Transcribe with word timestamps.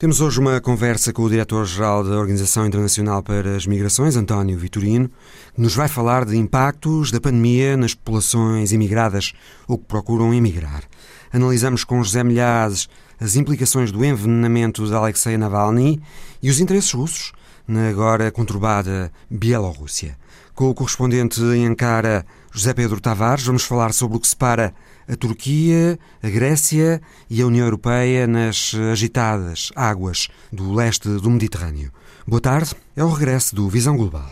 Temos 0.00 0.20
hoje 0.20 0.38
uma 0.38 0.60
conversa 0.60 1.12
com 1.12 1.22
o 1.22 1.28
diretor-geral 1.28 2.04
da 2.04 2.16
Organização 2.16 2.64
Internacional 2.64 3.20
para 3.20 3.56
as 3.56 3.66
Migrações, 3.66 4.14
António 4.14 4.56
Vitorino, 4.56 5.10
que 5.52 5.60
nos 5.60 5.74
vai 5.74 5.88
falar 5.88 6.24
de 6.24 6.36
impactos 6.36 7.10
da 7.10 7.20
pandemia 7.20 7.76
nas 7.76 7.94
populações 7.94 8.70
imigradas 8.70 9.32
ou 9.66 9.76
que 9.76 9.86
procuram 9.86 10.32
emigrar. 10.32 10.84
Analisamos 11.32 11.82
com 11.82 12.00
José 12.00 12.22
Milhazes 12.22 12.88
as 13.18 13.34
implicações 13.34 13.90
do 13.90 14.04
envenenamento 14.04 14.86
de 14.86 14.94
Alexei 14.94 15.36
Navalny 15.36 16.00
e 16.40 16.48
os 16.48 16.60
interesses 16.60 16.92
russos 16.92 17.32
na 17.66 17.88
agora 17.88 18.30
conturbada 18.30 19.10
Bielorrússia. 19.28 20.16
Com 20.54 20.70
o 20.70 20.74
correspondente 20.74 21.42
em 21.42 21.66
Ankara, 21.66 22.24
José 22.52 22.72
Pedro 22.72 23.00
Tavares, 23.00 23.44
vamos 23.44 23.64
falar 23.64 23.92
sobre 23.92 24.16
o 24.16 24.20
que 24.20 24.28
separa 24.28 24.72
a 25.08 25.16
Turquia, 25.16 25.98
a 26.22 26.28
Grécia 26.28 27.00
e 27.30 27.40
a 27.40 27.46
União 27.46 27.64
Europeia 27.64 28.26
nas 28.26 28.74
agitadas 28.92 29.70
águas 29.74 30.28
do 30.52 30.72
leste 30.72 31.08
do 31.08 31.30
Mediterrâneo. 31.30 31.90
Boa 32.26 32.40
tarde, 32.40 32.74
é 32.94 33.02
o 33.02 33.10
regresso 33.10 33.56
do 33.56 33.68
Visão 33.68 33.96
Global. 33.96 34.28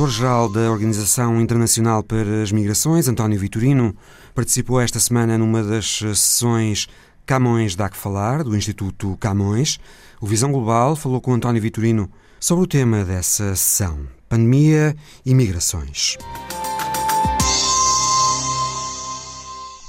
Diretor-geral 0.00 0.48
da 0.48 0.70
Organização 0.70 1.38
Internacional 1.42 2.02
para 2.02 2.42
as 2.42 2.50
Migrações, 2.50 3.06
António 3.06 3.38
Vitorino, 3.38 3.94
participou 4.34 4.80
esta 4.80 4.98
semana 4.98 5.36
numa 5.36 5.62
das 5.62 5.98
sessões 5.98 6.88
Camões 7.26 7.76
Dá 7.76 7.86
que 7.86 7.98
Falar, 7.98 8.42
do 8.42 8.56
Instituto 8.56 9.14
Camões. 9.20 9.78
O 10.18 10.26
Visão 10.26 10.50
Global 10.50 10.96
falou 10.96 11.20
com 11.20 11.34
António 11.34 11.60
Vitorino 11.60 12.10
sobre 12.38 12.64
o 12.64 12.66
tema 12.66 13.04
dessa 13.04 13.54
sessão: 13.54 14.06
pandemia 14.26 14.96
e 15.26 15.34
migrações. 15.34 16.16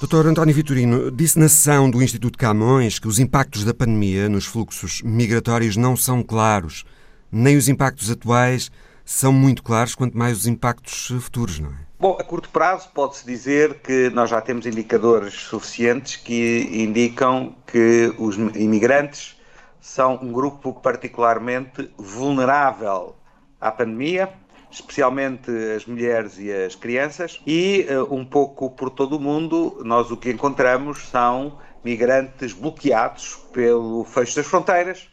Dr. 0.02 0.28
António 0.28 0.54
Vitorino 0.54 1.10
disse 1.10 1.40
na 1.40 1.48
sessão 1.48 1.90
do 1.90 2.04
Instituto 2.04 2.38
Camões 2.38 3.00
que 3.00 3.08
os 3.08 3.18
impactos 3.18 3.64
da 3.64 3.74
pandemia 3.74 4.28
nos 4.28 4.46
fluxos 4.46 5.02
migratórios 5.04 5.78
não 5.78 5.96
são 5.96 6.22
claros, 6.22 6.84
nem 7.32 7.56
os 7.56 7.70
impactos 7.70 8.12
atuais 8.12 8.70
são 9.06 9.32
muito 9.34 9.64
claros, 9.64 9.96
quanto 9.96 10.18
mais 10.18 10.40
os 10.40 10.48
impactos 10.48 11.08
futuros, 11.22 11.60
não 11.60 11.70
é? 11.70 11.92
Bom, 12.00 12.18
a 12.20 12.24
curto 12.24 12.50
prazo 12.50 12.90
pode-se 12.96 13.24
dizer 13.26 13.76
que 13.76 14.10
nós 14.10 14.30
já 14.30 14.42
temos 14.42 14.66
indicadores 14.66 15.36
suficientes 15.36 16.16
que 16.16 16.68
indicam 16.72 17.56
que 17.68 18.12
os 18.18 18.38
imigrantes 18.56 19.40
são 19.80 20.16
um 20.16 20.32
grupo 20.32 20.74
particularmente 20.74 21.92
vulnerável 21.98 23.16
à 23.60 23.72
pandemia, 23.72 24.30
especialmente 24.72 25.52
as 25.76 25.86
mulheres 25.86 26.40
e 26.40 26.52
as 26.52 26.76
crianças, 26.76 27.40
e 27.46 27.86
uh, 27.90 28.14
um 28.14 28.26
pouco 28.26 28.72
por 28.72 28.90
todo 28.90 29.18
o 29.18 29.20
mundo, 29.20 29.82
nós 29.84 30.10
o 30.10 30.18
que 30.18 30.32
encontramos 30.32 31.08
são 31.10 31.60
migrantes 31.84 32.54
bloqueados 32.54 33.36
pelo 33.52 34.04
fecho 34.06 34.38
das 34.38 34.48
fronteiras, 34.48 35.10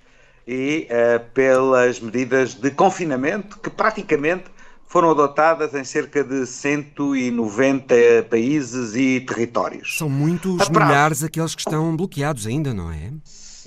e 0.49 0.89
uh, 0.91 1.21
pelas 1.35 2.01
medidas 2.01 2.55
de 2.55 2.71
confinamento 2.71 3.59
que 3.59 3.69
praticamente 3.69 4.45
foram 4.87 5.11
adotadas 5.11 5.75
em 5.75 5.85
cerca 5.85 6.25
de 6.25 6.47
190 6.47 7.95
países 8.31 8.95
e 8.95 9.21
territórios. 9.21 9.99
São 9.99 10.09
muitos 10.09 10.67
milhares 10.71 11.23
aqueles 11.23 11.55
que 11.55 11.61
estão 11.61 11.95
bloqueados 11.95 12.47
ainda, 12.47 12.73
não 12.73 12.91
é? 12.91 13.13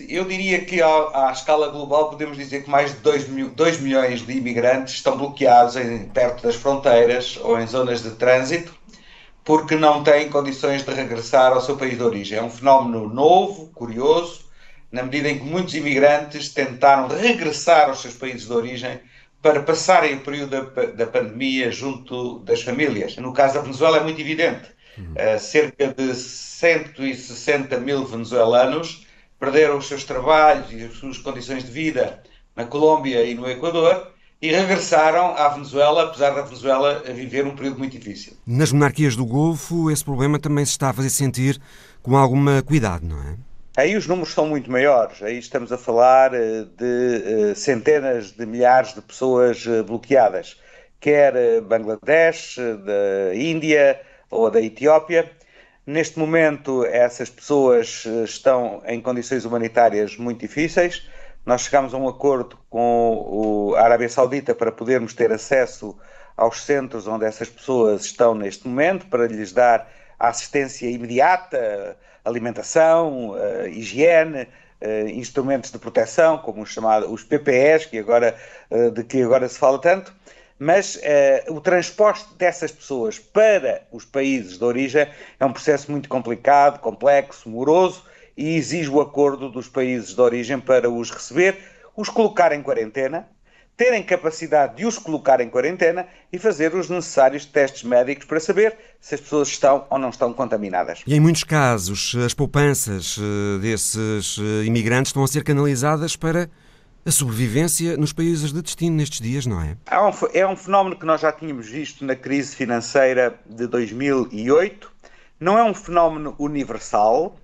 Eu 0.09 0.25
diria 0.25 0.65
que 0.65 0.81
à, 0.81 1.27
à 1.27 1.31
escala 1.31 1.69
global 1.69 2.09
podemos 2.09 2.35
dizer 2.35 2.63
que 2.63 2.69
mais 2.71 2.91
de 2.91 2.97
2, 3.01 3.29
mil, 3.29 3.49
2 3.49 3.79
milhões 3.79 4.25
de 4.25 4.33
imigrantes 4.33 4.95
estão 4.95 5.15
bloqueados 5.15 5.75
em, 5.75 6.05
perto 6.05 6.41
das 6.41 6.55
fronteiras 6.55 7.37
ou 7.43 7.61
em 7.61 7.67
zonas 7.67 8.01
de 8.01 8.09
trânsito 8.09 8.73
porque 9.43 9.75
não 9.75 10.03
têm 10.03 10.29
condições 10.29 10.83
de 10.83 10.91
regressar 10.91 11.51
ao 11.51 11.61
seu 11.61 11.77
país 11.77 11.97
de 11.97 12.03
origem. 12.03 12.39
É 12.39 12.43
um 12.43 12.49
fenómeno 12.49 13.07
novo, 13.07 13.67
curioso, 13.75 14.40
na 14.91 15.03
medida 15.03 15.29
em 15.29 15.39
que 15.39 15.45
muitos 15.45 15.73
imigrantes 15.73 16.49
tentaram 16.49 17.07
regressar 17.07 17.89
aos 17.89 18.01
seus 18.01 18.13
países 18.15 18.47
de 18.47 18.53
origem 18.53 18.99
para 19.41 19.63
passarem 19.63 20.15
o 20.15 20.19
período 20.19 20.49
da, 20.49 20.85
da 20.85 21.07
pandemia 21.07 21.71
junto 21.71 22.39
das 22.39 22.61
famílias. 22.61 23.15
No 23.17 23.33
caso 23.33 23.55
da 23.55 23.61
Venezuela 23.61 23.97
é 23.97 24.03
muito 24.03 24.21
evidente. 24.21 24.69
Uhum. 24.97 25.13
Uh, 25.13 25.39
cerca 25.39 25.87
de 25.87 26.13
160 26.13 27.79
mil 27.79 28.05
venezuelanos 28.05 29.07
perderam 29.39 29.77
os 29.77 29.87
seus 29.87 30.03
trabalhos 30.03 30.71
e 30.71 30.83
as 30.83 30.93
suas 30.93 31.17
condições 31.17 31.63
de 31.63 31.71
vida 31.71 32.21
na 32.55 32.65
Colômbia 32.65 33.23
e 33.23 33.33
no 33.33 33.49
Equador 33.49 34.11
e 34.41 34.51
regressaram 34.51 35.35
à 35.35 35.49
Venezuela, 35.49 36.03
apesar 36.03 36.31
da 36.31 36.41
Venezuela 36.41 37.03
viver 37.13 37.45
um 37.45 37.55
período 37.55 37.77
muito 37.77 37.97
difícil. 37.97 38.33
Nas 38.45 38.71
monarquias 38.71 39.15
do 39.15 39.25
Golfo, 39.25 39.91
esse 39.91 40.03
problema 40.03 40.39
também 40.39 40.65
se 40.65 40.71
está 40.71 40.89
a 40.89 40.93
fazer 40.93 41.11
sentir 41.11 41.61
com 42.01 42.17
alguma 42.17 42.61
cuidado, 42.63 43.05
não 43.05 43.21
é? 43.21 43.30
Aí 43.77 43.95
os 43.95 44.05
números 44.05 44.33
são 44.33 44.45
muito 44.47 44.69
maiores, 44.69 45.23
aí 45.23 45.37
estamos 45.39 45.71
a 45.71 45.77
falar 45.77 46.33
eh, 46.33 46.65
de 46.75 47.51
eh, 47.51 47.55
centenas 47.55 48.33
de 48.33 48.45
milhares 48.45 48.93
de 48.93 49.01
pessoas 49.01 49.65
eh, 49.65 49.81
bloqueadas, 49.81 50.59
quer 50.99 51.61
Bangladesh, 51.61 52.57
da 52.57 53.33
Índia 53.33 54.01
ou 54.29 54.51
da 54.51 54.61
Etiópia. 54.61 55.31
Neste 55.87 56.19
momento, 56.19 56.85
essas 56.85 57.29
pessoas 57.29 58.05
estão 58.25 58.83
em 58.85 58.99
condições 59.01 59.45
humanitárias 59.45 60.17
muito 60.17 60.41
difíceis. 60.41 61.09
Nós 61.45 61.61
chegamos 61.61 61.93
a 61.93 61.97
um 61.97 62.09
acordo 62.09 62.59
com 62.69 63.73
a 63.77 63.81
Arábia 63.83 64.09
Saudita 64.09 64.53
para 64.53 64.71
podermos 64.71 65.13
ter 65.13 65.31
acesso 65.31 65.97
aos 66.35 66.61
centros 66.63 67.07
onde 67.07 67.25
essas 67.25 67.49
pessoas 67.49 68.03
estão 68.03 68.35
neste 68.35 68.67
momento, 68.67 69.07
para 69.07 69.27
lhes 69.27 69.53
dar 69.53 69.89
assistência 70.19 70.87
imediata, 70.89 71.97
alimentação, 72.23 73.31
uh, 73.31 73.67
higiene, 73.67 74.47
uh, 74.81 75.07
instrumentos 75.09 75.71
de 75.71 75.77
proteção, 75.77 76.37
como 76.37 76.61
os 76.61 76.69
chamados 76.69 77.09
os 77.09 77.23
PPEs, 77.23 77.85
que 77.85 77.97
agora, 77.97 78.35
uh, 78.69 78.91
de 78.91 79.03
que 79.03 79.21
agora 79.21 79.47
se 79.47 79.57
fala 79.57 79.79
tanto, 79.79 80.13
mas 80.59 80.99
o 81.49 81.59
transporte 81.59 82.35
dessas 82.35 82.71
pessoas 82.71 83.17
para 83.17 83.81
os 83.91 84.05
países 84.05 84.59
de 84.59 84.63
origem 84.63 85.07
é 85.39 85.43
um 85.43 85.51
processo 85.51 85.89
muito 85.89 86.07
complicado, 86.07 86.79
complexo, 86.79 87.49
moroso 87.49 88.05
e 88.37 88.57
exige 88.57 88.87
o 88.87 89.01
acordo 89.01 89.49
dos 89.49 89.67
países 89.67 90.13
de 90.13 90.21
origem 90.21 90.59
para 90.59 90.87
os 90.87 91.09
receber, 91.09 91.57
os 91.97 92.09
colocar 92.09 92.51
em 92.51 92.61
quarentena, 92.61 93.27
terem 93.81 94.03
capacidade 94.03 94.75
de 94.75 94.85
os 94.85 94.99
colocar 94.99 95.41
em 95.41 95.49
quarentena 95.49 96.05
e 96.31 96.37
fazer 96.37 96.75
os 96.75 96.87
necessários 96.87 97.47
testes 97.47 97.81
médicos 97.81 98.27
para 98.27 98.39
saber 98.39 98.77
se 98.99 99.15
as 99.15 99.21
pessoas 99.21 99.47
estão 99.47 99.87
ou 99.89 99.97
não 99.97 100.09
estão 100.09 100.31
contaminadas. 100.31 101.01
E 101.07 101.15
em 101.15 101.19
muitos 101.19 101.43
casos, 101.43 102.15
as 102.23 102.31
poupanças 102.31 103.17
eh, 103.19 103.57
desses 103.57 104.37
eh, 104.37 104.65
imigrantes 104.65 105.09
estão 105.09 105.23
a 105.23 105.27
ser 105.27 105.43
canalizadas 105.43 106.15
para 106.15 106.47
a 107.03 107.09
sobrevivência 107.09 107.97
nos 107.97 108.13
países 108.13 108.53
de 108.53 108.61
destino 108.61 108.97
nestes 108.97 109.19
dias, 109.19 109.47
não 109.47 109.59
é? 109.59 109.75
É 110.31 110.45
um 110.45 110.55
fenómeno 110.55 110.95
que 110.95 111.05
nós 111.07 111.19
já 111.19 111.31
tínhamos 111.31 111.67
visto 111.67 112.05
na 112.05 112.15
crise 112.15 112.55
financeira 112.55 113.33
de 113.49 113.65
2008. 113.65 114.91
Não 115.39 115.57
é 115.57 115.63
um 115.63 115.73
fenómeno 115.73 116.35
universal, 116.37 117.35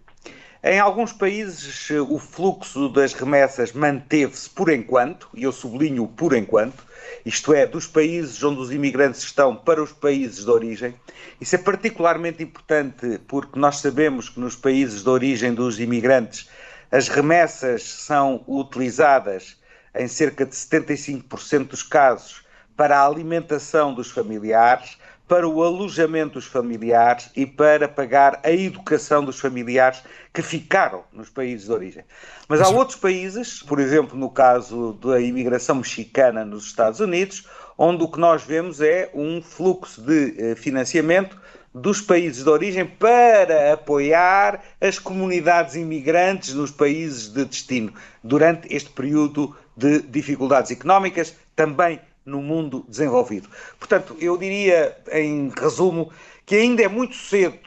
em 0.64 0.80
alguns 0.80 1.14
países 1.14 1.90
o 1.92 2.18
fluxo 2.18 2.90
das 2.90 3.14
remessas 3.14 3.72
manteve-se 3.74 4.50
por 4.50 4.70
enquanto, 4.70 5.30
e 5.34 5.44
eu 5.44 5.52
sublinho 5.52 6.08
por 6.08 6.34
enquanto, 6.34 6.86
isto 7.26 7.54
é, 7.54 7.66
dos 7.66 7.88
países 7.88 8.42
onde 8.44 8.60
os 8.60 8.72
imigrantes 8.72 9.22
estão 9.22 9.56
para 9.56 9.82
os 9.82 9.92
países 9.92 10.46
de 10.46 10.50
origem. 10.50 10.96
Isso 11.40 11.56
é 11.56 11.58
particularmente 11.58 12.42
importante 12.42 13.20
porque 13.28 13.60
nós 13.60 13.78
sabemos 13.78 14.30
que 14.30 14.40
nos 14.40 14.56
países 14.56 15.04
de 15.04 15.10
origem 15.10 15.54
dos 15.54 15.80
imigrantes 15.80 16.50
as 16.92 17.08
remessas 17.08 17.84
são 17.84 18.44
utilizadas 18.48 19.58
em 19.94 20.08
cerca 20.08 20.46
de 20.46 20.56
75% 20.56 21.68
dos 21.68 21.84
casos 21.84 22.46
para 22.78 23.00
a 23.00 23.06
alimentação 23.06 23.94
dos 23.94 24.12
familiares, 24.12 24.98
para 25.28 25.48
o 25.48 25.62
alojamento 25.64 26.36
dos 26.36 26.46
familiares 26.46 27.30
e 27.36 27.46
para 27.46 27.88
pagar 27.88 28.40
a 28.44 28.52
educação 28.52 29.24
dos 29.24 29.40
familiares 29.40 30.02
que 30.34 30.42
ficaram 30.42 31.04
nos 31.12 31.30
países 31.30 31.66
de 31.66 31.72
origem. 31.74 32.04
Mas 32.48 32.62
há 32.62 32.70
outros 32.70 32.98
países, 32.98 33.62
por 33.62 33.80
exemplo, 33.80 34.18
no 34.18 34.30
caso 34.30 34.94
da 34.94 35.20
imigração 35.20 35.76
mexicana 35.76 36.46
nos 36.46 36.66
Estados 36.66 37.00
Unidos, 37.00 37.46
onde 37.78 38.04
o 38.04 38.08
que 38.08 38.20
nós 38.20 38.44
vemos 38.44 38.80
é 38.82 39.10
um 39.14 39.42
fluxo 39.42 40.02
de 40.02 40.36
eh, 40.38 40.56
financiamento 40.56 41.38
dos 41.74 42.02
países 42.02 42.44
de 42.44 42.50
origem 42.50 42.86
para 42.86 43.74
apoiar 43.74 44.64
as 44.82 44.98
comunidades 44.98 45.76
imigrantes 45.76 46.54
nos 46.54 46.72
países 46.72 47.32
de 47.32 47.46
destino 47.46 47.94
durante 48.24 48.74
este 48.74 48.90
período 48.90 49.56
de 49.76 50.02
dificuldades 50.02 50.72
económicas, 50.72 51.36
também 51.56 52.00
no 52.28 52.42
mundo 52.42 52.86
desenvolvido. 52.88 53.50
Portanto, 53.80 54.16
eu 54.20 54.38
diria, 54.38 54.96
em 55.12 55.50
resumo, 55.58 56.12
que 56.46 56.56
ainda 56.56 56.84
é 56.84 56.88
muito 56.88 57.16
cedo 57.16 57.58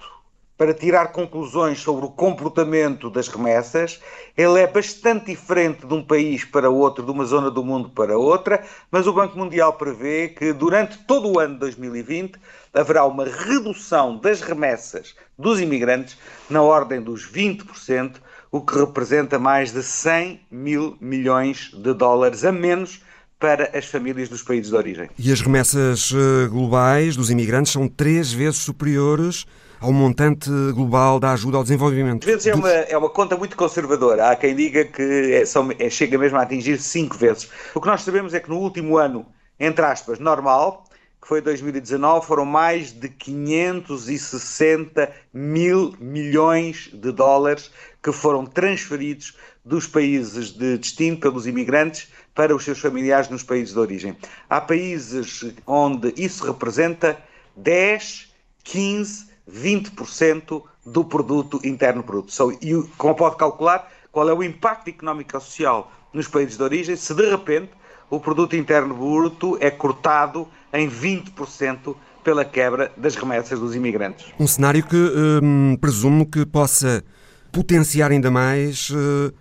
para 0.60 0.74
tirar 0.74 1.10
conclusões 1.12 1.80
sobre 1.80 2.04
o 2.04 2.10
comportamento 2.10 3.08
das 3.08 3.28
remessas. 3.28 3.98
Ele 4.36 4.60
é 4.60 4.66
bastante 4.66 5.26
diferente 5.26 5.86
de 5.86 5.94
um 5.94 6.04
país 6.04 6.44
para 6.44 6.68
outro, 6.68 7.02
de 7.02 7.10
uma 7.10 7.24
zona 7.24 7.50
do 7.50 7.64
mundo 7.64 7.88
para 7.88 8.18
outra, 8.18 8.62
mas 8.90 9.06
o 9.06 9.12
Banco 9.14 9.38
Mundial 9.38 9.72
prevê 9.72 10.28
que 10.28 10.52
durante 10.52 10.98
todo 10.98 11.32
o 11.32 11.38
ano 11.38 11.54
de 11.54 11.60
2020 11.60 12.38
haverá 12.74 13.06
uma 13.06 13.24
redução 13.24 14.18
das 14.18 14.42
remessas 14.42 15.16
dos 15.38 15.62
imigrantes 15.62 16.18
na 16.50 16.60
ordem 16.60 17.00
dos 17.00 17.26
20%, 17.26 18.16
o 18.52 18.60
que 18.60 18.78
representa 18.78 19.38
mais 19.38 19.72
de 19.72 19.82
100 19.82 20.42
mil 20.50 20.94
milhões 21.00 21.70
de 21.72 21.94
dólares 21.94 22.44
a 22.44 22.52
menos 22.52 23.00
para 23.40 23.76
as 23.76 23.86
famílias 23.86 24.28
dos 24.28 24.42
países 24.42 24.70
de 24.70 24.76
origem. 24.76 25.08
E 25.18 25.32
as 25.32 25.40
remessas 25.40 26.12
eh, 26.12 26.46
globais 26.48 27.16
dos 27.16 27.30
imigrantes 27.30 27.72
são 27.72 27.88
três 27.88 28.30
vezes 28.30 28.58
superiores 28.58 29.46
ao 29.80 29.92
montante 29.92 30.50
global 30.74 31.18
da 31.18 31.32
ajuda 31.32 31.56
ao 31.56 31.62
desenvolvimento. 31.62 32.24
Às 32.24 32.26
vezes 32.26 32.46
é 32.48 32.54
uma, 32.54 32.70
é 32.70 32.98
uma 32.98 33.08
conta 33.08 33.38
muito 33.38 33.56
conservadora. 33.56 34.30
Há 34.30 34.36
quem 34.36 34.54
diga 34.54 34.84
que 34.84 35.32
é, 35.32 35.46
são, 35.46 35.70
é, 35.78 35.88
chega 35.88 36.18
mesmo 36.18 36.36
a 36.36 36.42
atingir 36.42 36.78
cinco 36.78 37.16
vezes. 37.16 37.48
O 37.74 37.80
que 37.80 37.86
nós 37.86 38.02
sabemos 38.02 38.34
é 38.34 38.40
que 38.40 38.50
no 38.50 38.58
último 38.58 38.98
ano, 38.98 39.24
entre 39.58 39.86
aspas, 39.86 40.18
normal, 40.18 40.84
que 41.20 41.26
foi 41.26 41.40
2019, 41.40 42.26
foram 42.26 42.44
mais 42.44 42.92
de 42.92 43.08
560 43.08 45.10
mil 45.32 45.94
milhões 45.98 46.90
de 46.92 47.10
dólares 47.10 47.70
que 48.02 48.12
foram 48.12 48.44
transferidos 48.44 49.34
dos 49.64 49.86
países 49.86 50.50
de 50.50 50.78
destino 50.78 51.18
pelos 51.18 51.46
imigrantes 51.46 52.08
para 52.34 52.54
os 52.54 52.64
seus 52.64 52.78
familiares 52.78 53.28
nos 53.28 53.42
países 53.42 53.74
de 53.74 53.78
origem. 53.78 54.16
Há 54.48 54.60
países 54.60 55.44
onde 55.66 56.14
isso 56.16 56.46
representa 56.46 57.18
10, 57.56 58.28
15, 58.64 59.26
20% 59.50 60.62
do 60.86 61.04
produto 61.04 61.60
interno 61.64 62.02
bruto. 62.02 62.32
E 62.62 62.82
como 62.96 63.14
pode 63.14 63.36
calcular, 63.36 63.90
qual 64.12 64.28
é 64.28 64.32
o 64.32 64.42
impacto 64.42 64.88
económico 64.88 65.36
e 65.36 65.40
social 65.40 65.92
nos 66.12 66.26
países 66.26 66.56
de 66.56 66.62
origem 66.62 66.96
se 66.96 67.14
de 67.14 67.28
repente 67.30 67.70
o 68.08 68.18
produto 68.18 68.56
interno 68.56 68.94
bruto 68.94 69.56
é 69.60 69.70
cortado 69.70 70.48
em 70.72 70.88
20% 70.88 71.94
pela 72.24 72.44
quebra 72.44 72.92
das 72.96 73.14
remessas 73.14 73.58
dos 73.58 73.74
imigrantes. 73.74 74.26
Um 74.38 74.46
cenário 74.46 74.84
que 74.84 74.96
hum, 74.96 75.76
presumo 75.80 76.26
que 76.26 76.44
possa 76.44 77.04
potenciar 77.52 78.10
ainda 78.10 78.30
mais 78.30 78.90
uh, 78.90 79.32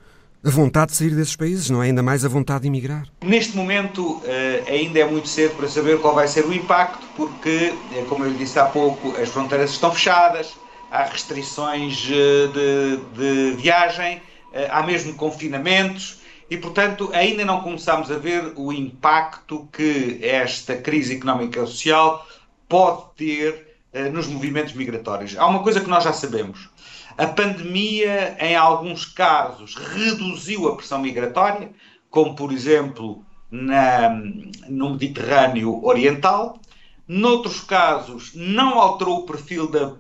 a 0.44 0.50
vontade 0.50 0.91
de 0.91 0.97
sair 0.97 1.15
desses 1.15 1.36
países, 1.36 1.69
não 1.69 1.83
é? 1.83 1.88
Ainda 1.88 2.01
mais 2.01 2.24
a 2.24 2.30
vontade 2.30 2.62
de 2.62 2.68
emigrar. 2.68 3.06
Neste 3.24 3.56
momento 3.57 4.18
uh, 4.18 4.24
ainda 4.69 5.00
é 5.00 5.06
muito 5.06 5.27
cedo 5.27 5.56
para 5.56 5.68
saber 5.68 6.00
qual 6.00 6.15
vai 6.15 6.27
ser 6.27 6.45
o 6.45 6.53
impacto, 6.53 7.06
porque, 7.15 7.74
eh, 7.94 8.06
como 8.07 8.24
eu 8.24 8.31
lhe 8.31 8.38
disse 8.38 8.57
há 8.57 8.65
pouco, 8.65 9.15
as 9.18 9.30
fronteiras 9.30 9.71
estão 9.71 9.91
fechadas, 9.91 10.56
há 10.89 11.03
restrições 11.03 11.97
de, 11.97 12.47
de 13.15 13.56
viagem, 13.57 14.21
há 14.71 14.81
mesmo 14.81 15.13
confinamentos 15.13 16.21
e, 16.50 16.57
portanto, 16.57 17.12
ainda 17.13 17.45
não 17.45 17.62
começamos 17.62 18.09
a 18.09 18.18
ver 18.18 18.53
o 18.56 18.74
impacto 18.74 19.68
que 19.71 20.19
esta 20.24 20.75
crise 20.75 21.15
económica 21.15 21.62
e 21.62 21.68
social 21.68 22.25
pode 22.68 23.03
ter 23.15 23.68
nos 24.12 24.25
movimentos 24.25 24.74
migratórios. 24.74 25.38
Há 25.38 25.45
uma 25.45 25.62
coisa 25.62 25.80
que 25.80 25.88
nós 25.88 26.03
já 26.03 26.12
sabemos. 26.12 26.69
A 27.19 27.27
pandemia, 27.27 28.38
em 28.39 28.56
alguns 28.56 29.04
casos, 29.04 29.75
reduziu 29.75 30.69
a 30.69 30.75
pressão 30.77 31.00
migratória, 31.00 31.69
como, 32.10 32.33
por 32.33 32.50
exemplo, 32.54 33.25
na, 33.51 34.10
no 34.69 34.92
Mediterrâneo 34.92 35.83
Oriental. 35.83 36.62
Noutros 37.06 37.60
casos, 37.60 38.31
não 38.33 38.80
alterou 38.80 39.18
o 39.18 39.25
perfil 39.25 39.69
da, 39.69 39.98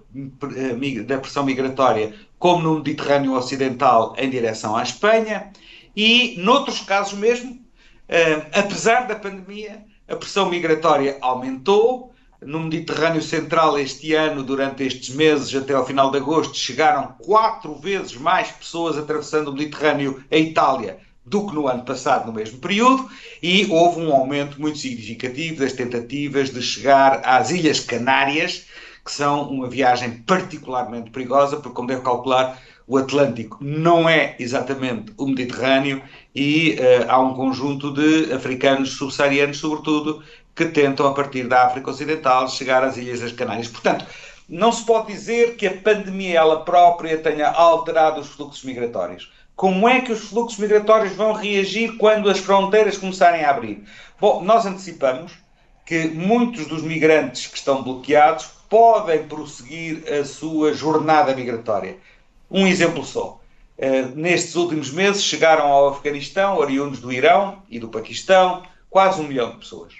eh, 0.55 1.03
da 1.03 1.17
pressão 1.17 1.43
migratória, 1.43 2.15
como 2.37 2.63
no 2.63 2.75
Mediterrâneo 2.75 3.33
Ocidental 3.33 4.15
em 4.17 4.29
direção 4.29 4.77
à 4.77 4.83
Espanha. 4.83 5.51
E, 5.93 6.39
noutros 6.39 6.79
casos 6.79 7.19
mesmo, 7.19 7.51
uh, 7.51 8.47
apesar 8.53 9.07
da 9.07 9.15
pandemia, 9.15 9.83
a 10.07 10.15
pressão 10.15 10.49
migratória 10.49 11.17
aumentou. 11.19 12.08
No 12.41 12.61
Mediterrâneo 12.61 13.21
Central, 13.21 13.77
este 13.77 14.13
ano, 14.13 14.43
durante 14.43 14.83
estes 14.83 15.09
meses, 15.09 15.53
até 15.53 15.73
ao 15.73 15.85
final 15.85 16.09
de 16.09 16.19
agosto, 16.19 16.55
chegaram 16.55 17.13
quatro 17.19 17.75
vezes 17.75 18.15
mais 18.15 18.49
pessoas 18.49 18.97
atravessando 18.97 19.49
o 19.49 19.53
Mediterrâneo 19.53 20.23
a 20.31 20.37
Itália 20.37 20.99
do 21.25 21.45
que 21.45 21.53
no 21.53 21.67
ano 21.67 21.83
passado, 21.83 22.27
no 22.27 22.33
mesmo 22.33 22.57
período, 22.59 23.09
e 23.43 23.67
houve 23.69 23.99
um 23.99 24.13
aumento 24.13 24.59
muito 24.59 24.77
significativo 24.77 25.59
das 25.59 25.73
tentativas 25.73 26.49
de 26.49 26.61
chegar 26.61 27.21
às 27.25 27.51
Ilhas 27.51 27.81
Canárias, 27.81 28.65
que 29.03 29.11
são 29.11 29.49
uma 29.49 29.69
viagem 29.69 30.23
particularmente 30.25 31.11
perigosa, 31.11 31.57
porque, 31.57 31.75
como 31.75 31.89
deve 31.89 32.01
calcular, 32.01 32.57
o 32.89 32.97
Atlântico 32.97 33.59
não 33.61 34.09
é 34.09 34.35
exatamente 34.39 35.13
o 35.15 35.27
Mediterrâneo 35.27 36.01
e 36.33 36.75
uh, 36.79 37.05
há 37.07 37.19
um 37.19 37.35
conjunto 37.35 37.93
de 37.93 38.33
africanos 38.33 38.93
subsaarianos, 38.93 39.57
sobretudo, 39.57 40.23
que 40.59 40.65
tentam, 40.65 41.07
a 41.07 41.13
partir 41.13 41.47
da 41.47 41.65
África 41.65 41.89
Ocidental, 41.89 42.49
chegar 42.49 42.83
às 42.83 42.97
Ilhas 42.97 43.21
das 43.21 43.31
Canárias. 43.31 43.69
Portanto, 43.69 44.05
não 44.49 44.73
se 44.73 44.85
pode 44.85 45.07
dizer 45.07 45.55
que 45.55 45.65
a 45.65 45.77
pandemia 45.77 46.39
ela 46.39 46.65
própria 46.65 47.17
tenha 47.17 47.47
alterado 47.47 48.19
os 48.19 48.27
fluxos 48.27 48.65
migratórios. 48.65 49.31
Como 49.55 49.87
é 49.87 50.01
que 50.01 50.11
os 50.11 50.27
fluxos 50.27 50.59
migratórios 50.59 51.13
vão 51.13 51.31
reagir 51.31 51.95
quando 51.95 52.29
as 52.29 52.39
fronteiras 52.39 52.97
começarem 52.97 53.45
a 53.45 53.51
abrir? 53.51 53.85
Bom, 54.19 54.43
nós 54.43 54.65
antecipamos 54.65 55.31
que 55.85 56.09
muitos 56.09 56.67
dos 56.67 56.83
migrantes 56.83 57.47
que 57.47 57.57
estão 57.57 57.81
bloqueados 57.81 58.49
podem 58.67 59.23
prosseguir 59.23 60.03
a 60.11 60.25
sua 60.25 60.73
jornada 60.73 61.33
migratória. 61.33 61.95
Um 62.51 62.67
exemplo 62.67 63.05
só. 63.05 63.39
Uh, 63.77 64.13
nestes 64.13 64.57
últimos 64.57 64.91
meses 64.91 65.23
chegaram 65.23 65.67
ao 65.67 65.87
Afeganistão, 65.87 66.57
oriundos 66.57 66.99
do 66.99 67.13
Irão 67.13 67.63
e 67.69 67.79
do 67.79 67.87
Paquistão, 67.87 68.63
quase 68.89 69.21
um 69.21 69.27
milhão 69.27 69.51
de 69.51 69.57
pessoas. 69.59 69.93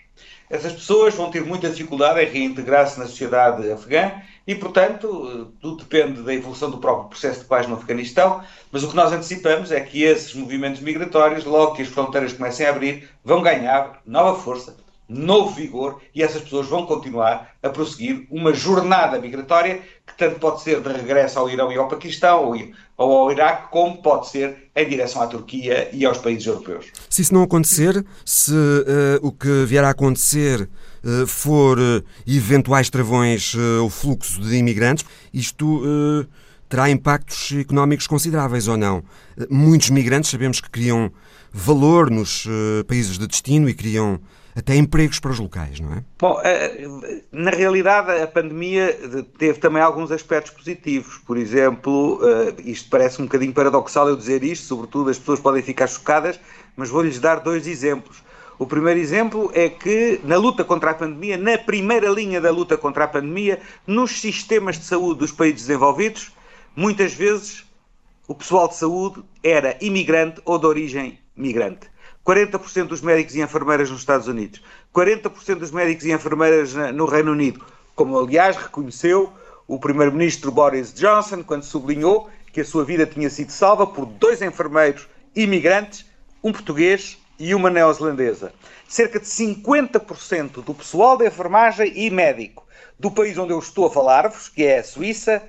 Essas 0.50 0.74
pessoas 0.74 1.14
vão 1.14 1.30
ter 1.30 1.46
muita 1.46 1.70
dificuldade 1.70 2.22
em 2.22 2.28
reintegrar-se 2.28 2.98
na 2.98 3.06
sociedade 3.06 3.72
afegã 3.72 4.14
e, 4.48 4.56
portanto, 4.56 5.54
tudo 5.62 5.84
depende 5.84 6.24
da 6.24 6.34
evolução 6.34 6.72
do 6.72 6.80
próprio 6.80 7.10
processo 7.10 7.42
de 7.42 7.46
paz 7.46 7.68
no 7.68 7.76
Afeganistão, 7.76 8.44
mas 8.72 8.84
o 8.84 8.90
que 8.90 8.96
nós 8.96 9.14
antecipamos 9.14 9.72
é 9.72 9.80
que 9.80 10.02
esses 10.02 10.34
movimentos 10.34 10.82
migratórios, 10.82 11.46
logo 11.46 11.76
que 11.76 11.84
as 11.84 11.88
fronteiras 11.88 12.34
comecem 12.34 12.66
a 12.66 12.72
abrir, 12.72 13.08
vão 13.24 13.44
ganhar 13.44 14.02
nova 14.08 14.40
força, 14.42 14.76
novo 15.10 15.56
vigor 15.56 16.00
e 16.14 16.22
essas 16.22 16.44
pessoas 16.44 16.68
vão 16.68 16.86
continuar 16.86 17.56
a 17.64 17.70
prosseguir 17.70 18.28
uma 18.30 18.54
jornada 18.54 19.20
migratória 19.20 19.82
que 20.06 20.16
tanto 20.16 20.40
pode 20.40 20.62
ser 20.62 20.82
de 20.82 20.90
regresso 20.90 21.40
ao 21.40 21.50
Irão 21.50 21.72
e 21.72 21.78
ao 21.78 21.88
Paquistão 21.88 22.54
ou, 22.96 23.12
ao 23.12 23.32
Iraque, 23.32 23.72
como 23.72 24.02
pode 24.04 24.30
ser 24.30 24.70
em 24.76 24.88
direção 24.88 25.22
à 25.22 25.28
Turquia 25.28 25.90
e 25.92 26.06
aos 26.06 26.20
países 26.20 26.46
europeus. 26.46 26.88
Se 27.10 27.24
isso 27.24 27.34
não 27.34 27.42
acontecer, 27.42 28.06
se 28.24 28.54
uh, 28.54 29.20
o 29.22 29.32
que 29.32 29.66
vier 29.66 29.84
a 29.84 29.90
acontecer 29.90 30.70
uh, 31.04 31.26
for 31.26 31.80
uh, 31.80 32.04
eventuais 32.28 32.90
travões 32.90 33.56
o 33.84 33.90
fluxo 33.90 34.40
de 34.42 34.58
imigrantes, 34.58 35.06
isto 35.34 35.82
terá 36.68 36.90
impactos 36.90 37.52
económicos 37.60 38.06
consideráveis 38.06 38.68
ou 38.68 38.78
não? 38.78 39.04
Muitos 39.50 39.90
migrantes 39.90 40.30
sabemos 40.30 40.62
que 40.62 40.70
criam 40.70 41.12
valor 41.52 42.12
nos 42.12 42.46
países 42.88 43.18
de 43.18 43.26
destino 43.26 43.68
e 43.68 43.74
criam 43.74 44.20
até 44.56 44.76
empregos 44.76 45.20
para 45.20 45.32
os 45.32 45.40
locais, 45.40 45.80
não 45.80 45.94
é? 45.94 46.04
Bom, 46.20 46.40
eh, 46.44 47.22
na 47.32 47.52
realidade 47.52 48.12
a 48.22 48.28
pandemia 48.28 48.98
teve 49.38 49.60
também 49.60 49.82
alguns 49.82 50.12
aspectos 50.12 50.52
positivos. 50.52 51.18
Por 51.26 51.38
exemplo, 51.38 52.20
eh, 52.24 52.56
isto 52.66 52.90
parece 52.90 53.22
um 53.22 53.26
bocadinho 53.26 53.54
paradoxal 53.54 54.10
eu 54.10 54.16
dizer 54.16 54.44
isto, 54.44 54.66
sobretudo 54.66 55.10
as 55.10 55.20
pessoas 55.20 55.40
podem 55.40 55.62
ficar 55.62 55.88
chocadas, 55.88 56.40
mas 56.76 56.90
vou-lhes 56.90 57.20
dar 57.20 57.40
dois 57.40 57.68
exemplos. 57.68 58.24
O 58.58 58.66
primeiro 58.66 59.00
exemplo 59.00 59.50
é 59.54 59.70
que 59.70 60.20
na 60.26 60.36
luta 60.36 60.66
contra 60.66 60.92
a 60.92 60.94
pandemia, 60.94 61.38
na 61.38 61.58
primeira 61.58 62.10
linha 62.10 62.42
da 62.42 62.52
luta 62.52 62.78
contra 62.78 63.06
a 63.06 63.08
pandemia, 63.08 63.62
nos 63.88 64.20
sistemas 64.20 64.78
de 64.78 64.84
saúde 64.84 65.20
dos 65.20 65.32
países 65.32 65.62
desenvolvidos, 65.62 66.34
muitas 66.76 67.14
vezes 67.14 67.64
o 68.28 68.36
pessoal 68.36 68.68
de 68.68 68.76
saúde 68.76 69.24
era 69.42 69.78
imigrante 69.80 70.42
ou 70.44 70.60
de 70.60 70.66
origem 70.66 71.20
migrante. 71.38 71.88
40% 72.30 72.86
dos 72.86 73.02
médicos 73.02 73.36
e 73.36 73.42
enfermeiras 73.42 73.90
nos 73.90 74.02
Estados 74.02 74.28
Unidos, 74.28 74.62
40% 74.94 75.56
dos 75.56 75.72
médicos 75.72 76.06
e 76.06 76.12
enfermeiras 76.12 76.76
no 76.94 77.06
Reino 77.06 77.32
Unido, 77.32 77.66
como 77.96 78.20
aliás 78.20 78.56
reconheceu 78.56 79.34
o 79.68 79.80
primeiro-ministro 79.80 80.52
Boris 80.52 80.94
Johnson 80.94 81.42
quando 81.44 81.64
sublinhou 81.64 82.30
que 82.54 82.62
a 82.62 82.66
sua 82.66 82.86
vida 82.86 83.08
tinha 83.08 83.32
sido 83.32 83.52
salva 83.52 83.88
por 83.88 84.06
dois 84.06 84.44
enfermeiros 84.44 85.08
imigrantes, 85.36 86.06
um 86.44 86.52
português 86.52 87.18
e 87.40 87.56
uma 87.56 87.72
neozelandesa. 87.72 88.54
Cerca 88.88 89.20
de 89.20 89.26
50% 89.26 90.64
do 90.64 90.76
pessoal 90.76 91.18
da 91.18 91.26
enfermagem 91.26 91.92
e 91.96 92.12
médico 92.12 92.64
do 93.00 93.10
país 93.10 93.40
onde 93.40 93.54
eu 93.54 93.60
estou 93.60 93.88
a 93.88 93.92
falar-vos, 93.92 94.50
que 94.50 94.64
é 94.64 94.80
a 94.80 94.84
Suíça, 94.84 95.42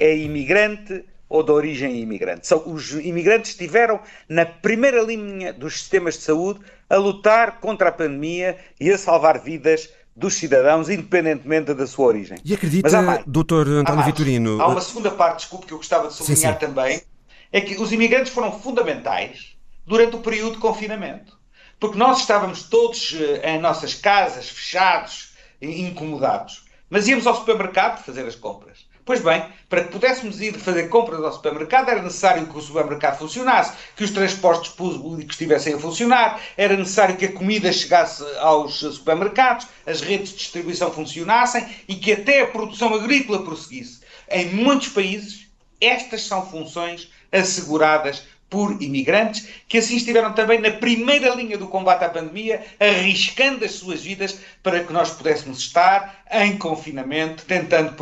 é 0.00 0.16
imigrante 0.16 1.04
ou 1.32 1.42
de 1.42 1.50
origem 1.50 1.98
imigrante. 1.98 2.46
São, 2.46 2.62
os 2.66 2.92
imigrantes 2.92 3.52
estiveram 3.52 3.98
na 4.28 4.44
primeira 4.44 5.00
linha 5.00 5.50
dos 5.50 5.78
sistemas 5.78 6.18
de 6.18 6.24
saúde 6.24 6.60
a 6.90 6.96
lutar 6.96 7.58
contra 7.58 7.88
a 7.88 7.92
pandemia 7.92 8.58
e 8.78 8.90
a 8.90 8.98
salvar 8.98 9.40
vidas 9.40 9.88
dos 10.14 10.34
cidadãos, 10.34 10.90
independentemente 10.90 11.72
da 11.72 11.86
sua 11.86 12.08
origem. 12.08 12.36
E 12.44 12.52
acredita, 12.52 13.24
doutor 13.26 13.66
António 13.66 14.04
Vitorino... 14.04 14.60
Há 14.60 14.66
uma 14.68 14.82
segunda 14.82 15.10
parte, 15.10 15.38
desculpe, 15.38 15.64
que 15.64 15.72
eu 15.72 15.78
gostava 15.78 16.08
de 16.08 16.14
sublinhar 16.14 16.52
sim, 16.52 16.60
sim. 16.60 16.66
também, 16.66 17.02
é 17.50 17.62
que 17.62 17.80
os 17.80 17.92
imigrantes 17.92 18.30
foram 18.30 18.52
fundamentais 18.52 19.56
durante 19.86 20.16
o 20.16 20.18
período 20.18 20.56
de 20.56 20.58
confinamento. 20.58 21.40
Porque 21.80 21.96
nós 21.96 22.20
estávamos 22.20 22.64
todos 22.64 23.16
eh, 23.18 23.54
em 23.54 23.58
nossas 23.58 23.94
casas, 23.94 24.50
fechados, 24.50 25.32
incomodados. 25.62 26.66
Mas 26.90 27.08
íamos 27.08 27.26
ao 27.26 27.34
supermercado 27.34 28.04
fazer 28.04 28.26
as 28.26 28.36
compras. 28.36 28.91
Pois 29.04 29.20
bem, 29.20 29.44
para 29.68 29.82
que 29.82 29.90
pudéssemos 29.90 30.40
ir 30.40 30.54
fazer 30.60 30.88
compras 30.88 31.24
ao 31.24 31.32
supermercado 31.32 31.88
era 31.88 32.00
necessário 32.00 32.46
que 32.46 32.56
o 32.56 32.60
supermercado 32.60 33.18
funcionasse, 33.18 33.72
que 33.96 34.04
os 34.04 34.12
transportes 34.12 34.70
públicos 34.70 35.34
estivessem 35.34 35.74
a 35.74 35.78
funcionar, 35.78 36.40
era 36.56 36.76
necessário 36.76 37.16
que 37.16 37.24
a 37.24 37.32
comida 37.32 37.72
chegasse 37.72 38.22
aos 38.38 38.78
supermercados, 38.78 39.66
as 39.84 40.00
redes 40.00 40.30
de 40.30 40.36
distribuição 40.36 40.92
funcionassem 40.92 41.66
e 41.88 41.96
que 41.96 42.12
até 42.12 42.42
a 42.42 42.46
produção 42.46 42.94
agrícola 42.94 43.42
prosseguisse. 43.42 44.02
Em 44.30 44.50
muitos 44.50 44.88
países, 44.88 45.48
estas 45.80 46.22
são 46.22 46.48
funções 46.48 47.10
asseguradas 47.32 48.22
por 48.52 48.82
imigrantes, 48.82 49.48
que 49.66 49.78
assim 49.78 49.96
estiveram 49.96 50.34
também 50.34 50.60
na 50.60 50.70
primeira 50.70 51.34
linha 51.34 51.56
do 51.56 51.66
combate 51.66 52.04
à 52.04 52.10
pandemia, 52.10 52.60
arriscando 52.78 53.64
as 53.64 53.70
suas 53.72 54.02
vidas 54.02 54.38
para 54.62 54.84
que 54.84 54.92
nós 54.92 55.08
pudéssemos 55.12 55.58
estar 55.58 56.22
em 56.30 56.58
confinamento, 56.58 57.46
tentando 57.46 57.94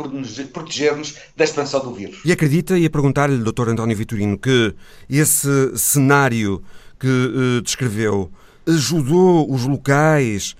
proteger-nos 0.51 1.15
da 1.37 1.45
expansão 1.45 1.79
do 1.79 1.93
vírus. 1.93 2.19
E 2.25 2.33
acredita, 2.33 2.77
e 2.77 2.85
a 2.85 2.89
perguntar-lhe, 2.89 3.37
Dr. 3.37 3.69
António 3.69 3.95
Vitorino, 3.95 4.37
que 4.37 4.75
esse 5.09 5.77
cenário 5.77 6.61
que 6.99 7.07
uh, 7.07 7.61
descreveu 7.61 8.29
ajudou 8.67 9.49
os 9.49 9.65
locais, 9.65 10.53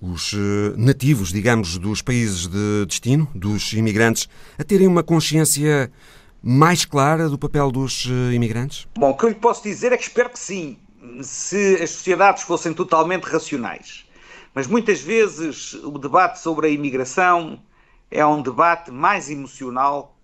os 0.00 0.32
uh, 0.32 0.74
nativos, 0.78 1.30
digamos, 1.30 1.76
dos 1.76 2.00
países 2.00 2.46
de 2.46 2.86
destino, 2.86 3.28
dos 3.34 3.74
imigrantes, 3.74 4.26
a 4.58 4.64
terem 4.64 4.86
uma 4.86 5.02
consciência 5.02 5.90
mais 6.46 6.84
clara 6.84 7.26
do 7.26 7.38
papel 7.38 7.70
dos 7.70 8.06
eh, 8.06 8.34
imigrantes? 8.34 8.86
Bom, 8.94 9.10
o 9.10 9.16
que 9.16 9.24
eu 9.24 9.30
lhe 9.30 9.34
posso 9.34 9.62
dizer 9.62 9.92
é 9.92 9.96
que 9.96 10.02
espero 10.02 10.28
que 10.28 10.38
sim, 10.38 10.76
se 11.22 11.82
as 11.82 11.90
sociedades 11.90 12.42
fossem 12.42 12.74
totalmente 12.74 13.22
racionais. 13.24 14.04
Mas 14.54 14.66
muitas 14.66 15.00
vezes 15.00 15.72
o 15.72 15.98
debate 15.98 16.38
sobre 16.38 16.66
a 16.66 16.70
imigração 16.70 17.58
é 18.10 18.24
um 18.26 18.42
debate 18.42 18.90
mais 18.90 19.30
emocional 19.30 20.18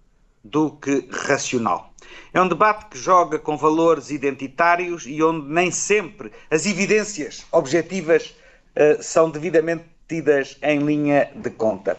do 0.44 0.72
que 0.72 1.08
racional. 1.10 1.92
É 2.34 2.40
um 2.40 2.48
debate 2.48 2.86
que 2.86 2.98
joga 2.98 3.38
com 3.38 3.56
valores 3.56 4.10
identitários 4.10 5.04
e 5.06 5.22
onde 5.22 5.46
nem 5.48 5.70
sempre 5.70 6.30
as 6.50 6.66
evidências 6.66 7.46
objetivas 7.50 8.34
uh, 8.76 9.02
são 9.02 9.30
devidamente 9.30 9.84
tidas 10.10 10.58
em 10.60 10.80
linha 10.80 11.30
de 11.36 11.50
conta. 11.50 11.96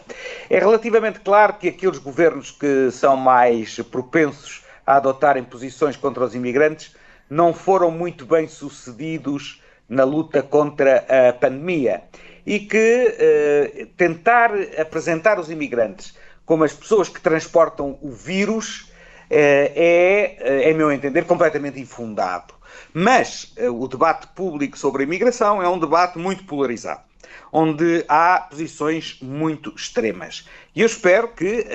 É 0.50 0.58
relativamente 0.58 1.20
claro 1.20 1.54
que 1.54 1.68
aqueles 1.68 1.96
governos 1.96 2.50
que 2.50 2.90
são 2.90 3.16
mais 3.16 3.76
propensos 3.90 4.62
a 4.86 4.96
adotarem 4.96 5.42
posições 5.42 5.96
contra 5.96 6.22
os 6.22 6.34
imigrantes 6.34 6.94
não 7.30 7.54
foram 7.54 7.90
muito 7.90 8.26
bem 8.26 8.46
sucedidos 8.46 9.62
na 9.88 10.04
luta 10.04 10.42
contra 10.42 11.06
a 11.08 11.32
pandemia 11.32 12.02
e 12.44 12.60
que 12.60 13.16
eh, 13.18 13.86
tentar 13.96 14.50
apresentar 14.78 15.40
os 15.40 15.50
imigrantes 15.50 16.14
como 16.44 16.64
as 16.64 16.74
pessoas 16.74 17.08
que 17.08 17.20
transportam 17.20 17.98
o 18.02 18.10
vírus 18.10 18.92
eh, 19.30 20.36
é, 20.38 20.70
em 20.70 20.74
meu 20.74 20.92
entender, 20.92 21.24
completamente 21.24 21.80
infundado. 21.80 22.52
Mas 22.92 23.54
eh, 23.56 23.70
o 23.70 23.88
debate 23.88 24.26
público 24.34 24.76
sobre 24.76 25.02
a 25.02 25.06
imigração 25.06 25.62
é 25.62 25.68
um 25.68 25.78
debate 25.78 26.18
muito 26.18 26.44
polarizado 26.44 27.11
onde 27.52 28.04
há 28.08 28.46
posições 28.50 29.18
muito 29.20 29.72
extremas. 29.76 30.46
E 30.74 30.80
eu 30.80 30.86
espero 30.86 31.28
que 31.28 31.66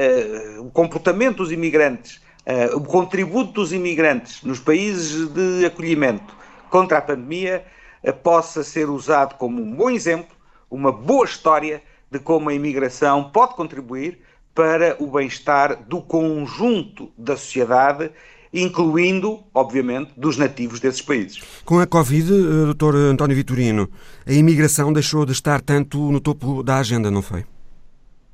uh, 0.57 0.65
o 0.65 0.71
comportamento 0.71 1.37
dos 1.37 1.51
imigrantes, 1.51 2.21
uh, 2.45 2.75
o 2.75 2.83
contributo 2.83 3.51
dos 3.51 3.71
imigrantes 3.73 4.41
nos 4.43 4.59
países 4.59 5.27
de 5.29 5.65
acolhimento 5.65 6.35
contra 6.69 6.97
a 6.97 7.01
pandemia 7.01 7.65
uh, 8.03 8.13
possa 8.13 8.63
ser 8.63 8.89
usado 8.89 9.35
como 9.35 9.61
um 9.61 9.75
bom 9.75 9.89
exemplo, 9.89 10.35
uma 10.69 10.91
boa 10.91 11.25
história 11.25 11.81
de 12.09 12.19
como 12.19 12.49
a 12.49 12.53
imigração 12.53 13.29
pode 13.31 13.55
contribuir 13.55 14.19
para 14.55 14.95
o 14.99 15.05
bem-estar 15.05 15.83
do 15.83 16.01
conjunto 16.01 17.11
da 17.17 17.37
sociedade 17.37 18.11
incluindo, 18.57 19.39
obviamente, 19.53 20.11
dos 20.17 20.37
nativos 20.37 20.79
desses 20.79 21.01
países. 21.01 21.41
Com 21.63 21.79
a 21.79 21.87
Covid, 21.87 22.31
eh, 22.33 22.73
Dr. 22.73 22.95
António 23.11 23.35
Vitorino, 23.35 23.89
a 24.25 24.33
imigração 24.33 24.91
deixou 24.91 25.25
de 25.25 25.31
estar 25.31 25.61
tanto 25.61 26.11
no 26.11 26.19
topo 26.19 26.63
da 26.63 26.77
agenda, 26.77 27.11
não 27.11 27.21
foi? 27.21 27.45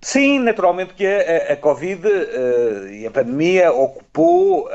Sim, 0.03 0.39
naturalmente 0.39 0.93
que 0.95 1.07
a, 1.07 1.53
a 1.53 1.55
Covid 1.55 2.05
uh, 2.05 2.87
e 2.89 3.07
a 3.07 3.11
pandemia 3.11 3.71
ocupou 3.71 4.65
uh, 4.65 4.69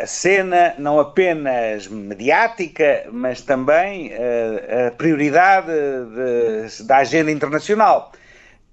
a 0.00 0.06
cena 0.06 0.76
não 0.78 1.00
apenas 1.00 1.88
mediática, 1.88 3.04
mas 3.10 3.40
também 3.40 4.12
uh, 4.12 4.86
a 4.86 4.90
prioridade 4.92 5.66
de, 5.66 6.84
da 6.84 6.98
agenda 6.98 7.32
internacional. 7.32 8.12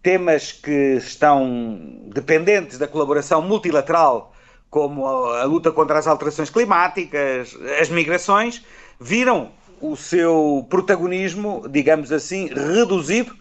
Temas 0.04 0.52
que 0.52 0.98
estão 0.98 2.00
dependentes 2.14 2.78
da 2.78 2.88
colaboração 2.88 3.42
multilateral 3.42 4.31
como 4.72 5.06
a, 5.06 5.44
luta 5.44 5.70
contra 5.70 6.00
as 6.00 6.08
alterações 6.08 6.50
climáticas, 6.50 7.56
as 7.80 7.90
migrações, 7.90 8.66
viram 9.00 9.52
o 9.82 9.98
seu 9.98 10.66
protagonismo, 10.70 11.68
digamos 11.70 12.12
assim, 12.12 12.48
reduzido, 12.48 13.36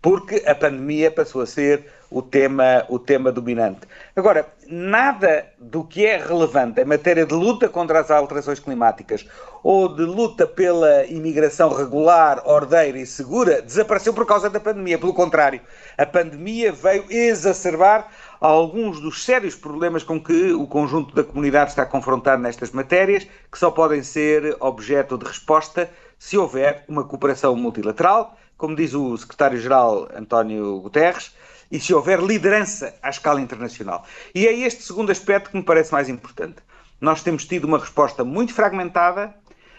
porque 0.00 0.42
a 0.46 0.54
pandemia 0.54 1.10
passou 1.10 1.42
a 1.42 1.46
ser 1.46 1.84
o 2.10 2.22
tema, 2.22 2.84
o 2.88 2.98
tema 2.98 3.30
dominante. 3.30 3.80
Agora, 4.16 4.48
nada 4.66 5.46
do 5.58 5.84
que 5.84 6.06
é 6.06 6.16
relevante 6.16 6.80
em 6.80 6.84
matéria 6.84 7.26
de 7.26 7.34
luta 7.34 7.68
contra 7.68 8.00
as 8.00 8.10
alterações 8.10 8.58
climáticas 8.58 9.26
ou 9.62 9.94
de 9.94 10.02
luta 10.02 10.46
pela 10.46 11.04
imigração 11.04 11.72
regular, 11.74 12.42
ordeira 12.46 12.98
e 12.98 13.06
segura 13.06 13.60
desapareceu 13.60 14.14
por 14.14 14.26
causa 14.26 14.48
da 14.48 14.58
pandemia. 14.58 14.98
Pelo 14.98 15.12
contrário, 15.12 15.60
a 15.98 16.06
pandemia 16.06 16.72
veio 16.72 17.04
exacerbar 17.10 18.08
alguns 18.40 18.98
dos 19.00 19.24
sérios 19.24 19.54
problemas 19.54 20.02
com 20.02 20.18
que 20.20 20.52
o 20.52 20.66
conjunto 20.66 21.14
da 21.14 21.22
comunidade 21.22 21.70
está 21.70 21.84
confrontado 21.84 22.42
nestas 22.42 22.70
matérias, 22.70 23.26
que 23.50 23.58
só 23.58 23.70
podem 23.70 24.02
ser 24.02 24.56
objeto 24.60 25.18
de 25.18 25.26
resposta 25.26 25.90
se 26.18 26.38
houver 26.38 26.84
uma 26.88 27.04
cooperação 27.04 27.54
multilateral, 27.54 28.36
como 28.56 28.74
diz 28.74 28.94
o 28.94 29.16
secretário-geral 29.16 30.08
António 30.14 30.80
Guterres, 30.80 31.34
e 31.70 31.78
se 31.78 31.94
houver 31.94 32.20
liderança 32.20 32.94
à 33.02 33.10
escala 33.10 33.40
internacional. 33.40 34.04
E 34.34 34.46
é 34.46 34.52
este 34.52 34.82
segundo 34.82 35.12
aspecto 35.12 35.50
que 35.50 35.56
me 35.56 35.62
parece 35.62 35.92
mais 35.92 36.08
importante. 36.08 36.56
Nós 37.00 37.22
temos 37.22 37.44
tido 37.44 37.64
uma 37.64 37.78
resposta 37.78 38.24
muito 38.24 38.52
fragmentada, 38.52 39.34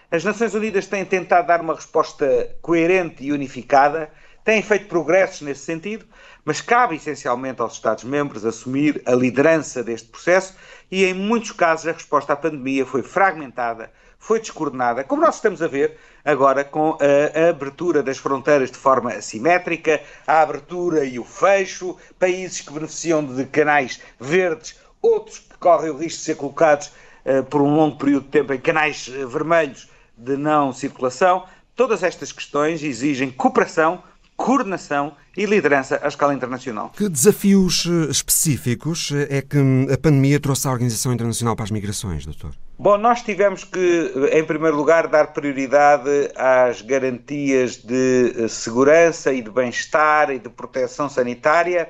as 0.09 0.25
Nações 0.25 0.53
Unidas 0.53 0.87
têm 0.87 1.05
tentado 1.05 1.47
dar 1.47 1.61
uma 1.61 1.73
resposta 1.73 2.53
coerente 2.61 3.23
e 3.23 3.31
unificada, 3.31 4.11
têm 4.43 4.62
feito 4.62 4.88
progressos 4.88 5.41
nesse 5.41 5.62
sentido, 5.62 6.05
mas 6.43 6.62
cabe 6.62 6.95
essencialmente 6.95 7.62
aos 7.62 7.74
Estados-membros 7.74 8.45
assumir 8.45 9.01
a 9.05 9.13
liderança 9.13 9.83
deste 9.83 10.07
processo 10.07 10.55
e, 10.89 11.05
em 11.05 11.13
muitos 11.13 11.51
casos, 11.51 11.88
a 11.88 11.91
resposta 11.91 12.33
à 12.33 12.36
pandemia 12.36 12.86
foi 12.86 13.03
fragmentada, 13.03 13.91
foi 14.17 14.39
descoordenada, 14.39 15.03
como 15.03 15.21
nós 15.21 15.36
estamos 15.36 15.62
a 15.62 15.67
ver 15.67 15.98
agora 16.24 16.63
com 16.63 16.98
a, 17.00 17.50
abertura 17.50 18.03
das 18.03 18.17
fronteiras 18.17 18.71
de 18.71 18.77
forma 18.77 19.12
assimétrica, 19.12 20.01
a 20.27 20.41
abertura 20.41 21.03
e 21.03 21.19
o 21.19 21.24
fecho, 21.24 21.98
países 22.19 22.62
que 22.62 22.71
beneficiam 22.71 23.24
de 23.24 23.45
canais 23.45 24.00
verdes, 24.19 24.79
outros 25.01 25.39
que 25.39 25.57
correm 25.57 25.89
o 25.89 25.98
risco 25.98 26.19
de 26.19 26.25
ser 26.25 26.36
colocados 26.36 26.91
uh, 27.25 27.43
por 27.45 27.62
um 27.62 27.75
longo 27.75 27.98
período 27.98 28.25
de 28.25 28.29
tempo 28.29 28.53
em 28.53 28.60
canais 28.60 29.07
uh, 29.07 29.27
vermelhos 29.27 29.89
de 30.15 30.38
não 30.38 30.71
circulação. 30.71 31.45
Todas 31.75 32.03
estas 32.03 32.31
questões 32.31 32.83
exigem 32.83 33.31
cooperação 33.31 34.03
coordenação 34.35 35.15
e 35.35 35.45
liderança 35.45 36.00
à 36.03 36.07
escala 36.07 36.33
internacional. 36.33 36.91
Que 36.95 37.07
desafios 37.07 37.85
eh, 37.85 38.11
específicos 38.11 39.11
eh, 39.11 39.38
é 39.38 39.41
que 39.41 39.57
a 39.91 39.97
pandemia 39.97 40.39
trouxe 40.39 40.67
à 40.67 40.71
Organização 40.71 41.13
Internacional 41.13 41.55
para 41.55 41.65
as 41.65 41.71
Migrações, 41.71 42.25
doutor? 42.25 42.51
Bom, 42.77 42.97
nós 42.97 43.21
tivemos 43.21 43.63
que, 43.63 44.29
eh, 44.31 44.39
em 44.39 44.43
primeiro 44.43 44.75
lugar, 44.75 45.07
dar 45.07 45.27
prioridade 45.27 46.09
às 46.35 46.81
garantias 46.81 47.77
de 47.77 48.50
segurança 48.50 49.31
e 49.31 49.41
de 49.41 49.50
bem-estar 49.50 50.31
e 50.31 50.39
de 50.39 50.50
proteção 50.50 51.07
sanitária, 51.07 51.89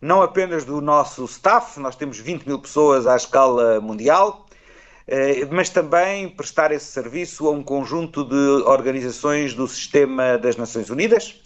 não 0.00 0.22
apenas 0.22 0.64
do 0.64 0.80
nosso 0.80 1.24
staff, 1.26 1.78
nós 1.78 1.94
temos 1.94 2.18
20 2.18 2.46
mil 2.46 2.58
pessoas 2.58 3.06
à 3.06 3.16
escala 3.16 3.80
mundial, 3.80 4.41
mas 5.50 5.68
também 5.68 6.28
prestar 6.28 6.72
esse 6.72 6.86
serviço 6.86 7.48
a 7.48 7.50
um 7.50 7.62
conjunto 7.62 8.24
de 8.24 8.62
organizações 8.64 9.54
do 9.54 9.66
sistema 9.66 10.38
das 10.38 10.56
Nações 10.56 10.90
Unidas, 10.90 11.40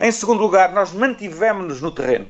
em 0.00 0.10
segundo 0.10 0.40
lugar, 0.40 0.72
nós 0.72 0.92
mantivemos-nos 0.92 1.80
no 1.80 1.90
terreno 1.92 2.26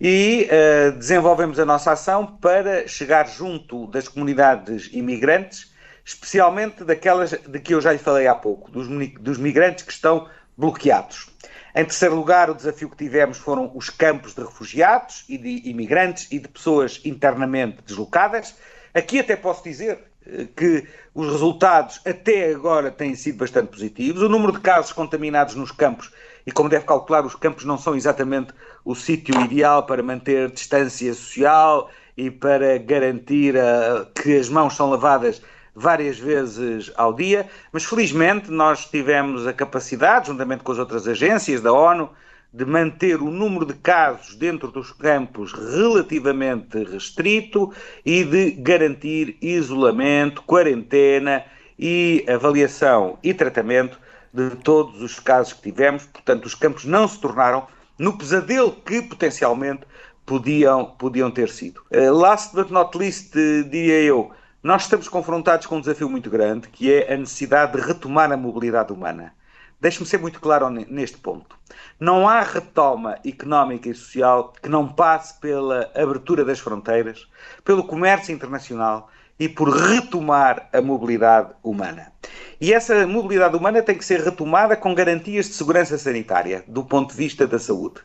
e 0.00 0.48
uh, 0.48 0.92
desenvolvemos 0.98 1.58
a 1.58 1.64
nossa 1.64 1.92
ação 1.92 2.26
para 2.26 2.86
chegar 2.86 3.28
junto 3.28 3.86
das 3.88 4.08
comunidades 4.08 4.88
imigrantes, 4.92 5.72
especialmente 6.04 6.84
daquelas 6.84 7.30
de 7.30 7.60
que 7.60 7.74
eu 7.74 7.80
já 7.80 7.92
lhe 7.92 7.98
falei 7.98 8.26
há 8.26 8.34
pouco, 8.34 8.70
dos, 8.70 8.88
dos 9.20 9.38
migrantes 9.38 9.84
que 9.84 9.92
estão 9.92 10.28
bloqueados. 10.56 11.28
Em 11.74 11.84
terceiro 11.84 12.14
lugar, 12.14 12.50
o 12.50 12.54
desafio 12.54 12.90
que 12.90 12.96
tivemos 12.96 13.38
foram 13.38 13.70
os 13.74 13.90
campos 13.90 14.34
de 14.34 14.42
refugiados 14.42 15.24
e 15.28 15.38
de 15.38 15.68
imigrantes 15.68 16.26
e 16.30 16.38
de 16.38 16.48
pessoas 16.48 17.00
internamente 17.04 17.78
deslocadas. 17.86 18.54
Aqui 18.94 19.20
até 19.20 19.36
posso 19.36 19.64
dizer 19.64 19.98
eh, 20.26 20.46
que 20.56 20.86
os 21.14 21.30
resultados 21.30 22.00
até 22.06 22.52
agora 22.52 22.90
têm 22.90 23.14
sido 23.14 23.38
bastante 23.38 23.68
positivos. 23.68 24.22
O 24.22 24.28
número 24.28 24.52
de 24.52 24.60
casos 24.60 24.92
contaminados 24.92 25.54
nos 25.54 25.70
campos 25.70 26.12
e, 26.46 26.52
como 26.52 26.68
deve 26.68 26.84
calcular, 26.84 27.24
os 27.24 27.34
campos 27.34 27.64
não 27.64 27.78
são 27.78 27.94
exatamente 27.94 28.52
o 28.84 28.94
sítio 28.94 29.40
ideal 29.40 29.84
para 29.84 30.02
manter 30.02 30.50
distância 30.50 31.14
social 31.14 31.90
e 32.16 32.30
para 32.30 32.78
garantir 32.78 33.54
uh, 33.54 34.06
que 34.14 34.36
as 34.36 34.48
mãos 34.48 34.74
são 34.76 34.90
lavadas 34.90 35.40
várias 35.74 36.18
vezes 36.18 36.92
ao 36.96 37.14
dia, 37.14 37.48
mas 37.72 37.84
felizmente 37.84 38.50
nós 38.50 38.86
tivemos 38.86 39.46
a 39.46 39.52
capacidade, 39.52 40.26
juntamente 40.26 40.62
com 40.62 40.72
as 40.72 40.78
outras 40.78 41.08
agências 41.08 41.62
da 41.62 41.72
ONU, 41.72 42.10
de 42.52 42.66
manter 42.66 43.22
o 43.22 43.30
número 43.30 43.64
de 43.64 43.74
casos 43.74 44.34
dentro 44.34 44.70
dos 44.70 44.92
campos 44.92 45.52
relativamente 45.52 46.84
restrito 46.84 47.72
e 48.04 48.24
de 48.24 48.50
garantir 48.50 49.38
isolamento, 49.40 50.42
quarentena 50.42 51.44
e 51.78 52.24
avaliação 52.28 53.18
e 53.22 53.32
tratamento 53.32 53.98
de 54.32 54.50
todos 54.56 55.00
os 55.02 55.18
casos 55.18 55.54
que 55.54 55.70
tivemos, 55.70 56.04
portanto, 56.06 56.44
os 56.44 56.54
campos 56.54 56.84
não 56.84 57.08
se 57.08 57.18
tornaram 57.18 57.66
no 57.98 58.16
pesadelo 58.16 58.72
que 58.72 59.02
potencialmente 59.02 59.82
podiam, 60.24 60.84
podiam 60.84 61.30
ter 61.30 61.48
sido. 61.48 61.82
Uh, 61.90 62.12
last 62.12 62.54
but 62.54 62.70
not 62.70 62.96
least, 62.96 63.34
uh, 63.34 63.64
diria 63.64 64.00
eu, 64.00 64.30
nós 64.62 64.82
estamos 64.82 65.08
confrontados 65.08 65.66
com 65.66 65.76
um 65.76 65.80
desafio 65.80 66.08
muito 66.08 66.30
grande, 66.30 66.68
que 66.68 66.92
é 66.92 67.12
a 67.12 67.16
necessidade 67.16 67.72
de 67.72 67.86
retomar 67.86 68.30
a 68.30 68.36
mobilidade 68.36 68.92
humana. 68.92 69.34
Deixe-me 69.82 70.06
ser 70.06 70.20
muito 70.20 70.38
claro 70.38 70.70
neste 70.70 71.16
ponto. 71.16 71.58
Não 71.98 72.28
há 72.28 72.40
retoma 72.40 73.18
económica 73.26 73.88
e 73.88 73.94
social 73.96 74.52
que 74.62 74.68
não 74.68 74.86
passe 74.86 75.40
pela 75.40 75.90
abertura 75.92 76.44
das 76.44 76.60
fronteiras, 76.60 77.26
pelo 77.64 77.82
comércio 77.82 78.32
internacional 78.32 79.10
e 79.40 79.48
por 79.48 79.68
retomar 79.70 80.68
a 80.72 80.80
mobilidade 80.80 81.52
humana. 81.64 82.12
E 82.60 82.72
essa 82.72 83.08
mobilidade 83.08 83.56
humana 83.56 83.82
tem 83.82 83.98
que 83.98 84.04
ser 84.04 84.20
retomada 84.20 84.76
com 84.76 84.94
garantias 84.94 85.46
de 85.46 85.54
segurança 85.54 85.98
sanitária, 85.98 86.62
do 86.68 86.84
ponto 86.84 87.10
de 87.10 87.16
vista 87.16 87.44
da 87.44 87.58
saúde. 87.58 88.02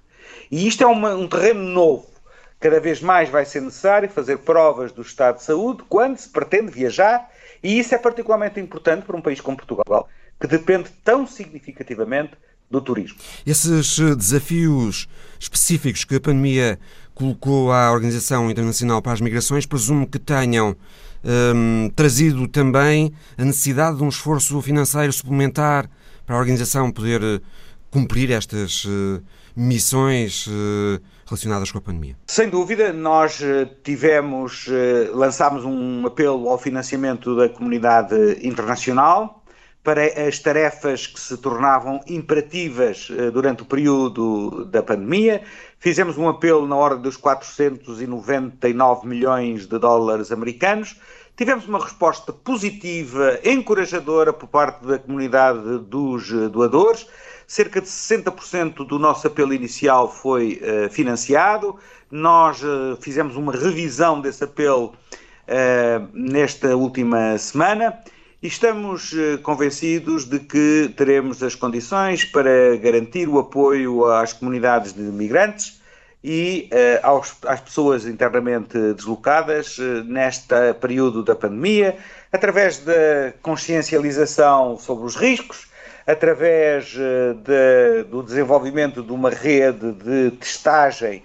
E 0.49 0.67
isto 0.67 0.83
é 0.83 0.87
uma, 0.87 1.13
um 1.13 1.27
terreno 1.27 1.61
novo. 1.61 2.07
Cada 2.59 2.79
vez 2.79 3.01
mais 3.01 3.29
vai 3.29 3.45
ser 3.45 3.61
necessário 3.61 4.09
fazer 4.09 4.39
provas 4.39 4.91
do 4.91 5.03
estado 5.03 5.35
de 5.35 5.43
saúde 5.43 5.83
quando 5.87 6.17
se 6.17 6.27
pretende 6.27 6.71
viajar, 6.71 7.29
e 7.61 7.77
isso 7.77 7.93
é 7.93 7.99
particularmente 7.99 8.59
importante 8.59 9.05
para 9.05 9.15
um 9.15 9.21
país 9.21 9.39
como 9.39 9.57
Portugal, 9.57 10.09
que 10.39 10.47
depende 10.47 10.89
tão 11.03 11.25
significativamente 11.25 12.33
do 12.69 12.81
turismo. 12.81 13.17
Esses 13.45 13.99
eh, 13.99 14.15
desafios 14.15 15.07
específicos 15.39 16.03
que 16.03 16.15
a 16.15 16.19
pandemia 16.19 16.79
colocou 17.13 17.71
à 17.71 17.91
Organização 17.91 18.51
Internacional 18.51 19.01
para 19.01 19.13
as 19.13 19.21
Migrações, 19.21 19.65
presumo 19.65 20.05
que 20.05 20.19
tenham 20.19 20.75
um, 21.23 21.89
trazido 21.95 22.47
também 22.47 23.13
a 23.37 23.43
necessidade 23.43 23.97
de 23.97 24.03
um 24.03 24.09
esforço 24.09 24.61
financeiro 24.61 25.11
suplementar 25.11 25.89
para 26.25 26.35
a 26.35 26.39
organização 26.39 26.91
poder 26.91 27.23
eh, 27.23 27.39
cumprir 27.89 28.31
estas 28.31 28.83
uh, 28.83 29.23
missões 29.55 30.45
uh, 30.45 31.01
relacionadas 31.25 31.71
com 31.71 31.77
a 31.77 31.81
pandemia? 31.81 32.15
Sem 32.27 32.49
dúvida, 32.49 32.91
nós 32.91 33.41
tivemos, 33.83 34.67
lançámos 35.13 35.63
um 35.63 36.05
apelo 36.05 36.49
ao 36.49 36.57
financiamento 36.57 37.35
da 37.35 37.49
comunidade 37.49 38.15
internacional 38.45 39.41
para 39.87 40.27
as 40.27 40.37
tarefas 40.37 41.07
que 41.07 41.17
se 41.17 41.37
tornavam 41.37 42.01
imperativas 42.07 43.07
durante 43.31 43.61
o 43.63 43.65
período 43.65 44.65
da 44.65 44.83
pandemia. 44.83 45.41
Fizemos 45.79 46.17
um 46.17 46.27
apelo 46.27 46.67
na 46.67 46.75
ordem 46.75 47.03
dos 47.03 47.15
499 47.15 49.07
milhões 49.07 49.65
de 49.65 49.79
dólares 49.79 50.29
americanos 50.29 50.97
Tivemos 51.37 51.67
uma 51.67 51.77
resposta 51.77 52.33
positiva, 52.33 53.39
encorajadora 53.45 54.33
por 54.33 54.47
parte 54.47 54.83
da 54.87 54.97
comunidade 54.97 55.77
dos 55.81 56.31
doadores. 56.49 57.05
Cerca 57.45 57.79
de 57.79 57.87
60% 57.87 58.87
do 58.87 58.97
nosso 58.97 59.27
apelo 59.27 59.53
inicial 59.53 60.11
foi 60.11 60.59
uh, 60.63 60.89
financiado. 60.89 61.75
Nós 62.09 62.63
uh, 62.63 62.97
fizemos 62.99 63.35
uma 63.35 63.51
revisão 63.51 64.19
desse 64.19 64.43
apelo 64.43 64.87
uh, 64.87 66.09
nesta 66.11 66.75
última 66.75 67.37
semana 67.37 68.01
estamos 68.47 69.13
convencidos 69.43 70.25
de 70.25 70.39
que 70.39 70.93
teremos 70.95 71.43
as 71.43 71.53
condições 71.53 72.23
para 72.23 72.77
garantir 72.77 73.27
o 73.27 73.39
apoio 73.39 74.05
às 74.05 74.33
comunidades 74.33 74.93
de 74.93 75.01
migrantes 75.01 75.81
e 76.23 76.69
uh, 76.71 77.07
aos, 77.07 77.37
às 77.45 77.61
pessoas 77.61 78.05
internamente 78.05 78.77
deslocadas 78.93 79.77
uh, 79.77 80.03
neste 80.03 80.73
período 80.81 81.23
da 81.23 81.35
pandemia, 81.35 81.97
através 82.31 82.79
da 82.79 83.33
consciencialização 83.41 84.77
sobre 84.77 85.05
os 85.05 85.15
riscos, 85.15 85.67
através 86.05 86.95
uh, 86.95 87.33
de, 87.35 88.03
do 88.09 88.23
desenvolvimento 88.23 89.03
de 89.03 89.11
uma 89.11 89.29
rede 89.29 89.91
de 89.93 90.31
testagem 90.31 91.23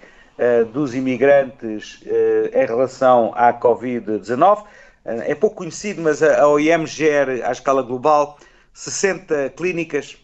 dos 0.73 0.95
imigrantes 0.95 2.03
em 2.51 2.65
relação 2.65 3.31
à 3.35 3.53
Covid-19. 3.53 4.63
É 5.05 5.35
pouco 5.35 5.57
conhecido, 5.57 6.01
mas 6.01 6.23
a, 6.23 6.41
a 6.41 6.47
OIM 6.47 6.85
gera, 6.85 7.47
à 7.47 7.51
escala 7.51 7.81
global, 7.81 8.37
60 8.73 9.53
clínicas 9.55 10.17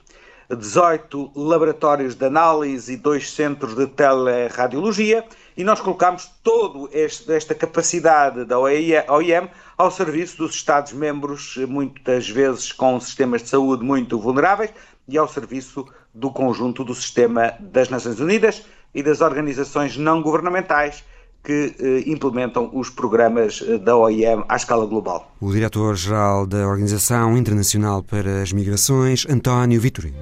18 0.55 1.31
laboratórios 1.35 2.15
de 2.15 2.25
análise 2.25 2.93
e 2.93 2.97
dois 2.97 3.31
centros 3.31 3.75
de 3.75 3.85
teleradiologia 3.85 5.23
e 5.55 5.63
nós 5.63 5.79
colocamos 5.79 6.31
toda 6.41 6.89
esta 6.95 7.53
capacidade 7.53 8.45
da 8.45 8.57
OIM 8.57 9.49
ao 9.77 9.91
serviço 9.91 10.37
dos 10.37 10.55
Estados-membros, 10.55 11.57
muitas 11.67 12.27
vezes 12.27 12.71
com 12.71 12.99
sistemas 12.99 13.43
de 13.43 13.49
saúde 13.49 13.83
muito 13.83 14.17
vulneráveis, 14.17 14.71
e 15.07 15.17
ao 15.17 15.27
serviço 15.27 15.85
do 16.13 16.31
conjunto 16.31 16.83
do 16.83 16.95
sistema 16.95 17.53
das 17.59 17.89
Nações 17.89 18.19
Unidas 18.19 18.63
e 18.93 19.03
das 19.03 19.21
organizações 19.21 19.97
não 19.97 20.21
governamentais 20.21 21.03
que 21.43 21.75
eh, 21.79 22.03
implementam 22.09 22.69
os 22.73 22.89
programas 22.89 23.63
eh, 23.65 23.77
da 23.77 23.95
OIM 23.95 24.43
à 24.47 24.55
escala 24.55 24.85
global. 24.85 25.33
O 25.39 25.51
diretor-geral 25.51 26.45
da 26.45 26.67
Organização 26.67 27.37
Internacional 27.37 28.03
para 28.03 28.41
as 28.41 28.51
Migrações, 28.51 29.25
António 29.29 29.79
Vitorino. 29.79 30.17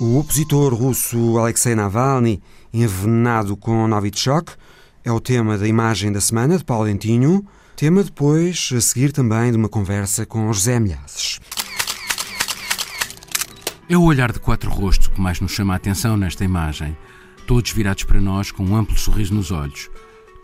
O 0.00 0.18
opositor 0.18 0.72
russo 0.72 1.36
Alexei 1.36 1.74
Navalny, 1.74 2.40
envenenado 2.72 3.56
com 3.56 3.86
Novichok, 3.86 4.52
é 5.04 5.12
o 5.12 5.20
tema 5.20 5.58
da 5.58 5.66
imagem 5.66 6.10
da 6.10 6.20
semana 6.20 6.56
de 6.56 6.64
Paulo 6.64 6.86
Dentinho, 6.86 7.44
tema 7.76 8.02
depois 8.02 8.70
a 8.74 8.80
seguir 8.80 9.12
também 9.12 9.50
de 9.50 9.58
uma 9.58 9.68
conversa 9.68 10.24
com 10.24 10.50
José 10.52 10.80
Milhazes. 10.80 11.40
É 13.88 13.96
o 13.96 14.04
olhar 14.04 14.30
de 14.30 14.38
quatro 14.38 14.70
rostos 14.70 15.08
que 15.08 15.20
mais 15.20 15.40
nos 15.40 15.52
chama 15.52 15.74
a 15.74 15.76
atenção 15.76 16.16
nesta 16.16 16.44
imagem 16.44 16.96
todos 17.50 17.72
virados 17.72 18.04
para 18.04 18.20
nós 18.20 18.52
com 18.52 18.62
um 18.62 18.76
amplo 18.76 18.96
sorriso 18.96 19.34
nos 19.34 19.50
olhos. 19.50 19.90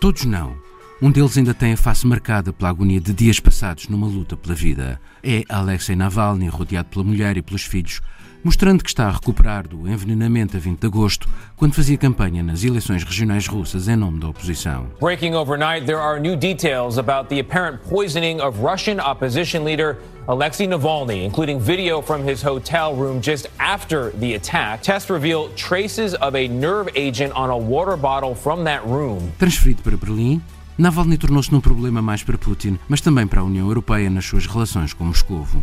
Todos 0.00 0.24
não. 0.24 0.56
Um 1.00 1.08
deles 1.08 1.38
ainda 1.38 1.54
tem 1.54 1.72
a 1.72 1.76
face 1.76 2.04
marcada 2.04 2.52
pela 2.52 2.68
agonia 2.68 3.00
de 3.00 3.12
dias 3.12 3.38
passados 3.38 3.88
numa 3.88 4.08
luta 4.08 4.36
pela 4.36 4.56
vida. 4.56 5.00
É 5.22 5.44
Alexei 5.48 5.94
Navalny, 5.94 6.48
rodeado 6.48 6.88
pela 6.88 7.04
mulher 7.04 7.36
e 7.36 7.42
pelos 7.42 7.62
filhos, 7.62 8.00
mostrando 8.42 8.82
que 8.82 8.90
está 8.90 9.06
a 9.06 9.12
recuperar 9.12 9.68
do 9.68 9.88
envenenamento 9.88 10.56
a 10.56 10.60
20 10.60 10.80
de 10.80 10.86
agosto, 10.88 11.28
quando 11.54 11.74
fazia 11.74 11.96
campanha 11.96 12.42
nas 12.42 12.64
eleições 12.64 13.04
regionais 13.04 13.46
russas 13.46 13.86
em 13.86 13.94
nome 13.94 14.18
da 14.18 14.28
oposição. 14.28 14.88
Breaking 15.00 15.34
overnight, 15.34 15.86
there 15.86 16.00
are 16.00 16.18
new 16.18 16.34
details 16.34 16.98
about 16.98 17.28
the 17.28 17.38
apparent 17.38 17.88
poisoning 17.88 18.40
of 18.40 18.58
Russian 18.60 18.98
opposition 18.98 19.62
leader 19.62 19.98
Alexei 20.28 20.66
Navalny, 20.66 21.24
including 21.24 21.60
video 21.60 22.02
from 22.02 22.22
his 22.28 22.42
hotel 22.42 22.94
room 22.94 23.20
just 23.20 23.48
after 23.58 24.10
the 24.18 24.34
attack. 24.34 24.82
Tests 24.82 25.08
reveal 25.08 25.48
traces 25.54 26.14
of 26.14 26.34
a 26.34 26.48
nerve 26.48 26.88
agent 26.96 27.32
on 27.34 27.50
a 27.50 27.56
water 27.56 27.96
bottle 27.96 28.34
from 28.34 28.64
that 28.64 28.84
room. 28.84 29.32
Transferido 29.38 29.82
para 29.82 29.96
Berlim, 29.96 30.40
Navalny 30.76 31.16
tornou-se 31.16 31.52
num 31.52 31.60
problema 31.60 32.02
mais 32.02 32.22
para 32.22 32.36
Putin, 32.36 32.78
mas 32.88 33.00
também 33.00 33.26
para 33.26 33.40
a 33.40 33.44
União 33.44 33.66
Europeia 33.68 34.10
nas 34.10 34.24
suas 34.24 34.46
relações 34.46 34.92
com 34.92 35.04
Moscovo 35.04 35.62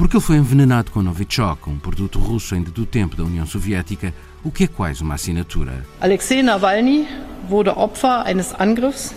porque 0.00 0.16
ele 0.16 0.24
foi 0.24 0.36
envenenado 0.36 0.90
com 0.90 1.02
Novichok, 1.02 1.68
um 1.68 1.78
produto 1.78 2.18
russo 2.18 2.54
ainda 2.54 2.70
do 2.70 2.86
tempo 2.86 3.14
da 3.14 3.22
União 3.22 3.44
Soviética, 3.44 4.14
o 4.42 4.50
que 4.50 4.64
é 4.64 4.66
quase 4.66 5.02
uma 5.02 5.16
assinatura. 5.16 5.84
Alexei 6.00 6.42
Nawalny 6.42 7.06
wurde 7.50 7.68
Opfer 7.68 8.22
eines 8.24 8.54
Angriffs 8.58 9.14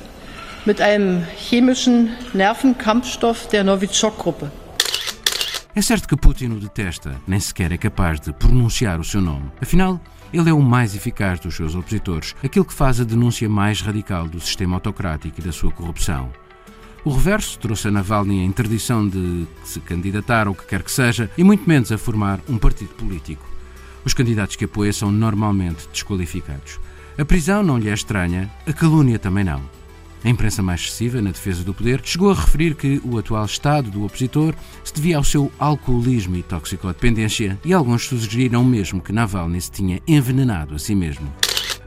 mit 0.66 0.82
einem 0.82 1.26
chemischen 1.38 2.10
Nervenkampfstoff 2.34 3.48
der 3.48 3.64
Novichok-Gruppe. 3.64 4.63
É 5.76 5.82
certo 5.82 6.08
que 6.08 6.16
Putin 6.16 6.50
o 6.50 6.60
detesta, 6.60 7.20
nem 7.26 7.40
sequer 7.40 7.72
é 7.72 7.78
capaz 7.78 8.20
de 8.20 8.32
pronunciar 8.32 9.00
o 9.00 9.04
seu 9.04 9.20
nome. 9.20 9.52
Afinal, 9.60 10.00
ele 10.32 10.48
é 10.48 10.54
o 10.54 10.62
mais 10.62 10.96
eficaz 10.96 11.40
dos 11.40 11.56
seus 11.56 11.74
opositores, 11.74 12.36
aquele 12.44 12.64
que 12.64 12.74
faz 12.74 13.02
a 13.02 13.04
denúncia 13.04 13.50
mais 13.50 13.82
radical 13.82 14.28
do 14.28 14.40
sistema 14.40 14.76
autocrático 14.76 15.40
e 15.40 15.44
da 15.44 15.52
sua 15.52 15.72
corrupção. 15.72 16.32
O 17.04 17.12
reverso 17.12 17.58
trouxe 17.58 17.88
a 17.88 17.92
Navalny 17.92 18.42
a 18.42 18.46
interdição 18.46 19.08
de 19.08 19.48
se 19.64 19.80
candidatar 19.80 20.48
ou 20.48 20.54
o 20.54 20.56
que 20.56 20.68
quer 20.68 20.84
que 20.84 20.92
seja, 20.92 21.30
e 21.36 21.44
muito 21.44 21.68
menos 21.68 21.92
a 21.92 21.98
formar 21.98 22.40
um 22.48 22.60
partido 22.60 22.94
político. 22.94 23.44
Os 24.06 24.14
candidatos 24.14 24.56
que 24.56 24.66
apoia 24.66 24.94
são 24.94 25.12
normalmente 25.12 25.90
desqualificados. 25.92 26.80
A 27.18 27.26
prisão 27.26 27.64
não 27.64 27.80
lhe 27.80 27.90
é 27.90 27.94
estranha, 27.94 28.48
a 28.68 28.74
calúnia 28.74 29.18
também 29.18 29.44
não. 29.44 29.62
A 30.24 30.30
imprensa 30.30 30.64
mais 30.64 30.80
excessiva, 30.82 31.22
na 31.22 31.32
defesa 31.32 31.66
do 31.66 31.74
poder, 31.74 32.00
chegou 32.02 32.32
a 32.32 32.34
referir 32.34 32.76
que 32.76 33.02
o 33.04 33.18
atual 33.18 33.44
estado 33.46 33.92
do 33.92 34.06
opositor 34.06 34.56
se 34.82 34.94
devia 34.94 35.18
ao 35.18 35.24
seu 35.24 35.52
alcoolismo 35.60 36.38
e 36.38 36.44
toxicodependência, 36.44 37.60
e 37.66 37.74
alguns 37.74 38.06
sugeriram 38.06 38.64
mesmo 38.64 39.02
que 39.02 39.12
Navalny 39.12 39.60
se 39.60 39.72
tinha 39.72 40.02
envenenado 40.08 40.76
a 40.76 40.80
si 40.80 40.96
mesmo. 40.96 41.32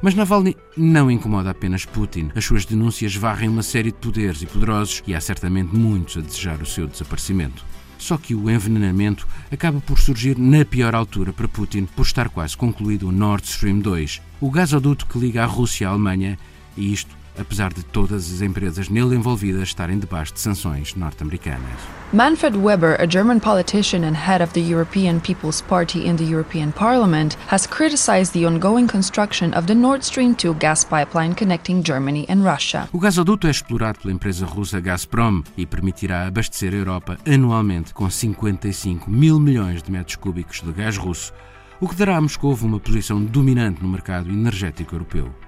Mas 0.03 0.14
Navalny 0.14 0.55
não 0.77 1.11
incomoda 1.11 1.51
apenas 1.51 1.87
Putin. 1.87 2.31
As 2.35 2.44
suas 2.44 2.66
denúncias 2.66 3.16
varrem 3.16 3.49
uma 3.49 3.62
série 3.62 3.90
de 3.90 3.96
poderes 3.96 4.42
e 4.42 4.46
poderosos 4.46 5.03
e 5.07 5.14
há 5.14 5.20
certamente 5.20 5.75
muitos 5.75 6.18
a 6.18 6.20
desejar 6.20 6.61
o 6.61 6.66
seu 6.66 6.87
desaparecimento. 6.87 7.64
Só 7.99 8.18
que 8.18 8.35
o 8.35 8.51
envenenamento 8.51 9.27
acaba 9.51 9.81
por 9.81 9.99
surgir 9.99 10.37
na 10.37 10.62
pior 10.66 10.94
altura 10.94 11.33
para 11.33 11.49
Putin, 11.49 11.87
por 11.87 12.05
estar 12.05 12.29
quase 12.29 12.55
concluído 12.55 13.09
o 13.09 13.12
Nord 13.12 13.49
Stream 13.49 13.79
2, 13.79 14.20
o 14.42 14.51
gasoduto 14.51 15.07
que 15.07 15.18
liga 15.18 15.42
a 15.42 15.46
Rússia 15.46 15.88
à 15.88 15.92
Alemanha, 15.92 16.38
e 16.76 16.92
isto 16.92 17.16
apesar 17.38 17.72
de 17.72 17.82
todas 17.84 18.32
as 18.32 18.40
empresas 18.40 18.88
nele 18.88 19.14
envolvidas 19.14 19.62
estarem 19.62 19.98
debaixo 19.98 20.34
de 20.34 20.40
sanções 20.40 20.94
norte-americanas. 20.94 21.78
Manfred 22.12 22.56
Weber, 22.56 22.96
a 23.00 23.06
German 23.06 23.40
politician 23.40 24.04
and 24.04 24.14
head 24.14 24.42
of 24.42 24.52
the 24.52 24.60
European 24.60 25.20
People's 25.20 25.60
Party 25.60 26.06
in 26.06 26.16
the 26.16 26.24
European 26.24 26.72
Parliament, 26.72 27.36
has 27.48 27.66
criticized 27.66 28.32
the 28.32 28.46
ongoing 28.46 28.86
construction 28.86 29.52
of 29.54 29.66
the 29.66 29.74
Nord 29.74 30.04
Stream 30.04 30.34
2 30.34 30.54
gas 30.54 30.84
pipeline 30.84 31.34
connecting 31.34 31.82
Germany 31.84 32.26
and 32.28 32.42
Russia. 32.44 32.88
O 32.92 32.98
gasoduto 32.98 33.46
é 33.46 33.50
explorado 33.50 33.98
pela 34.00 34.14
empresa 34.14 34.46
russa 34.46 34.80
Gazprom 34.80 35.42
e 35.56 35.66
permitirá 35.66 36.26
abastecer 36.26 36.72
a 36.72 36.76
Europa 36.76 37.18
anualmente 37.26 37.92
com 37.92 38.08
55 38.08 39.10
mil 39.10 39.38
milhões 39.38 39.82
de 39.82 39.90
metros 39.90 40.16
cúbicos 40.16 40.62
de 40.62 40.72
gás 40.72 40.96
russo, 40.96 41.32
o 41.80 41.88
que 41.88 41.96
dará 41.96 42.16
a 42.16 42.20
Moscou 42.20 42.56
uma 42.62 42.80
posição 42.80 43.22
dominante 43.22 43.82
no 43.82 43.88
mercado 43.88 44.30
energético 44.30 44.94
europeu. 44.94 45.45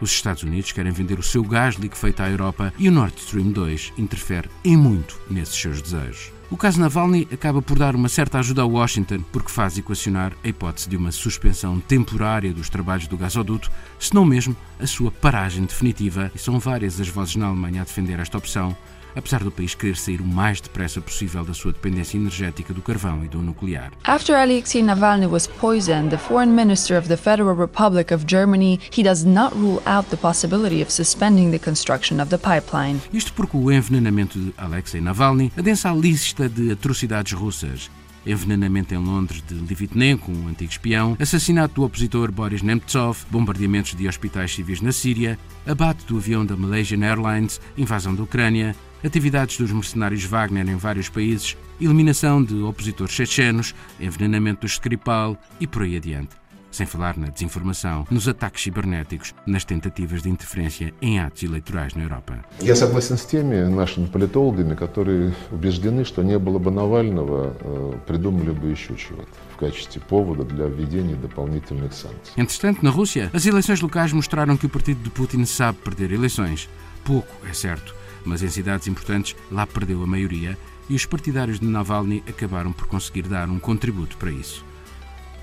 Os 0.00 0.12
Estados 0.12 0.44
Unidos 0.44 0.72
querem 0.72 0.92
vender 0.92 1.18
o 1.18 1.22
seu 1.22 1.42
gás 1.42 1.74
liquefeito 1.74 2.22
à 2.22 2.30
Europa 2.30 2.72
e 2.78 2.88
o 2.88 2.92
Nord 2.92 3.14
Stream 3.18 3.50
2 3.50 3.94
interfere 3.98 4.48
em 4.64 4.76
muito 4.76 5.18
nesses 5.28 5.56
seus 5.56 5.82
desejos. 5.82 6.32
O 6.50 6.56
caso 6.56 6.80
Navalny 6.80 7.28
acaba 7.30 7.60
por 7.60 7.78
dar 7.78 7.94
uma 7.94 8.08
certa 8.08 8.38
ajuda 8.38 8.62
a 8.62 8.66
Washington 8.66 9.22
porque 9.30 9.50
faz 9.50 9.76
equacionar 9.76 10.32
a 10.42 10.48
hipótese 10.48 10.88
de 10.88 10.96
uma 10.96 11.12
suspensão 11.12 11.78
temporária 11.78 12.54
dos 12.54 12.70
trabalhos 12.70 13.06
do 13.06 13.18
gasoduto, 13.18 13.70
se 13.98 14.14
não 14.14 14.24
mesmo 14.24 14.56
a 14.80 14.86
sua 14.86 15.10
paragem 15.10 15.66
definitiva, 15.66 16.32
e 16.34 16.38
são 16.38 16.58
várias 16.58 16.98
as 16.98 17.08
vozes 17.08 17.36
na 17.36 17.46
Alemanha 17.46 17.82
a 17.82 17.84
defender 17.84 18.18
esta 18.18 18.38
opção, 18.38 18.74
apesar 19.18 19.42
do 19.42 19.50
país 19.50 19.74
querer 19.74 19.96
sair 19.96 20.20
o 20.20 20.26
mais 20.26 20.60
depressa 20.60 21.00
possível 21.00 21.44
da 21.44 21.52
sua 21.52 21.72
dependência 21.72 22.16
energética 22.16 22.72
do 22.72 22.80
carvão 22.80 23.24
e 23.24 23.28
do 23.28 23.42
nuclear. 23.42 23.90
After 24.04 24.36
Alexei 24.36 24.82
Navalny 24.82 25.26
was 25.26 25.46
poisoned, 25.46 26.10
the 26.10 26.16
foreign 26.16 26.52
minister 26.54 26.96
of 26.96 27.08
the 27.08 27.16
Federal 27.16 27.54
Republic 27.54 28.14
of 28.14 28.24
Germany, 28.26 28.80
he 28.90 29.02
does 29.02 29.24
not 29.24 29.54
rule 29.54 29.82
out 29.86 30.08
the 30.10 30.16
possibility 30.16 30.80
of 30.82 30.90
suspending 30.90 31.50
the 31.50 31.58
construction 31.58 32.20
of 32.20 32.30
the 32.30 32.38
pipeline. 32.38 33.00
Isto 33.12 33.32
porque 33.34 33.56
o 33.56 33.70
envenenamento 33.70 34.38
de 34.38 34.54
Alexei 34.56 35.00
Navalny 35.00 35.52
adensa 35.56 35.90
a 35.90 35.94
lista 35.94 36.48
de 36.48 36.72
atrocidades 36.72 37.32
russas 37.32 37.90
envenenamento 38.28 38.94
em 38.94 38.98
Londres 38.98 39.42
de 39.46 39.54
Livitnenko, 39.54 40.30
um 40.30 40.48
antigo 40.48 40.70
espião, 40.70 41.16
assassinato 41.18 41.74
do 41.76 41.84
opositor 41.84 42.30
Boris 42.30 42.62
Nemtsov, 42.62 43.18
bombardeamentos 43.30 43.94
de 43.94 44.06
hospitais 44.06 44.54
civis 44.54 44.80
na 44.80 44.92
Síria, 44.92 45.38
abate 45.66 46.04
do 46.06 46.18
avião 46.18 46.44
da 46.44 46.56
Malaysian 46.56 47.04
Airlines, 47.04 47.60
invasão 47.76 48.14
da 48.14 48.22
Ucrânia, 48.22 48.76
atividades 49.04 49.56
dos 49.58 49.72
mercenários 49.72 50.24
Wagner 50.24 50.68
em 50.68 50.76
vários 50.76 51.08
países, 51.08 51.56
eliminação 51.80 52.42
de 52.42 52.54
opositores 52.62 53.14
chechenos, 53.14 53.74
envenenamento 54.00 54.62
do 54.62 54.66
Skripal. 54.66 55.36
E 55.60 55.66
por 55.66 55.82
aí 55.82 55.96
adiante 55.96 56.30
Sem 56.77 56.87
falar 56.87 57.15
na 57.17 57.27
desinformação, 57.27 58.07
nos 58.09 58.27
ataques 58.27 58.63
cibernéticos, 58.63 59.35
nas 59.45 59.63
tentativas 59.63 60.23
de 60.23 60.29
interferência 60.29 60.91
em 61.03 61.19
atos 61.19 61.43
eleitorais 61.43 61.93
na 61.93 62.01
Europa. 62.01 62.43
Я 62.59 62.75
согласен 62.75 63.15
с 63.15 63.25
теми 63.25 63.69
нашими 63.69 64.07
политологами, 64.07 64.73
которые 64.73 65.35
убеждены, 65.51 66.03
что 66.03 66.23
не 66.23 66.39
было 66.39 66.57
бы 66.57 66.71
Навального, 66.71 67.53
придумали 68.07 68.49
бы 68.49 68.69
еще 68.69 68.95
чего-то 68.95 69.29
в 69.53 69.57
качестве 69.57 70.01
повода 70.01 70.43
для 70.45 70.65
введения 70.65 71.15
дополнительных 71.15 71.93
санкций. 71.93 72.33
Entretanto, 72.35 72.81
na 72.81 72.89
Rússia, 72.89 73.29
as 73.33 73.45
eleições 73.45 73.79
locais 73.79 74.11
mostraram 74.11 74.57
que 74.57 74.65
o 74.65 74.69
partido 74.69 75.03
de 75.03 75.11
Putin 75.11 75.45
sabe 75.45 75.77
perder 75.77 76.11
eleições. 76.11 76.67
Pouco, 77.05 77.31
é 77.47 77.53
certo, 77.53 77.93
mas 78.25 78.41
em 78.41 78.49
cidades 78.49 78.87
importantes 78.87 79.35
lá 79.51 79.67
perdeu 79.67 80.01
a 80.01 80.07
maioria 80.07 80.57
e 80.89 80.95
os 80.95 81.05
partidários 81.05 81.59
de 81.59 81.67
Navalny 81.67 82.23
acabaram 82.27 82.73
por 82.73 82.87
conseguir 82.87 83.27
dar 83.27 83.47
um 83.47 83.59
contributo 83.59 84.17
para 84.17 84.31
isso. 84.31 84.65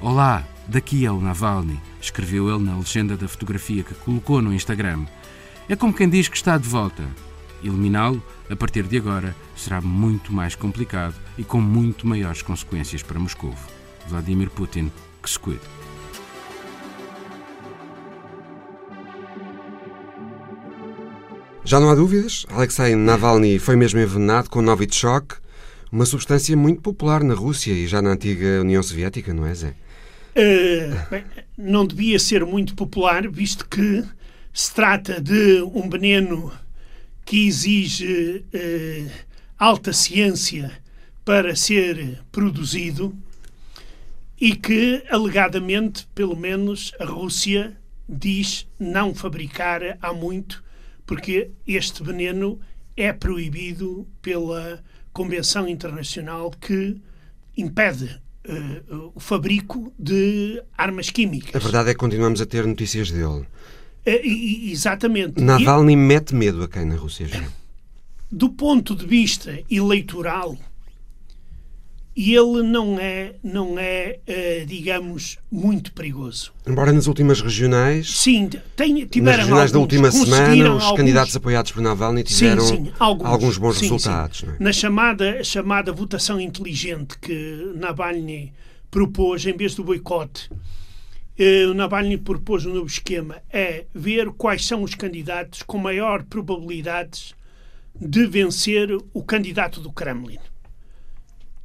Olá, 0.06 0.48
daqui 0.68 1.04
é 1.04 1.12
o 1.12 1.20
Navalny, 1.20 1.82
escreveu 2.00 2.48
ele 2.48 2.64
na 2.64 2.78
legenda 2.78 3.18
da 3.18 3.28
fotografia 3.28 3.84
que 3.84 3.96
colocou 3.96 4.40
no 4.40 4.54
Instagram. 4.54 5.04
É 5.68 5.76
como 5.76 5.96
quem 5.96 6.08
diz 6.08 6.28
que 6.28 6.38
está 6.38 6.60
de 6.60 6.70
volta. 6.70 7.02
Eliminá-lo, 7.64 8.22
a 8.48 8.56
partir 8.56 8.84
de 8.84 9.00
agora, 9.00 9.36
será 9.56 9.82
muito 9.82 10.32
mais 10.32 10.54
complicado 10.54 11.16
e 11.40 11.44
com 11.44 11.60
muito 11.60 12.06
maiores 12.06 12.44
consequências 12.44 13.02
para 13.02 13.20
Moscou. 13.20 13.52
Vladimir 14.08 14.52
Putin, 14.52 14.92
que 15.24 15.28
se 15.28 15.40
cuide. 15.40 15.62
Já 21.64 21.80
não 21.80 21.90
há 21.90 21.96
dúvidas, 21.96 22.46
Alexei 22.52 22.94
Navalny 22.94 23.58
foi 23.58 23.76
mesmo 23.76 24.00
envenenado 24.00 24.52
com 24.52 24.62
Novichok, 24.62 25.38
uma 25.92 26.06
substância 26.06 26.56
muito 26.56 26.80
popular 26.80 27.24
na 27.24 27.34
Rússia 27.34 27.74
e 27.74 27.88
já 27.88 28.04
na 28.04 28.12
antiga 28.12 28.62
União 28.62 28.84
Soviética, 28.84 29.34
não 29.34 29.48
é, 29.48 29.56
Zé? 29.56 29.85
Uh, 30.38 31.24
não 31.58 31.86
devia 31.86 32.20
ser 32.20 32.46
muito 32.46 32.76
popular, 32.76 33.28
visto 33.30 33.68
que 33.68 34.04
se 34.54 34.74
trata 34.74 35.22
de 35.22 35.62
um 35.62 35.90
veneno 35.90 36.52
que 37.24 37.48
exige 37.48 38.44
uh, 38.54 39.12
alta 39.58 39.94
ciência 39.94 40.72
para 41.24 41.56
ser 41.56 42.20
produzido 42.32 43.18
e 44.40 44.56
que, 44.56 45.04
alegadamente, 45.10 46.06
pelo 46.14 46.36
menos 46.36 46.92
a 47.00 47.06
Rússia 47.06 47.76
diz 48.08 48.68
não 48.78 49.16
fabricar 49.16 49.98
há 50.02 50.14
muito 50.14 50.64
porque 51.06 51.52
este 51.68 52.04
veneno 52.04 52.60
é 52.98 53.14
proibido 53.14 54.08
pela 54.22 54.84
Convenção 55.14 55.68
Internacional 55.68 56.52
que 56.52 56.98
impede 57.56 58.20
uh, 58.48 59.12
o 59.16 59.20
fabrico 59.20 59.92
de 59.98 60.62
armas 60.78 61.10
químicas. 61.10 61.56
A 61.56 61.60
verdade 61.60 61.90
é 61.90 61.94
que 61.94 62.00
continuamos 62.00 62.42
a 62.42 62.46
ter 62.46 62.66
notícias 62.66 63.12
dele. 63.12 63.46
Uh, 64.06 64.70
exatamente. 64.72 65.42
Navalny 65.42 65.94
e, 65.94 65.96
mete 65.96 66.36
medo 66.36 66.64
a 66.64 66.68
quem 66.68 66.86
na 66.86 66.96
Rússia 66.96 67.28
já? 67.28 67.44
Do 68.32 68.50
ponto 68.50 68.96
de 68.96 69.06
vista 69.06 69.60
eleitoral, 69.70 70.58
e 72.16 72.34
ele 72.34 72.64
não 72.64 72.98
é, 72.98 73.36
não 73.44 73.78
é 73.78 74.20
uh, 74.26 74.66
digamos, 74.66 75.38
muito 75.52 75.92
perigoso. 75.92 76.54
Embora 76.66 76.94
nas 76.94 77.08
últimas 77.08 77.42
regionais. 77.42 78.10
Sim, 78.10 78.50
tem, 78.76 79.06
tiveram. 79.06 79.38
Nas 79.38 79.46
regionais 79.46 79.50
alguns, 79.50 79.72
da 79.72 79.80
última 79.80 80.12
semana, 80.12 80.76
os 80.76 80.84
alguns, 80.84 80.98
candidatos 80.98 81.36
apoiados 81.36 81.72
por 81.74 81.82
Navalny 81.82 82.24
tiveram 82.24 82.62
sim, 82.62 82.86
sim, 82.86 82.94
alguns, 82.98 83.28
alguns, 83.28 83.58
bons 83.58 83.76
sim, 83.76 83.82
resultados. 83.82 84.46
É? 84.46 84.64
Na 84.64 84.72
chamada, 84.72 85.44
chamada 85.44 85.92
votação 85.92 86.40
inteligente 86.40 87.20
que 87.20 87.74
Navalny 87.76 88.54
propôs, 88.90 89.46
em 89.46 89.58
vez 89.58 89.76
do 89.76 89.84
boicote, 89.84 90.50
uh, 90.50 91.74
Navalny 91.74 92.18
propôs 92.18 92.66
um 92.66 92.74
novo 92.74 92.88
esquema: 92.88 93.42
é 93.52 93.84
ver 93.94 94.30
quais 94.32 94.66
são 94.66 94.84
os 94.84 94.96
candidatos 94.96 95.64
com 95.64 95.78
maior 95.78 96.24
probabilidades 96.24 97.36
de 98.00 98.26
vencer 98.26 98.90
o 99.14 99.22
candidato 99.22 99.82
do 99.82 99.92
Kremlin 99.92 100.40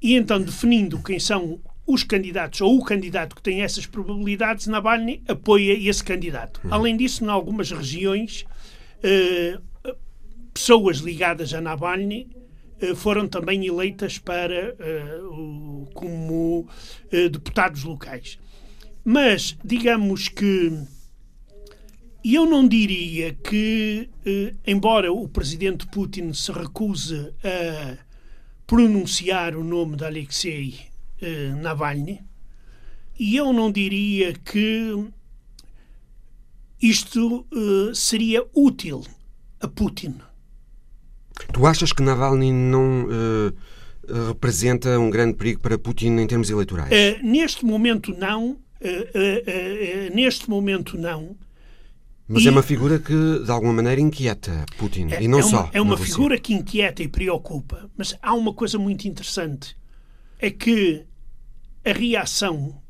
e 0.02 0.14
então 0.14 0.40
definindo 0.40 1.02
quem 1.02 1.18
são 1.18 1.60
os 1.86 2.04
candidatos 2.04 2.60
ou 2.60 2.78
o 2.78 2.84
candidato 2.84 3.34
que 3.34 3.42
tem 3.42 3.62
essas 3.62 3.86
probabilidades, 3.86 4.66
Navalny 4.66 5.22
apoia 5.26 5.72
esse 5.72 6.02
candidato. 6.04 6.60
Uhum. 6.64 6.74
Além 6.74 6.96
disso, 6.96 7.24
em 7.24 7.28
algumas 7.28 7.70
regiões, 7.70 8.44
eh, 9.02 9.58
pessoas 10.54 10.98
ligadas 10.98 11.52
a 11.52 11.60
Navalny 11.60 12.28
eh, 12.80 12.94
foram 12.94 13.26
também 13.26 13.66
eleitas 13.66 14.18
para 14.18 14.76
eh, 14.78 15.20
o, 15.22 15.88
como 15.92 16.68
eh, 17.10 17.28
deputados 17.28 17.82
locais. 17.82 18.38
Mas, 19.04 19.56
digamos 19.64 20.28
que 20.28 20.72
eu 22.24 22.44
não 22.44 22.68
diria 22.68 23.34
que, 23.34 24.08
eh, 24.24 24.54
embora 24.66 25.12
o 25.12 25.26
presidente 25.26 25.86
Putin 25.86 26.32
se 26.34 26.52
recuse 26.52 27.32
a 27.42 28.09
pronunciar 28.70 29.56
o 29.56 29.64
nome 29.64 29.96
de 29.96 30.04
Alexei 30.04 30.78
uh, 31.20 31.60
Navalny 31.60 32.22
e 33.18 33.34
eu 33.34 33.52
não 33.52 33.72
diria 33.72 34.32
que 34.32 35.08
isto 36.80 37.44
uh, 37.50 37.92
seria 37.92 38.46
útil 38.54 39.04
a 39.60 39.66
Putin. 39.66 40.20
Tu 41.52 41.66
achas 41.66 41.92
que 41.92 42.00
Navalny 42.00 42.52
não 42.52 43.06
uh, 43.06 44.26
representa 44.28 44.96
um 45.00 45.10
grande 45.10 45.34
perigo 45.34 45.58
para 45.60 45.76
Putin 45.76 46.18
em 46.18 46.26
termos 46.28 46.48
eleitorais? 46.48 46.90
Neste 47.24 47.64
momento 47.66 48.14
não. 48.16 48.56
neste 50.14 50.48
momento 50.48 50.96
não. 50.96 51.36
Mas 52.32 52.42
é 52.42 52.44
e, 52.44 52.48
é 52.48 52.52
uma 52.52 52.62
figura 52.62 53.00
que, 53.00 53.40
de 53.44 53.50
alguma 53.50 53.72
maneira, 53.72 54.00
inquieta 54.00 54.64
Putin. 54.78 55.08
É, 55.10 55.20
e 55.20 55.26
não 55.26 55.40
é 55.40 55.42
só. 55.42 55.68
é 55.72 55.80
uma 55.80 55.98
figura 55.98 56.38
que 56.38 56.54
inquieta 56.54 57.02
e 57.02 57.08
preocupa. 57.08 57.90
Mas 57.96 58.16
há 58.22 58.32
uma 58.34 58.54
coisa 58.54 58.78
muito 58.78 59.08
interessante. 59.08 59.76
É 60.38 60.48
que 60.48 61.04
a 61.84 61.92
reação 61.92 62.80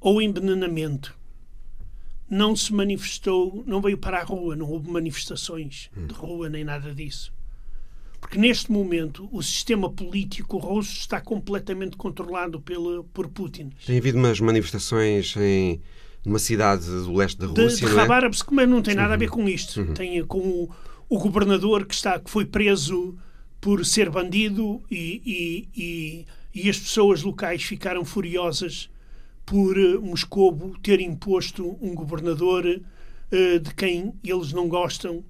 ao 0.00 0.20
envenenamento 0.20 1.16
não 2.28 2.56
se 2.56 2.74
manifestou, 2.74 3.62
não 3.64 3.80
veio 3.80 3.96
para 3.96 4.18
a 4.18 4.24
rua, 4.24 4.56
não 4.56 4.68
houve 4.68 4.90
manifestações 4.90 5.90
de 5.96 6.12
rua 6.12 6.48
nem 6.48 6.64
nada 6.64 6.92
disso. 6.92 7.32
Porque 8.20 8.36
neste 8.36 8.72
momento 8.72 9.28
o 9.30 9.40
sistema 9.40 9.88
político 9.88 10.58
russo 10.58 10.98
está 10.98 11.20
completamente 11.20 11.96
controlado 11.96 12.60
pelo, 12.60 13.04
por 13.04 13.28
Putin. 13.28 13.70
Tem 13.86 13.96
havido 13.96 14.18
umas 14.18 14.40
manifestações 14.40 15.36
em 15.36 15.80
uma 16.24 16.38
cidade 16.38 16.84
do 16.84 17.14
leste 17.14 17.38
da 17.38 17.46
Rússia, 17.46 17.86
de, 17.86 17.92
de 17.92 17.96
não 17.96 18.14
é? 18.14 18.30
Mas 18.50 18.68
não 18.68 18.82
tem 18.82 18.94
nada 18.94 19.14
a 19.14 19.16
ver 19.16 19.28
com 19.28 19.48
isto. 19.48 19.80
Uhum. 19.80 19.94
Tem 19.94 20.24
com 20.24 20.38
o, 20.38 20.70
o, 21.08 21.18
governador 21.18 21.86
que, 21.86 21.94
está, 21.94 22.18
que 22.18 22.30
foi 22.30 22.44
preso 22.44 23.16
por 23.60 23.84
ser 23.84 24.10
bandido 24.10 24.82
e, 24.90 25.22
e, 25.24 25.68
e, 25.76 26.26
e 26.54 26.70
as 26.70 26.78
pessoas 26.78 27.22
locais 27.22 27.62
ficaram 27.62 28.04
furiosas 28.04 28.90
por 29.44 29.78
uh, 29.78 30.00
Moscovo 30.02 30.78
ter 30.82 31.00
imposto 31.00 31.76
um 31.80 31.94
governador 31.94 32.64
uh, 32.66 33.58
de 33.58 33.74
quem 33.74 34.12
eles 34.22 34.52
não 34.52 34.68
gostam 34.68 35.24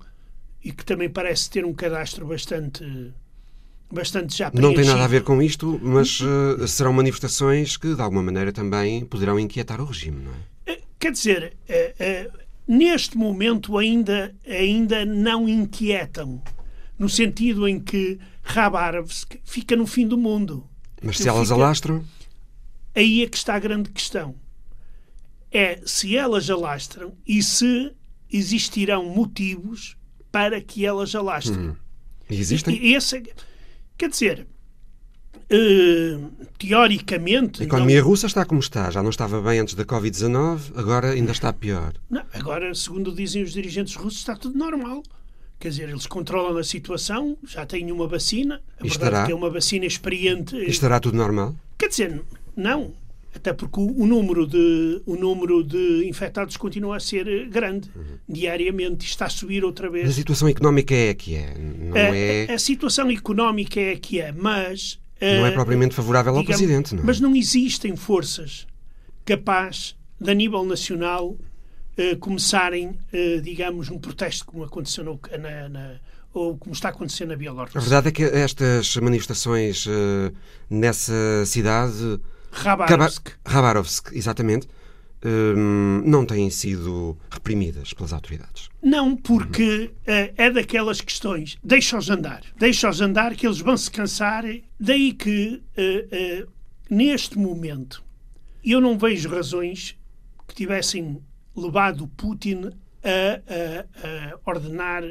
e 0.62 0.72
que 0.72 0.84
também 0.84 1.08
parece 1.08 1.48
ter 1.48 1.64
um 1.64 1.72
cadastro 1.72 2.26
bastante 2.26 2.84
bastante 3.90 4.36
já 4.36 4.50
preenchido. 4.50 4.68
Não 4.68 4.82
tem 4.82 4.84
nada 4.84 5.04
a 5.04 5.08
ver 5.08 5.22
com 5.22 5.40
isto, 5.40 5.80
mas 5.82 6.20
uh, 6.20 6.66
serão 6.68 6.92
manifestações 6.92 7.76
que 7.76 7.94
de 7.94 8.00
alguma 8.02 8.22
maneira 8.22 8.52
também 8.52 9.04
poderão 9.04 9.38
inquietar 9.38 9.80
o 9.80 9.86
regime, 9.86 10.24
não 10.24 10.32
é? 10.32 10.57
Quer 10.98 11.12
dizer, 11.12 11.56
neste 12.66 13.16
momento 13.16 13.78
ainda 13.78 14.34
ainda 14.46 15.04
não 15.04 15.48
inquietam, 15.48 16.42
no 16.98 17.08
sentido 17.08 17.68
em 17.68 17.78
que 17.78 18.18
Khabarovsk 18.42 19.36
fica 19.44 19.76
no 19.76 19.86
fim 19.86 20.06
do 20.06 20.18
mundo. 20.18 20.68
Mas 21.02 21.18
se 21.18 21.28
elas 21.28 21.48
fica... 21.48 21.54
alastram? 21.54 22.04
Aí 22.94 23.22
é 23.22 23.28
que 23.28 23.36
está 23.36 23.54
a 23.54 23.58
grande 23.58 23.90
questão. 23.90 24.34
É 25.50 25.80
se 25.86 26.16
elas 26.16 26.50
alastram 26.50 27.14
e 27.26 27.42
se 27.42 27.92
existirão 28.30 29.06
motivos 29.06 29.96
para 30.30 30.60
que 30.60 30.84
elas 30.84 31.14
alastrem. 31.14 31.70
Hum. 31.70 31.76
Existem? 32.28 32.76
E, 32.76 32.94
esse, 32.94 33.16
é 33.16 33.22
quer 33.96 34.10
dizer, 34.10 34.46
teoricamente. 36.58 37.62
A 37.62 37.64
economia 37.66 38.00
não... 38.00 38.08
russa 38.08 38.26
está 38.26 38.44
como 38.44 38.60
está. 38.60 38.90
Já 38.90 39.02
não 39.02 39.10
estava 39.10 39.40
bem 39.40 39.60
antes 39.60 39.74
da 39.74 39.84
Covid-19, 39.84 40.72
agora 40.76 41.10
ainda 41.10 41.32
está 41.32 41.52
pior. 41.52 41.94
Não, 42.10 42.22
agora, 42.32 42.74
segundo 42.74 43.14
dizem 43.14 43.42
os 43.42 43.52
dirigentes 43.52 43.94
russos, 43.94 44.18
está 44.18 44.36
tudo 44.36 44.58
normal. 44.58 45.02
Quer 45.58 45.70
dizer, 45.70 45.88
eles 45.88 46.06
controlam 46.06 46.56
a 46.56 46.62
situação, 46.62 47.36
já 47.44 47.66
têm 47.66 47.90
uma 47.90 48.06
vacina. 48.06 48.60
A 48.80 48.86
e 48.86 48.90
verdade 48.90 49.16
é 49.16 49.26
que 49.26 49.32
é 49.32 49.34
uma 49.34 49.50
vacina 49.50 49.86
experiente. 49.86 50.54
E 50.54 50.68
estará 50.68 51.00
tudo 51.00 51.16
normal? 51.16 51.54
Quer 51.76 51.88
dizer, 51.88 52.22
não. 52.56 52.92
Até 53.34 53.52
porque 53.52 53.78
o, 53.78 54.06
número, 54.06 54.46
de, 54.46 55.02
o 55.04 55.14
número 55.14 55.62
de 55.62 56.08
infectados 56.08 56.56
continua 56.56 56.96
a 56.96 57.00
ser 57.00 57.48
grande 57.48 57.90
uhum. 57.94 58.18
diariamente 58.28 59.06
está 59.06 59.26
a 59.26 59.30
subir 59.30 59.64
outra 59.64 59.90
vez. 59.90 60.08
A 60.08 60.12
situação 60.12 60.48
económica 60.48 60.94
é 60.94 61.10
a 61.10 61.14
que 61.14 61.34
é, 61.34 61.54
não 61.58 61.94
a, 61.94 62.16
é... 62.16 62.52
A 62.52 62.58
situação 62.58 63.10
económica 63.10 63.80
é 63.80 63.92
a 63.92 63.98
que 63.98 64.20
é, 64.20 64.32
mas... 64.32 64.98
Não 65.20 65.46
é 65.46 65.50
propriamente 65.50 65.94
favorável 65.94 66.34
ao 66.36 66.40
digamos, 66.40 66.60
Presidente, 66.60 66.94
não 66.94 67.02
é? 67.02 67.06
Mas 67.06 67.20
não 67.20 67.34
existem 67.34 67.96
forças 67.96 68.66
capazes, 69.24 69.96
de 70.20 70.30
a 70.30 70.34
nível 70.34 70.64
nacional, 70.64 71.30
uh, 71.30 72.18
começarem, 72.20 72.88
uh, 72.88 73.40
digamos, 73.42 73.90
um 73.90 73.98
protesto 73.98 74.46
como 74.46 74.64
aconteceu 74.64 75.04
no, 75.04 75.20
na, 75.38 75.68
na 75.68 75.94
ou 76.32 76.56
como 76.56 76.72
está 76.72 76.90
acontecendo 76.90 77.30
na 77.30 77.36
Bielorrússia. 77.36 77.78
A 77.78 77.80
verdade 77.80 78.08
é 78.08 78.12
que 78.12 78.22
estas 78.22 78.94
manifestações 78.96 79.86
nessa 80.70 81.44
cidade 81.46 82.20
Khabarovsk. 82.52 83.30
Khabarovsk, 83.44 84.12
exatamente. 84.12 84.68
Não 86.04 86.24
têm 86.26 86.48
sido 86.50 87.16
reprimidas 87.30 87.92
pelas 87.92 88.12
autoridades. 88.12 88.67
Não, 88.82 89.16
porque 89.16 89.90
uh, 89.92 90.34
é 90.36 90.50
daquelas 90.50 91.00
questões. 91.00 91.56
Deixa-os 91.62 92.08
andar. 92.10 92.42
Deixa-os 92.56 93.00
andar 93.00 93.34
que 93.34 93.46
eles 93.46 93.58
vão 93.58 93.76
se 93.76 93.90
cansar. 93.90 94.44
Daí 94.78 95.12
que, 95.12 95.62
uh, 95.76 96.44
uh, 96.44 96.52
neste 96.88 97.36
momento, 97.38 98.04
eu 98.64 98.80
não 98.80 98.96
vejo 98.96 99.28
razões 99.28 99.96
que 100.46 100.54
tivessem 100.54 101.20
levado 101.56 102.06
Putin 102.08 102.70
a, 103.02 104.32
a, 104.32 104.34
a 104.34 104.50
ordenar 104.50 105.02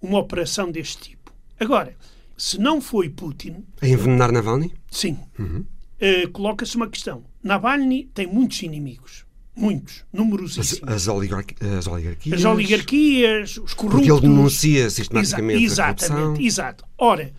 uma 0.00 0.18
operação 0.18 0.70
deste 0.70 1.10
tipo. 1.10 1.32
Agora, 1.58 1.96
se 2.36 2.58
não 2.58 2.80
foi 2.80 3.08
Putin. 3.08 3.64
A 3.80 3.88
envenenar 3.88 4.32
Navalny? 4.32 4.72
Sim. 4.90 5.18
Uhum. 5.38 5.64
Uh, 6.00 6.30
coloca-se 6.30 6.76
uma 6.76 6.88
questão. 6.88 7.24
Navalny 7.42 8.10
tem 8.12 8.26
muitos 8.26 8.62
inimigos. 8.62 9.23
Muitos. 9.56 10.04
Numerosíssimos. 10.12 10.82
As, 10.88 10.94
as, 10.94 11.08
oligarqui 11.08 11.54
as 11.64 11.86
oligarquias. 11.86 12.40
As 12.40 12.44
oligarquias, 12.44 13.58
os 13.58 13.74
corruptos. 13.74 14.08
Porque 14.08 14.10
ele 14.10 14.20
denuncia 14.20 14.90
sistematicamente 14.90 15.62
Exa 15.62 15.94
Exatamente, 15.94 16.44
exato. 16.44 16.84
Ora, 16.98 17.32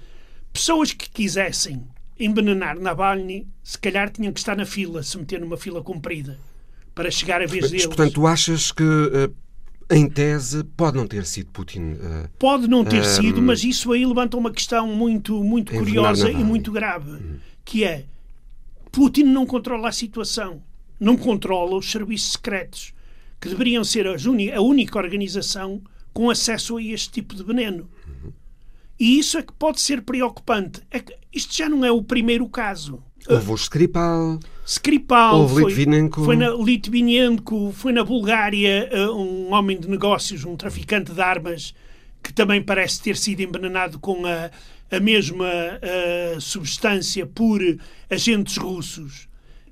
pessoas 0.53 0.93
que 0.93 1.09
quisessem 1.09 1.83
envenenar 2.17 2.79
Navalny, 2.79 3.47
se 3.61 3.77
calhar 3.77 4.09
tinham 4.09 4.31
que 4.31 4.39
estar 4.39 4.55
na 4.55 4.65
fila, 4.65 5.03
se 5.03 5.17
meter 5.17 5.41
numa 5.41 5.57
fila 5.57 5.83
comprida, 5.83 6.39
para 6.93 7.11
chegar 7.11 7.41
a 7.41 7.45
vez 7.45 7.63
Mas, 7.63 7.71
deles. 7.71 7.85
Portanto, 7.87 8.13
tu 8.13 8.25
achas 8.25 8.71
que, 8.71 8.83
uh, 8.83 9.35
em 9.91 10.09
tese, 10.09 10.63
pode 10.63 10.95
não 10.95 11.05
ter 11.05 11.25
sido 11.25 11.51
Putin? 11.51 11.93
Uh, 11.93 12.29
pode 12.39 12.67
não 12.67 12.85
ter 12.85 13.03
sido, 13.03 13.41
mas 13.41 13.63
isso 13.65 13.91
aí 13.91 14.05
levanta 14.05 14.37
uma 14.37 14.51
questão 14.51 14.87
muito, 14.87 15.43
muito 15.43 15.73
curiosa 15.73 16.31
e 16.31 16.43
muito 16.43 16.71
grave, 16.71 17.11
hum. 17.11 17.37
que 17.65 17.83
é 17.83 18.05
Putin 18.91 19.23
não 19.23 19.45
controla 19.45 19.89
a 19.89 19.91
situação, 19.91 20.63
não 20.99 21.17
controla 21.17 21.77
os 21.77 21.91
serviços 21.91 22.33
secretos, 22.33 22.93
que 23.39 23.49
deveriam 23.49 23.83
ser 23.83 24.07
a 24.07 24.61
única 24.61 24.97
organização 24.97 25.81
com 26.13 26.29
acesso 26.29 26.77
a 26.77 26.83
este 26.83 27.11
tipo 27.11 27.35
de 27.35 27.43
veneno. 27.43 27.89
E 28.99 29.19
isso 29.19 29.37
é 29.37 29.43
que 29.43 29.51
pode 29.51 29.81
ser 29.81 30.01
preocupante. 30.01 30.81
É 30.89 30.99
que 30.99 31.13
isto 31.33 31.55
já 31.55 31.67
não 31.67 31.83
é 31.83 31.91
o 31.91 32.01
primeiro 32.01 32.47
caso. 32.47 33.03
Houve 33.27 33.51
o 33.51 33.55
Skripal. 33.55 34.39
Skripal 34.65 35.41
houve 35.41 35.53
foi, 35.55 35.63
Litvinenko. 35.65 36.23
Foi 36.23 36.35
na 36.35 36.49
Litvinenko, 36.51 37.71
foi 37.73 37.91
na 37.91 38.03
Bulgária 38.03 38.87
eh, 38.91 39.09
um 39.09 39.53
homem 39.53 39.79
de 39.79 39.89
negócios, 39.89 40.45
um 40.45 40.55
traficante 40.55 41.11
de 41.11 41.21
armas, 41.21 41.73
que 42.23 42.31
também 42.31 42.61
parece 42.61 43.01
ter 43.01 43.17
sido 43.17 43.41
envenenado 43.41 43.99
com 43.99 44.25
a, 44.25 44.49
a 44.95 44.99
mesma 44.99 45.45
uh, 45.45 46.41
substância 46.41 47.25
por 47.25 47.61
agentes 48.09 48.57
russos. 48.57 49.27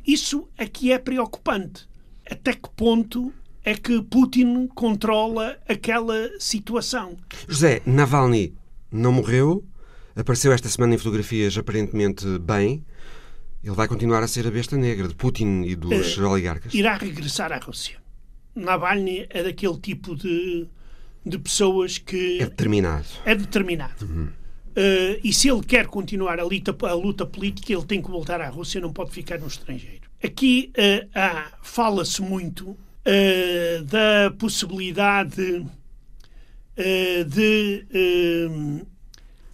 Isso 0.05 0.47
aqui 0.57 0.91
é 0.91 0.99
preocupante. 0.99 1.87
Até 2.29 2.53
que 2.53 2.69
ponto 2.75 3.33
é 3.63 3.73
que 3.73 4.01
Putin 4.01 4.67
controla 4.67 5.57
aquela 5.67 6.29
situação? 6.39 7.17
José, 7.47 7.81
Navalny 7.85 8.53
não 8.91 9.13
morreu, 9.13 9.65
apareceu 10.15 10.51
esta 10.51 10.67
semana 10.67 10.95
em 10.95 10.97
fotografias 10.97 11.57
aparentemente 11.57 12.25
bem. 12.39 12.85
Ele 13.63 13.75
vai 13.75 13.87
continuar 13.87 14.21
a 14.21 14.27
ser 14.27 14.45
a 14.45 14.51
besta 14.51 14.75
negra 14.75 15.07
de 15.07 15.15
Putin 15.15 15.63
e 15.63 15.75
dos 15.75 16.17
uh, 16.17 16.27
oligarcas? 16.27 16.73
Irá 16.73 16.97
regressar 16.97 17.53
à 17.53 17.57
Rússia. 17.57 17.97
Navalny 18.53 19.25
é 19.29 19.41
daquele 19.41 19.77
tipo 19.79 20.15
de, 20.15 20.67
de 21.25 21.39
pessoas 21.39 21.97
que. 21.97 22.41
É 22.41 22.45
determinado. 22.45 23.07
É 23.25 23.33
determinado. 23.33 24.05
Uhum. 24.05 24.29
Uh, 24.73 25.21
e 25.23 25.31
se 25.31 25.49
ele 25.49 25.61
quer 25.61 25.85
continuar 25.85 26.39
a 26.39 26.43
luta, 26.43 26.75
a 26.87 26.93
luta 26.93 27.25
política, 27.27 27.71
ele 27.71 27.85
tem 27.85 28.01
que 28.01 28.09
voltar 28.09 28.41
à 28.41 28.49
Rússia, 28.49 28.81
não 28.81 28.91
pode 28.91 29.11
ficar 29.11 29.39
no 29.39 29.45
estrangeiro. 29.45 30.09
Aqui 30.23 30.71
uh, 30.71 31.57
fala-se 31.61 32.21
muito 32.21 32.71
uh, 32.71 33.83
da 33.85 34.31
possibilidade 34.37 35.65
de 37.27 37.85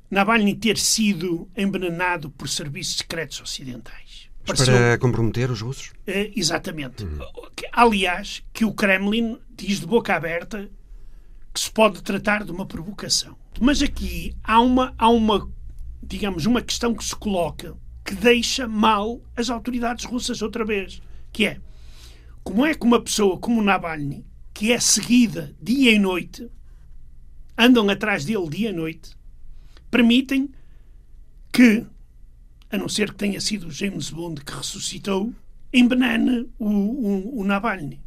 Navalny 0.09 0.55
ter 0.55 0.77
sido 0.77 1.49
envenenado 1.57 2.29
por 2.29 2.47
serviços 2.47 2.95
secretos 2.95 3.41
ocidentais. 3.41 4.29
Para 4.45 4.97
comprometer 4.97 5.51
os 5.51 5.59
russos? 5.59 5.91
exatamente. 6.07 7.03
Uhum. 7.03 7.19
Aliás, 7.73 8.41
que 8.53 8.63
o 8.63 8.71
Kremlin 8.71 9.37
diz 9.53 9.81
de 9.81 9.85
boca 9.85 10.15
aberta 10.15 10.69
que 11.53 11.59
se 11.59 11.71
pode 11.71 12.01
tratar 12.01 12.43
de 12.43 12.51
uma 12.51 12.65
provocação. 12.65 13.35
Mas 13.59 13.81
aqui 13.81 14.35
há 14.43 14.59
uma, 14.61 14.93
há 14.97 15.09
uma 15.09 15.49
digamos, 16.01 16.45
uma 16.45 16.61
questão 16.61 16.93
que 16.93 17.03
se 17.03 17.15
coloca 17.15 17.77
que 18.03 18.15
deixa 18.15 18.67
mal 18.67 19.21
as 19.35 19.49
autoridades 19.49 20.05
russas 20.05 20.41
outra 20.41 20.65
vez, 20.65 21.01
que 21.31 21.45
é 21.45 21.61
como 22.43 22.65
é 22.65 22.73
que 22.73 22.85
uma 22.85 23.01
pessoa 23.01 23.37
como 23.37 23.61
Navalny, 23.61 24.25
que 24.53 24.71
é 24.71 24.79
seguida 24.79 25.55
dia 25.61 25.91
e 25.91 25.99
noite, 25.99 26.49
andam 27.57 27.87
atrás 27.89 28.25
dele 28.25 28.49
dia 28.49 28.69
e 28.69 28.73
noite, 28.73 29.15
permitem 29.91 30.49
que, 31.51 31.85
a 32.71 32.77
não 32.77 32.89
ser 32.89 33.11
que 33.11 33.17
tenha 33.17 33.39
sido 33.39 33.69
James 33.69 34.09
Bond 34.09 34.43
que 34.43 34.53
ressuscitou, 34.53 35.33
envenene 35.71 36.49
o, 36.57 36.67
o, 36.67 37.41
o 37.41 37.43
Navalny. 37.43 38.01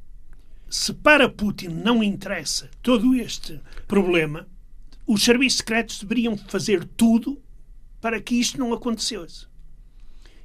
Se 0.72 0.90
para 0.90 1.28
Putin 1.28 1.68
não 1.68 2.02
interessa 2.02 2.70
todo 2.80 3.14
este 3.14 3.60
problema, 3.86 4.48
os 5.06 5.22
serviços 5.22 5.58
secretos 5.58 6.00
deveriam 6.00 6.34
fazer 6.34 6.82
tudo 6.96 7.38
para 8.00 8.18
que 8.22 8.36
isto 8.36 8.58
não 8.58 8.72
acontecesse. 8.72 9.46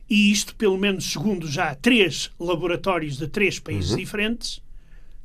E 0.09 0.29
isto, 0.29 0.53
pelo 0.57 0.77
menos 0.77 1.09
segundo 1.09 1.49
já 1.49 1.73
três 1.75 2.29
laboratórios 2.37 3.15
de 3.15 3.29
três 3.29 3.57
países 3.57 3.91
uhum. 3.91 3.97
diferentes, 3.99 4.61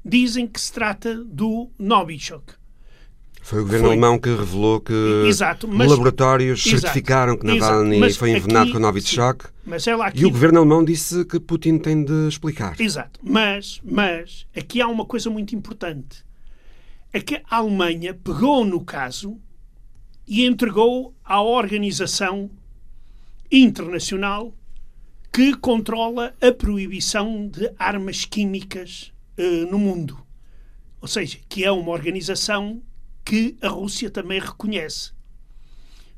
dizem 0.04 0.46
que 0.46 0.60
se 0.60 0.72
trata 0.72 1.16
do 1.16 1.68
Novichok. 1.76 2.54
Foi 3.42 3.58
o 3.58 3.62
governo 3.64 3.86
foi. 3.86 3.96
alemão 3.96 4.18
que 4.18 4.28
revelou 4.28 4.80
que 4.80 4.92
exato, 5.26 5.66
mas, 5.66 5.90
laboratórios 5.90 6.64
exato, 6.64 6.80
certificaram 6.80 7.36
que 7.36 7.44
Navalny 7.44 8.12
foi 8.12 8.30
envenenado 8.30 8.66
aqui, 8.66 8.72
com 8.72 8.78
Novichok. 8.78 9.46
Mas 9.66 9.86
ela 9.86 10.06
aqui, 10.06 10.20
e 10.22 10.26
o 10.26 10.30
governo 10.30 10.60
alemão 10.60 10.84
disse 10.84 11.24
que 11.24 11.40
Putin 11.40 11.78
tem 11.78 12.04
de 12.04 12.28
explicar. 12.28 12.80
Exato. 12.80 13.18
Mas, 13.20 13.80
mas 13.84 14.46
aqui 14.56 14.80
há 14.80 14.86
uma 14.86 15.04
coisa 15.04 15.28
muito 15.28 15.56
importante. 15.56 16.24
É 17.12 17.20
que 17.20 17.42
a 17.50 17.56
Alemanha 17.56 18.14
pegou 18.14 18.64
no 18.64 18.82
caso 18.84 19.36
e 20.26 20.46
entregou 20.46 21.12
à 21.24 21.42
organização 21.42 22.48
internacional 23.50 24.54
que 25.32 25.56
controla 25.56 26.32
a 26.40 26.52
proibição 26.52 27.48
de 27.48 27.72
armas 27.76 28.24
químicas 28.24 29.12
uh, 29.36 29.70
no 29.70 29.78
mundo. 29.78 30.16
Ou 31.00 31.08
seja, 31.08 31.38
que 31.48 31.64
é 31.64 31.72
uma 31.72 31.90
organização 31.90 32.80
que 33.24 33.56
a 33.60 33.68
Rússia 33.68 34.10
também 34.10 34.40
reconhece. 34.40 35.12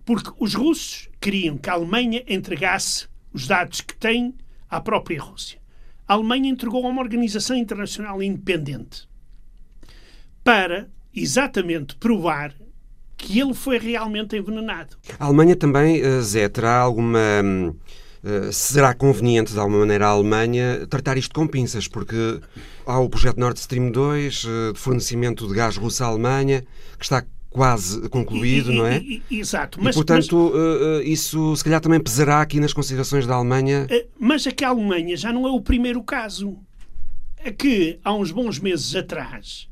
Porque 0.05 0.31
os 0.39 0.55
russos 0.55 1.09
queriam 1.21 1.57
que 1.57 1.71
a 1.71 1.75
Alemanha 1.75 2.23
entregasse 2.29 3.09
os 3.33 3.47
dados 3.47 3.81
que 3.81 3.95
tem 3.95 4.35
à 4.69 4.81
própria 4.81 5.21
Rússia. 5.21 5.59
A 6.07 6.15
Alemanha 6.15 6.51
entregou 6.51 6.85
a 6.85 6.91
uma 6.91 7.03
organização 7.03 7.57
internacional 7.57 8.23
independente 8.23 9.09
para 10.43 10.89
exatamente 11.15 11.97
provar 11.97 12.55
que 13.17 13.41
ele 13.41 13.55
foi 13.55 13.79
realmente 13.79 14.37
envenenado. 14.37 14.97
A 15.19 15.25
Alemanha 15.25 15.57
também, 15.57 16.01
eh, 16.01 16.21
Zé, 16.21 16.49
terá 16.49 16.77
alguma. 16.77 17.19
Eh, 18.25 18.51
será 18.53 18.95
conveniente, 18.95 19.53
de 19.53 19.59
alguma 19.59 19.81
maneira, 19.81 20.07
a 20.07 20.11
Alemanha 20.11 20.87
tratar 20.89 21.19
isto 21.19 21.35
com 21.35 21.47
pinças, 21.47 21.87
porque 21.87 22.41
há 22.87 22.99
o 22.99 23.09
projeto 23.09 23.39
Nord 23.39 23.61
Stream 23.61 23.91
2 23.91 24.47
eh, 24.47 24.73
de 24.73 24.79
fornecimento 24.79 25.47
de 25.47 25.55
gás 25.55 25.77
russo 25.77 26.03
à 26.03 26.07
Alemanha, 26.07 26.65
que 26.99 27.05
está 27.05 27.23
quase 27.51 28.09
concluído, 28.09 28.73
e, 28.73 28.77
não 28.77 28.87
é? 28.87 28.99
E, 28.99 29.23
exato. 29.31 29.79
Mas, 29.81 29.95
e, 29.95 29.99
portanto, 29.99 30.53
mas, 30.55 31.07
isso 31.07 31.55
se 31.55 31.63
calhar 31.63 31.81
também 31.83 32.01
pesará 32.01 32.41
aqui 32.41 32.59
nas 32.59 32.73
considerações 32.73 33.27
da 33.27 33.35
Alemanha. 33.35 33.87
Mas 34.19 34.47
é 34.47 34.51
que 34.51 34.65
a 34.65 34.71
Alemanha 34.71 35.17
já 35.17 35.31
não 35.31 35.47
é 35.47 35.51
o 35.51 35.61
primeiro 35.61 36.03
caso. 36.03 36.57
É 37.37 37.53
que 37.53 38.01
há 38.03 38.13
uns 38.15 38.31
bons 38.33 38.59
meses 38.59 38.97
atrás 38.97 39.69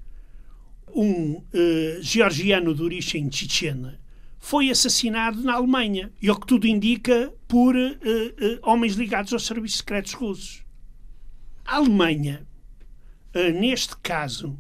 um 0.95 1.37
uh, 1.37 2.03
georgiano 2.03 2.75
de 2.75 2.83
origem 2.83 3.27
tchetchena 3.31 3.99
foi 4.43 4.71
assassinado 4.71 5.41
na 5.41 5.55
Alemanha, 5.55 6.11
e 6.21 6.29
ao 6.29 6.39
que 6.39 6.49
tudo 6.49 6.67
indica, 6.67 7.33
por 7.47 7.77
uh, 7.77 7.79
uh, 7.79 8.59
homens 8.65 8.95
ligados 8.95 9.33
aos 9.33 9.47
serviços 9.47 9.79
secretos 9.79 10.15
russos. 10.15 10.65
A 11.65 11.77
Alemanha, 11.77 12.45
neste 13.55 13.97
caso, 13.99 14.59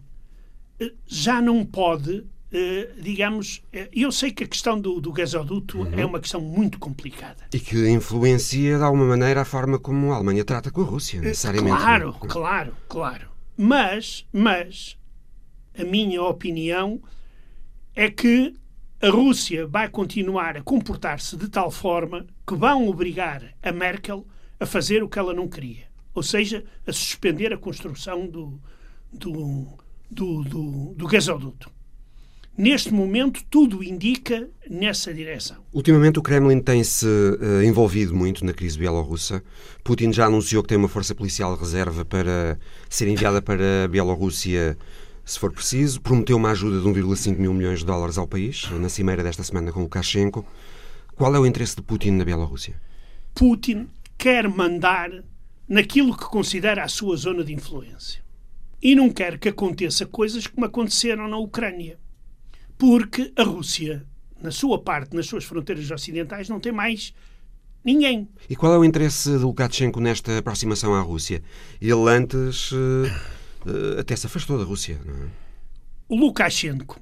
já 1.05 1.42
não 1.42 1.66
pode, 1.66 2.25
digamos. 3.03 3.61
eu 3.92 4.12
sei 4.12 4.31
que 4.31 4.45
a 4.45 4.47
questão 4.47 4.81
do, 4.81 5.01
do 5.01 5.12
gasoduto 5.12 5.81
uhum. 5.81 5.99
é 5.99 6.07
uma 6.07 6.21
questão 6.21 6.40
muito 6.40 6.79
complicada. 6.79 7.45
E 7.53 7.59
que 7.59 7.88
influencia, 7.88 8.79
de 8.79 8.85
alguma 8.85 9.05
maneira, 9.05 9.42
a 9.42 9.45
forma 9.45 9.81
como 9.81 10.12
a 10.12 10.14
Alemanha 10.14 10.45
trata 10.45 10.71
com 10.71 10.83
a 10.83 10.85
Rússia, 10.85 11.21
necessariamente. 11.21 11.77
Claro, 11.77 12.12
claro, 12.12 12.77
claro. 12.88 13.29
Mas, 13.57 14.25
mas 14.33 14.97
a 15.77 15.85
minha 15.85 16.23
opinião 16.23 17.03
é 17.97 18.09
que 18.09 18.55
a 19.03 19.11
Rússia 19.11 19.67
vai 19.67 19.88
continuar 19.88 20.57
a 20.57 20.62
comportar-se 20.62 21.37
de 21.37 21.49
tal 21.49 21.73
forma 21.73 22.25
que 22.47 22.55
vão 22.55 22.87
obrigar 22.87 23.43
a 23.61 23.73
Merkel 23.73 24.25
a 24.61 24.65
fazer 24.65 25.03
o 25.03 25.09
que 25.09 25.19
ela 25.19 25.35
não 25.35 25.49
queria. 25.49 25.87
Ou 26.15 26.23
seja, 26.23 26.65
a 26.87 26.93
suspender 26.93 27.53
a 27.53 27.59
construção 27.59 28.29
do, 28.29 28.61
do, 29.12 29.67
do, 30.09 30.45
do, 30.45 30.95
do 30.95 31.07
gasoduto. 31.09 31.69
Neste 32.57 32.93
momento, 32.93 33.43
tudo 33.51 33.83
indica 33.83 34.49
nessa 34.71 35.12
direção. 35.12 35.57
Ultimamente, 35.73 36.21
o 36.21 36.23
Kremlin 36.23 36.61
tem-se 36.61 37.07
uh, 37.07 37.62
envolvido 37.65 38.15
muito 38.15 38.45
na 38.45 38.53
crise 38.53 38.79
bielorrussa. 38.79 39.43
Putin 39.83 40.12
já 40.12 40.27
anunciou 40.27 40.62
que 40.62 40.69
tem 40.69 40.79
uma 40.79 40.87
força 40.87 41.12
policial 41.12 41.57
reserva 41.57 42.05
para 42.05 42.57
ser 42.88 43.09
enviada 43.09 43.43
para 43.43 43.85
a 43.85 43.88
Bielorrússia 43.88 44.77
se 45.24 45.38
for 45.38 45.52
preciso. 45.52 46.00
Prometeu 46.00 46.37
uma 46.37 46.50
ajuda 46.50 46.80
de 46.80 46.87
1,5 46.87 47.37
mil 47.37 47.54
milhões 47.54 47.80
de 47.80 47.87
dólares 47.87 48.18
ao 48.18 48.26
país, 48.26 48.68
na 48.70 48.88
cimeira 48.88 49.22
desta 49.22 49.42
semana 49.42 49.72
com 49.72 49.82
Lukashenko. 49.82 50.44
Qual 51.14 51.35
é 51.35 51.38
o 51.38 51.46
interesse 51.46 51.76
de 51.76 51.82
Putin 51.82 52.12
na 52.12 52.24
Bielorrússia? 52.24 52.80
Putin 53.35 53.88
quer 54.18 54.48
mandar 54.48 55.11
naquilo 55.68 56.16
que 56.16 56.24
considera 56.24 56.85
a 56.85 56.88
sua 56.88 57.16
zona 57.16 57.44
de 57.44 57.52
influência. 57.52 58.22
E 58.82 58.94
não 58.94 59.11
quer 59.11 59.38
que 59.38 59.48
aconteça 59.48 60.04
coisas 60.04 60.46
como 60.46 60.66
aconteceram 60.66 61.28
na 61.28 61.37
Ucrânia. 61.38 61.98
Porque 62.76 63.32
a 63.37 63.44
Rússia, 63.44 64.04
na 64.40 64.50
sua 64.50 64.82
parte, 64.82 65.14
nas 65.14 65.26
suas 65.26 65.44
fronteiras 65.44 65.90
ocidentais, 65.90 66.48
não 66.48 66.58
tem 66.58 66.72
mais 66.72 67.14
ninguém. 67.85 68.28
E 68.50 68.56
qual 68.56 68.74
é 68.74 68.78
o 68.78 68.85
interesse 68.85 69.30
de 69.30 69.44
Lukashenko 69.44 70.00
nesta 70.00 70.37
aproximação 70.37 70.94
à 70.94 71.00
Rússia? 71.00 71.42
Ele 71.80 72.08
antes 72.08 72.72
uh, 72.72 73.11
até 73.98 74.16
se 74.16 74.27
afastou 74.27 74.59
da 74.59 74.64
Rússia. 74.64 75.01
É? 75.07 75.29
O 76.09 76.16
Lukashenko 76.16 77.01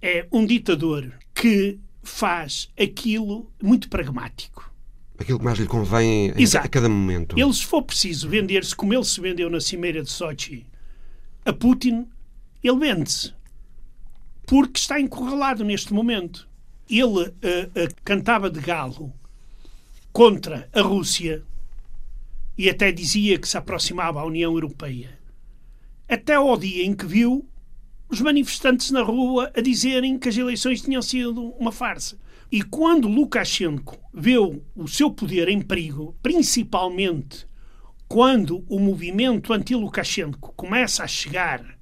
é 0.00 0.26
um 0.32 0.44
ditador 0.44 1.12
que 1.34 1.78
faz 2.02 2.68
aquilo 2.78 3.50
muito 3.62 3.88
pragmático. 3.88 4.72
Aquilo 5.18 5.38
que 5.38 5.44
mais 5.44 5.58
lhe 5.58 5.66
convém 5.66 6.30
a 6.30 6.68
cada 6.68 6.88
momento. 6.88 7.38
Ele, 7.38 7.52
se 7.52 7.64
for 7.64 7.82
preciso 7.82 8.28
vender-se 8.28 8.76
como 8.76 8.92
ele 8.92 9.04
se 9.04 9.20
vendeu 9.20 9.48
na 9.48 9.60
Cimeira 9.60 10.02
de 10.02 10.10
Sochi 10.10 10.66
a 11.44 11.52
Putin, 11.52 12.06
ele 12.62 12.78
vende-se. 12.78 13.32
Porque 14.46 14.78
está 14.78 15.00
encurralado 15.00 15.64
neste 15.64 15.92
momento. 15.92 16.48
Ele 16.88 17.04
uh, 17.04 17.28
uh, 17.28 17.94
cantava 18.04 18.50
de 18.50 18.60
galo 18.60 19.12
contra 20.12 20.68
a 20.72 20.82
Rússia 20.82 21.42
e 22.56 22.70
até 22.70 22.92
dizia 22.92 23.38
que 23.38 23.48
se 23.48 23.56
aproximava 23.56 24.20
à 24.20 24.24
União 24.24 24.52
Europeia 24.52 25.18
até 26.08 26.34
ao 26.34 26.56
dia 26.56 26.84
em 26.84 26.94
que 26.94 27.06
viu 27.06 27.48
os 28.08 28.20
manifestantes 28.20 28.90
na 28.90 29.02
rua 29.02 29.50
a 29.54 29.60
dizerem 29.60 30.18
que 30.18 30.28
as 30.28 30.36
eleições 30.36 30.82
tinham 30.82 31.02
sido 31.02 31.50
uma 31.58 31.72
farsa. 31.72 32.18
E 32.50 32.62
quando 32.62 33.08
Lukashenko 33.08 33.98
viu 34.14 34.62
o 34.74 34.86
seu 34.86 35.10
poder 35.10 35.48
em 35.48 35.60
perigo, 35.60 36.16
principalmente 36.22 37.46
quando 38.08 38.64
o 38.68 38.78
movimento 38.78 39.52
anti-Lukashenko 39.52 40.52
começa 40.54 41.02
a 41.02 41.08
chegar 41.08 41.76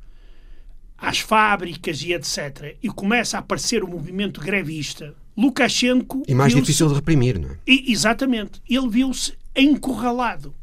às 0.97 1.19
fábricas 1.19 2.01
e 2.03 2.15
etc., 2.15 2.79
e 2.83 2.89
começa 2.89 3.37
a 3.37 3.41
aparecer 3.41 3.85
o 3.85 3.89
movimento 3.89 4.41
grevista, 4.41 5.15
Lukashenko. 5.37 6.23
E 6.27 6.35
mais 6.35 6.55
difícil 6.55 6.89
de 6.89 6.95
reprimir, 6.95 7.39
não 7.39 7.51
é? 7.51 7.59
E, 7.67 7.93
exatamente. 7.93 8.63
Ele 8.69 8.89
viu-se 8.89 9.35
encurralado. 9.55 10.55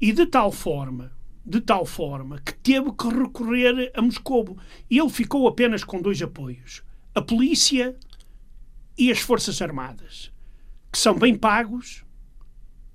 E 0.00 0.12
de 0.12 0.26
tal 0.26 0.52
forma 0.52 1.10
de 1.44 1.60
tal 1.60 1.84
forma 1.84 2.40
que 2.40 2.54
teve 2.54 2.90
que 2.92 3.08
recorrer 3.08 3.92
a 3.94 4.00
Moscovo. 4.00 4.56
E 4.90 4.98
ele 4.98 5.10
ficou 5.10 5.46
apenas 5.46 5.84
com 5.84 6.00
dois 6.00 6.20
apoios: 6.22 6.82
a 7.14 7.20
polícia 7.20 7.96
e 8.96 9.10
as 9.10 9.18
Forças 9.18 9.60
Armadas, 9.60 10.32
que 10.90 10.98
são 10.98 11.18
bem 11.18 11.36
pagos 11.36 12.04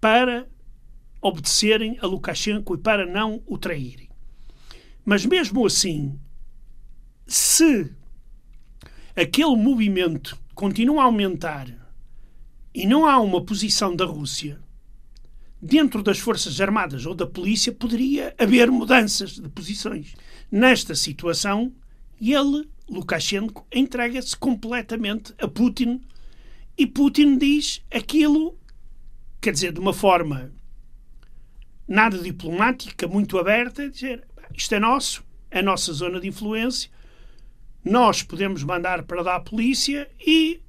para 0.01 0.47
obedecerem 1.21 1.97
a 2.01 2.07
Lukashenko 2.07 2.75
e 2.75 2.77
para 2.77 3.05
não 3.05 3.43
o 3.45 3.57
traírem. 3.57 4.09
Mas 5.05 5.25
mesmo 5.25 5.65
assim, 5.65 6.17
se 7.27 7.91
aquele 9.15 9.55
movimento 9.55 10.37
continua 10.55 11.01
a 11.01 11.05
aumentar 11.05 11.67
e 12.73 12.87
não 12.87 13.05
há 13.05 13.19
uma 13.19 13.43
posição 13.43 13.95
da 13.95 14.05
Rússia 14.05 14.61
dentro 15.61 16.01
das 16.01 16.19
Forças 16.19 16.59
Armadas 16.61 17.05
ou 17.05 17.13
da 17.13 17.27
Polícia 17.27 17.71
poderia 17.71 18.33
haver 18.37 18.71
mudanças 18.71 19.31
de 19.31 19.49
posições. 19.49 20.15
Nesta 20.51 20.95
situação, 20.95 21.73
ele, 22.21 22.67
Lukashenko, 22.89 23.65
entrega-se 23.71 24.35
completamente 24.35 25.33
a 25.39 25.47
Putin 25.47 26.01
e 26.77 26.87
Putin 26.87 27.37
diz 27.37 27.81
aquilo, 27.91 28.57
quer 29.41 29.51
dizer, 29.51 29.73
de 29.73 29.79
uma 29.79 29.93
forma 29.93 30.51
nada 31.87 32.17
diplomática, 32.17 33.07
muito 33.07 33.37
aberta, 33.37 33.89
dizer 33.89 34.25
isto 34.55 34.73
é 34.73 34.79
nosso, 34.79 35.23
é 35.51 35.59
a 35.59 35.63
nossa 35.63 35.91
zona 35.91 36.19
de 36.19 36.27
influência, 36.27 36.89
nós 37.83 38.23
podemos 38.23 38.63
mandar 38.63 39.03
para 39.03 39.21
lá 39.21 39.35
a 39.35 39.39
polícia 39.39 40.09
e 40.25 40.61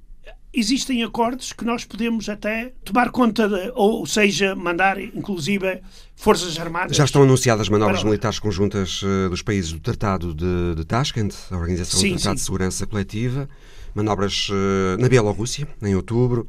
existem 0.53 1.03
acordos 1.03 1.53
que 1.53 1.63
nós 1.63 1.85
podemos 1.85 2.27
até 2.27 2.73
tomar 2.83 3.09
conta, 3.09 3.47
de, 3.47 3.71
ou 3.73 4.05
seja, 4.05 4.55
mandar 4.55 4.99
inclusive 4.99 5.81
forças 6.15 6.59
armadas. 6.59 6.95
Já 6.95 7.05
estão 7.05 7.23
anunciadas 7.23 7.69
manobras 7.69 8.03
militares 8.03 8.39
conjuntas 8.39 9.01
uh, 9.01 9.29
dos 9.29 9.41
países 9.41 9.71
do 9.71 9.79
Tratado 9.79 10.33
de, 10.33 10.75
de 10.75 10.85
Tashkent, 10.85 11.33
a 11.49 11.55
Organização 11.55 11.99
sim, 11.99 12.09
do 12.09 12.15
Tratado 12.15 12.37
sim. 12.37 12.41
de 12.41 12.45
Segurança 12.45 12.85
Coletiva, 12.85 13.49
manobras 13.95 14.49
uh, 14.49 14.99
na 14.99 15.07
Bielorrússia, 15.07 15.67
em 15.81 15.95
outubro. 15.95 16.47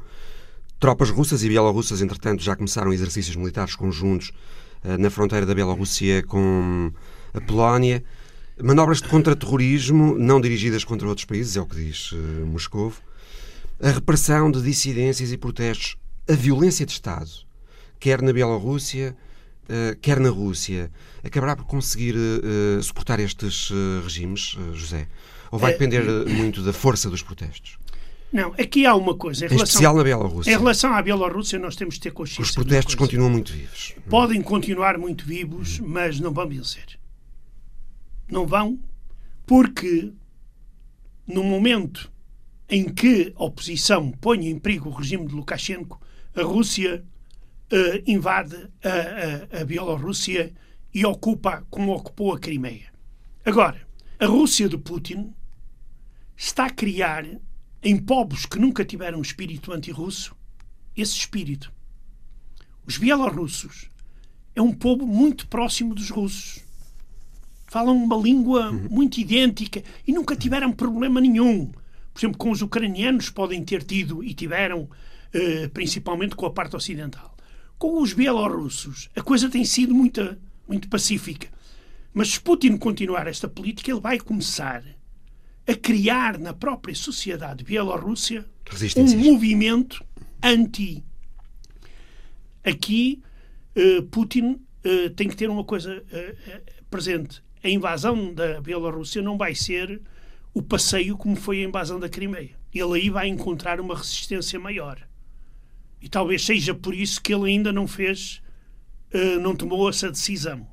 Tropas 0.79 1.09
russas 1.09 1.43
e 1.43 1.47
bielorrussas, 1.47 2.01
entretanto, 2.01 2.43
já 2.43 2.57
começaram 2.57 2.91
exercícios 2.91 3.37
militares 3.37 3.73
conjuntos 3.73 4.33
uh, 4.83 4.97
na 4.97 5.09
fronteira 5.09 5.45
da 5.45 5.55
Bielorrússia 5.55 6.21
com 6.23 6.91
a 7.33 7.39
Polónia. 7.39 8.03
Manobras 8.61 9.01
de 9.01 9.07
contra-terrorismo 9.07 10.17
não 10.19 10.41
dirigidas 10.41 10.83
contra 10.83 11.07
outros 11.07 11.25
países, 11.25 11.55
é 11.55 11.61
o 11.61 11.65
que 11.65 11.77
diz 11.77 12.11
uh, 12.11 12.17
Moscovo. 12.45 13.01
A 13.81 13.91
repressão 13.91 14.51
de 14.51 14.61
dissidências 14.61 15.31
e 15.31 15.37
protestos, 15.37 15.97
a 16.29 16.33
violência 16.33 16.85
de 16.85 16.91
Estado, 16.91 17.29
quer 17.99 18.21
na 18.21 18.31
Bielorrússia, 18.31 19.15
uh, 19.65 19.97
quer 19.99 20.19
na 20.19 20.29
Rússia, 20.29 20.91
acabará 21.23 21.55
por 21.55 21.65
conseguir 21.65 22.15
uh, 22.15 22.81
suportar 22.81 23.19
estes 23.19 23.71
regimes, 24.03 24.57
José? 24.73 25.07
Ou 25.51 25.59
vai 25.59 25.73
depender 25.73 26.03
muito 26.27 26.63
da 26.63 26.73
força 26.73 27.09
dos 27.09 27.21
protestos? 27.21 27.77
Não, 28.33 28.51
aqui 28.57 28.83
há 28.87 28.95
uma 28.95 29.15
coisa. 29.15 29.45
Em, 29.45 29.49
em 29.49 29.55
especial 29.57 29.95
na 29.95 30.03
Bielorrússia. 30.03 30.51
Em 30.51 30.57
relação 30.57 30.91
à 30.91 30.99
Bielorrússia, 31.03 31.59
nós 31.59 31.75
temos 31.75 31.95
de 31.95 32.01
ter 32.01 32.11
consciência. 32.11 32.41
Os 32.41 32.51
protestos 32.51 32.95
continuam 32.95 33.29
muito 33.29 33.53
vivos. 33.53 33.93
Podem 34.09 34.41
continuar 34.41 34.97
muito 34.97 35.23
vivos, 35.23 35.79
hum. 35.79 35.85
mas 35.87 36.19
não 36.19 36.33
vão 36.33 36.49
vencer. 36.49 36.99
Não 38.27 38.47
vão, 38.47 38.79
porque 39.45 40.11
no 41.27 41.43
momento 41.43 42.11
em 42.69 42.91
que 42.91 43.33
a 43.35 43.43
oposição 43.43 44.11
põe 44.11 44.47
em 44.47 44.57
perigo 44.57 44.89
o 44.89 44.93
regime 44.93 45.27
de 45.27 45.35
Lukashenko, 45.35 46.01
a 46.35 46.41
Rússia 46.41 47.03
uh, 47.71 48.03
invade 48.09 48.55
a, 48.83 49.57
a, 49.57 49.61
a 49.61 49.65
Bielorrússia 49.65 50.53
e 50.93 51.05
ocupa 51.05 51.65
como 51.69 51.93
ocupou 51.93 52.33
a 52.33 52.39
Crimeia. 52.39 52.91
Agora, 53.45 53.85
a 54.19 54.25
Rússia 54.25 54.69
de 54.69 54.77
Putin 54.77 55.33
está 56.35 56.65
a 56.67 56.69
criar 56.69 57.25
em 57.81 57.97
povos 57.97 58.45
que 58.45 58.59
nunca 58.59 58.85
tiveram 58.85 59.21
espírito 59.21 59.71
antirrusso 59.71 60.35
esse 60.95 61.15
espírito. 61.15 61.71
Os 62.85 62.97
bielorrussos 62.97 63.89
é 64.55 64.61
um 64.61 64.71
povo 64.71 65.05
muito 65.05 65.47
próximo 65.47 65.93
dos 65.95 66.09
russos 66.09 66.63
falam 67.73 67.97
uma 67.97 68.15
língua 68.15 68.71
muito 68.71 69.19
idêntica 69.19 69.83
e 70.05 70.13
nunca 70.13 70.35
tiveram 70.35 70.71
problema 70.71 71.19
nenhum. 71.19 71.71
Por 72.13 72.19
exemplo, 72.19 72.37
com 72.37 72.51
os 72.51 72.61
ucranianos 72.61 73.29
podem 73.29 73.63
ter 73.63 73.83
tido 73.83 74.23
e 74.23 74.33
tiveram, 74.33 74.89
eh, 75.33 75.67
principalmente 75.69 76.35
com 76.35 76.45
a 76.45 76.51
parte 76.51 76.75
ocidental. 76.75 77.35
Com 77.77 78.01
os 78.01 78.13
bielorrussos, 78.13 79.09
a 79.15 79.21
coisa 79.21 79.49
tem 79.49 79.65
sido 79.65 79.93
muito, 79.93 80.37
muito 80.67 80.87
pacífica. 80.87 81.47
Mas 82.13 82.29
se 82.29 82.39
Putin 82.39 82.77
continuar 82.77 83.27
esta 83.27 83.47
política, 83.47 83.91
ele 83.91 83.99
vai 83.99 84.19
começar 84.19 84.83
a 85.67 85.73
criar 85.75 86.37
na 86.37 86.53
própria 86.53 86.93
sociedade 86.93 87.63
bielorrússia 87.63 88.45
um 88.95 89.17
movimento 89.17 90.05
anti. 90.41 91.03
Aqui, 92.63 93.23
eh, 93.75 94.01
Putin 94.11 94.61
eh, 94.83 95.09
tem 95.09 95.27
que 95.27 95.35
ter 95.35 95.49
uma 95.49 95.63
coisa 95.63 96.03
presente 96.91 97.41
a 97.63 97.69
invasão 97.69 98.33
da 98.33 98.59
Bielorrússia 98.59 99.21
não 99.21 99.37
vai 99.37 99.55
ser 99.55 100.01
o 100.53 100.61
passeio 100.61 101.17
como 101.17 101.35
foi 101.35 101.61
a 101.61 101.67
invasão 101.67 101.99
da 101.99 102.07
Crimeia. 102.07 102.51
Ele 102.73 102.99
aí 102.99 103.09
vai 103.09 103.27
encontrar 103.27 103.79
uma 103.79 103.95
resistência 103.95 104.59
maior. 104.59 104.99
E 106.01 106.09
talvez 106.09 106.45
seja 106.45 106.73
por 106.73 106.93
isso 106.93 107.21
que 107.21 107.33
ele 107.33 107.49
ainda 107.49 107.71
não 107.71 107.87
fez, 107.87 108.41
uh, 109.13 109.39
não 109.39 109.55
tomou 109.55 109.89
essa 109.89 110.11
decisão. 110.11 110.67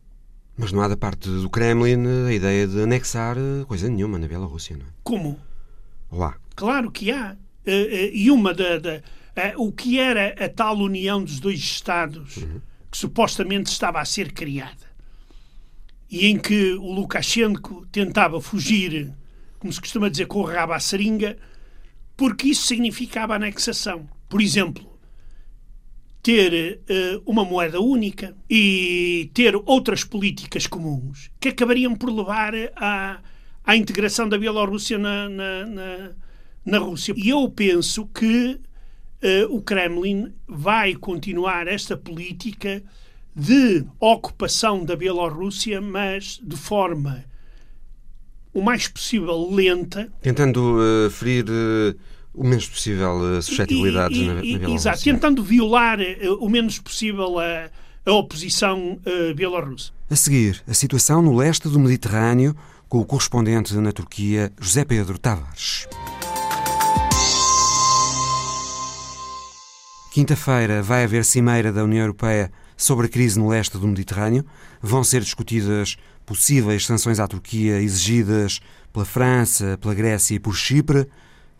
Mas 0.56 0.72
não 0.72 0.82
há 0.82 0.88
da 0.88 0.96
parte 0.96 1.28
do 1.28 1.48
Kremlin 1.48 2.26
a 2.26 2.32
ideia 2.32 2.66
de 2.66 2.82
anexar 2.82 3.38
eh, 3.38 3.64
coisa 3.66 3.88
nenhuma 3.88 4.18
na 4.18 4.28
Bielorrússia, 4.28 4.76
não 4.76 4.84
é? 4.84 4.88
Como? 5.02 5.40
Lá. 6.12 6.36
Claro 6.54 6.90
que 6.90 7.10
há. 7.10 7.36
Uh, 7.66 7.70
uh, 7.70 8.10
e 8.12 8.30
uma 8.30 8.52
da. 8.52 8.78
da 8.78 9.00
o 9.56 9.72
que 9.72 9.98
era 9.98 10.34
a 10.44 10.48
tal 10.48 10.76
união 10.76 11.22
dos 11.22 11.40
dois 11.40 11.60
Estados 11.60 12.36
uhum. 12.38 12.60
que 12.90 12.98
supostamente 12.98 13.70
estava 13.70 14.00
a 14.00 14.04
ser 14.04 14.32
criada 14.32 14.90
e 16.10 16.26
em 16.26 16.36
que 16.36 16.72
o 16.74 16.92
Lukashenko 16.92 17.86
tentava 17.86 18.40
fugir, 18.40 19.12
como 19.60 19.72
se 19.72 19.80
costuma 19.80 20.08
dizer, 20.08 20.26
com 20.26 20.40
o 20.40 20.44
rabo 20.44 20.72
à 20.72 20.80
seringa, 20.80 21.36
porque 22.16 22.48
isso 22.48 22.66
significava 22.66 23.34
anexação. 23.36 24.08
Por 24.28 24.40
exemplo, 24.40 24.90
ter 26.22 26.80
uh, 26.80 27.22
uma 27.24 27.44
moeda 27.44 27.80
única 27.80 28.34
e 28.48 29.30
ter 29.32 29.54
outras 29.66 30.02
políticas 30.02 30.66
comuns 30.66 31.30
que 31.38 31.50
acabariam 31.50 31.94
por 31.94 32.10
levar 32.10 32.52
à, 32.76 33.20
à 33.64 33.76
integração 33.76 34.28
da 34.28 34.38
Bielorrússia 34.38 34.98
na, 34.98 35.28
na, 35.28 35.66
na, 35.66 36.10
na 36.64 36.78
Rússia. 36.78 37.14
E 37.16 37.28
eu 37.28 37.48
penso 37.50 38.06
que 38.06 38.54
uh, 39.22 39.54
o 39.54 39.62
Kremlin 39.62 40.32
vai 40.48 40.94
continuar 40.94 41.68
esta 41.68 41.96
política 41.96 42.82
de 43.36 43.84
ocupação 43.98 44.84
da 44.84 44.96
Bielorrússia, 44.96 45.80
mas 45.80 46.40
de 46.42 46.56
forma 46.56 47.29
o 48.60 48.62
mais 48.62 48.86
possível 48.86 49.48
lenta. 49.50 50.12
Tentando 50.20 50.76
uh, 50.76 51.10
ferir 51.10 51.46
uh, 51.48 51.98
o 52.34 52.44
menos 52.44 52.68
possível 52.68 53.38
as 53.38 53.46
suscetibilidades 53.46 54.18
e, 54.18 54.20
e, 54.20 54.26
na, 54.26 54.34
na 54.34 54.40
Bielorrússia. 54.42 54.90
Exato, 54.90 55.02
tentando 55.02 55.42
violar 55.42 55.98
uh, 55.98 56.34
o 56.44 56.48
menos 56.50 56.78
possível 56.78 57.38
a, 57.38 57.70
a 58.04 58.12
oposição 58.12 59.00
uh, 59.00 59.34
bielorrussa. 59.34 59.92
A 60.10 60.16
seguir, 60.16 60.62
a 60.68 60.74
situação 60.74 61.22
no 61.22 61.34
leste 61.34 61.68
do 61.68 61.80
Mediterrâneo, 61.80 62.54
com 62.86 62.98
o 62.98 63.04
correspondente 63.04 63.74
na 63.76 63.92
Turquia, 63.92 64.52
José 64.60 64.84
Pedro 64.84 65.18
Tavares. 65.18 65.88
Quinta-feira 70.12 70.82
vai 70.82 71.04
haver 71.04 71.24
cimeira 71.24 71.72
da 71.72 71.82
União 71.82 72.02
Europeia 72.02 72.52
sobre 72.80 73.06
a 73.06 73.08
crise 73.10 73.38
no 73.38 73.48
leste 73.48 73.76
do 73.76 73.86
Mediterrâneo. 73.86 74.44
Vão 74.80 75.04
ser 75.04 75.20
discutidas 75.20 75.98
possíveis 76.24 76.86
sanções 76.86 77.20
à 77.20 77.28
Turquia 77.28 77.78
exigidas 77.80 78.60
pela 78.90 79.04
França, 79.04 79.76
pela 79.78 79.94
Grécia 79.94 80.34
e 80.34 80.38
por 80.38 80.56
Chipre. 80.56 81.06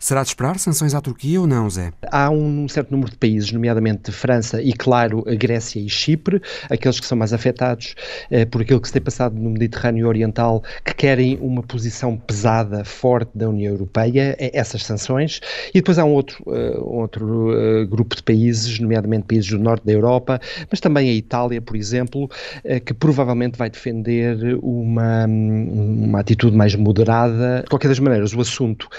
Será 0.01 0.23
de 0.23 0.29
esperar 0.29 0.57
sanções 0.57 0.95
à 0.95 0.99
Turquia 0.99 1.39
ou 1.39 1.45
não, 1.45 1.69
Zé? 1.69 1.93
Há 2.11 2.31
um 2.31 2.67
certo 2.67 2.89
número 2.89 3.11
de 3.11 3.17
países, 3.17 3.51
nomeadamente 3.51 4.11
França 4.11 4.59
e, 4.59 4.73
claro, 4.73 5.23
a 5.27 5.35
Grécia 5.35 5.79
e 5.79 5.87
Chipre, 5.87 6.41
aqueles 6.71 6.99
que 6.99 7.05
são 7.05 7.15
mais 7.15 7.31
afetados 7.31 7.93
eh, 8.31 8.43
por 8.43 8.63
aquilo 8.63 8.81
que 8.81 8.87
se 8.87 8.93
tem 8.93 9.01
passado 9.01 9.35
no 9.35 9.51
Mediterrâneo 9.51 10.07
Oriental, 10.07 10.63
que 10.83 10.95
querem 10.95 11.37
uma 11.39 11.61
posição 11.61 12.17
pesada, 12.17 12.83
forte 12.83 13.29
da 13.35 13.47
União 13.47 13.71
Europeia, 13.71 14.35
é 14.39 14.49
essas 14.57 14.83
sanções. 14.83 15.39
E 15.69 15.73
depois 15.73 15.99
há 15.99 16.03
um 16.03 16.13
outro, 16.13 16.43
uh, 16.47 16.83
outro 16.83 17.51
uh, 17.51 17.85
grupo 17.85 18.15
de 18.15 18.23
países, 18.23 18.79
nomeadamente 18.79 19.25
países 19.27 19.51
do 19.51 19.59
norte 19.59 19.85
da 19.85 19.91
Europa, 19.91 20.41
mas 20.71 20.79
também 20.79 21.11
a 21.11 21.13
Itália, 21.13 21.61
por 21.61 21.75
exemplo, 21.75 22.23
uh, 22.25 22.81
que 22.83 22.95
provavelmente 22.95 23.55
vai 23.55 23.69
defender 23.69 24.57
uma, 24.63 25.27
uma 25.27 26.21
atitude 26.21 26.57
mais 26.57 26.73
moderada. 26.73 27.61
De 27.61 27.69
qualquer 27.69 27.89
das 27.89 27.99
maneiras, 27.99 28.33
o 28.33 28.41
assunto 28.41 28.89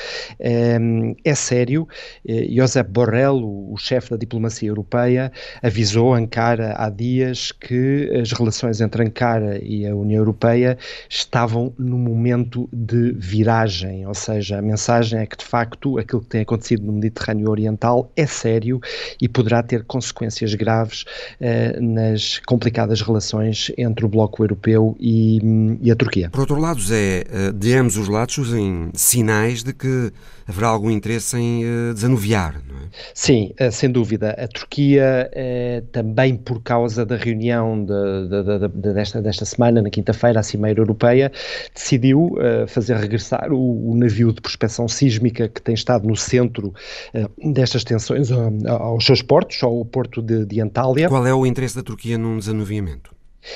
é 1.25 1.35
sério. 1.35 1.87
Eh, 2.27 2.49
Josep 2.51 2.91
Borrell, 2.91 3.37
o, 3.37 3.77
chefe 3.77 4.11
da 4.11 4.17
diplomacia 4.17 4.69
europeia, 4.69 5.33
avisou 5.63 6.15
Ankara 6.15 6.75
há 6.77 6.89
dias 6.89 7.53
que 7.53 8.11
as 8.21 8.33
relações 8.33 8.81
entre 8.81 9.05
Ankara 9.05 9.59
e 9.63 9.87
a 9.87 9.95
União 9.95 10.19
Europeia 10.19 10.79
estavam 11.09 11.73
no 11.79 11.99
momento 11.99 12.69
de 12.73 13.13
viragem, 13.13 14.07
ou 14.07 14.15
seja, 14.15 14.59
a 14.59 14.63
mensagem 14.63 15.21
é 15.21 15.27
que 15.27 15.37
de 15.37 15.45
facto 15.45 15.99
aquilo 15.99 16.21
que 16.23 16.29
tem 16.29 16.43
acontecido 16.43 16.85
no 16.85 16.93
Mediterrâneo 16.93 17.51
Oriental 17.51 18.11
é 18.17 18.27
sério 18.27 18.81
e 19.21 19.29
poderá 19.29 19.63
ter 19.63 19.85
consequências 19.85 20.55
graves 20.55 21.05
eh, 21.41 21.79
nas 21.81 22.39
complicadas 22.47 23.01
relações 23.01 23.73
entre 23.77 24.05
o 24.05 24.09
Bloco 24.09 24.43
Europeu 24.43 24.97
e, 25.01 25.79
e, 25.81 25.91
a 25.91 25.97
Turquia. 25.97 26.31
Por 26.31 26.41
outro 26.41 26.59
lado, 26.59 26.81
Zé, 26.81 27.25
eh, 27.31 27.53
de 27.53 27.75
ambos 27.75 27.97
os 27.97 28.09
lados 28.09 28.35
surgem 28.35 28.91
sinais 28.95 29.63
de 29.63 29.73
que 29.73 30.13
haverá 30.47 30.69
algum 30.69 30.91
interesse 30.91 31.37
em 31.37 31.65
uh, 31.65 31.95
desanuviar, 31.95 32.61
não 32.67 32.77
é? 32.77 32.83
Sim, 33.15 33.53
uh, 33.61 33.71
sem 33.71 33.91
dúvida. 33.91 34.31
A 34.31 34.49
Turquia, 34.49 35.31
uh, 35.33 35.87
também 35.89 36.37
por 36.37 36.63
causa 36.63 37.05
da 37.05 37.17
reunião 37.17 37.85
de, 37.85 37.93
de, 38.29 38.69
de, 38.69 38.95
desta, 38.95 39.23
desta 39.23 39.45
semana, 39.45 39.83
na 39.83 39.91
quinta-feira, 39.91 40.41
a 40.41 40.43
Cimeira 40.43 40.81
Europeia, 40.81 41.33
decidiu 41.75 42.37
fazer 42.69 42.97
regressar 42.97 43.53
o, 43.53 43.91
o, 43.91 43.97
navio 43.97 44.33
de 44.33 44.41
prospecção 44.41 44.89
sísmica 44.89 45.49
que 45.49 45.61
tem 45.61 45.75
estado 45.75 46.07
no 46.07 46.17
centro 46.17 46.73
destas 47.39 47.85
tensões 47.85 48.31
aos 48.67 49.05
seus 49.05 49.23
portos, 49.23 49.63
ao 49.63 49.85
porto 49.85 50.23
de, 50.23 50.45
de 50.45 50.61
Antália. 50.61 51.09
Qual 51.09 51.27
é 51.27 51.35
o 51.35 51.47
interesse 51.47 51.77
da 51.77 51.83
Turquia 51.83 52.19
num 52.19 52.39
desanuviamento? 52.39 53.13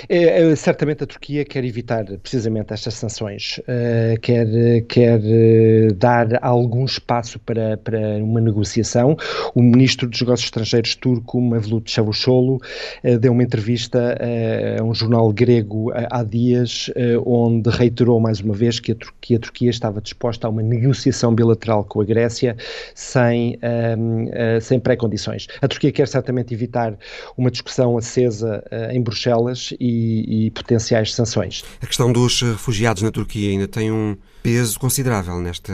É, 0.08 0.50
é, 0.50 0.56
certamente 0.56 1.04
a 1.04 1.06
Turquia 1.06 1.44
quer 1.44 1.64
evitar 1.64 2.04
precisamente 2.22 2.72
estas 2.72 2.94
sanções, 2.94 3.58
uh, 3.60 4.18
quer, 4.20 4.46
quer 4.88 5.20
uh, 5.20 5.94
dar 5.94 6.38
algum 6.42 6.84
espaço 6.84 7.38
para, 7.40 7.76
para 7.76 7.98
uma 8.22 8.40
negociação. 8.40 9.16
O 9.54 9.62
ministro 9.62 10.08
dos 10.08 10.20
Negócios 10.20 10.46
Estrangeiros 10.46 10.94
turco, 10.96 11.40
Mevlut 11.40 11.90
Çavuşoğlu, 11.90 12.56
uh, 12.56 13.18
deu 13.18 13.32
uma 13.32 13.42
entrevista 13.42 14.16
a 14.78 14.82
um 14.82 14.94
jornal 14.94 15.32
grego 15.32 15.92
há 16.10 16.22
dias, 16.22 16.90
onde 17.24 17.70
reiterou 17.70 18.20
mais 18.20 18.40
uma 18.40 18.54
vez 18.54 18.80
que 18.80 18.92
a, 18.92 18.94
Turquia, 18.94 19.36
a 19.36 19.40
Turquia 19.40 19.70
estava 19.70 20.00
disposta 20.00 20.46
a 20.46 20.50
uma 20.50 20.62
negociação 20.62 21.34
bilateral 21.34 21.84
com 21.84 22.00
a 22.00 22.04
Grécia 22.04 22.56
sem, 22.94 23.58
um, 23.98 24.26
sem 24.60 24.80
pré-condições. 24.80 25.46
A 25.60 25.68
Turquia 25.68 25.92
quer 25.92 26.08
certamente 26.08 26.52
evitar 26.52 26.96
uma 27.36 27.50
discussão 27.50 27.96
acesa 27.96 28.62
em 28.90 29.00
Bruxelas 29.00 29.75
e, 29.78 30.46
e 30.46 30.50
potenciais 30.50 31.14
sanções. 31.14 31.64
A 31.80 31.86
questão 31.86 32.12
dos 32.12 32.40
refugiados 32.40 33.02
na 33.02 33.10
Turquia 33.10 33.50
ainda 33.50 33.68
tem 33.68 33.90
um 33.90 34.16
peso 34.46 34.78
considerável 34.78 35.40
nesta 35.40 35.72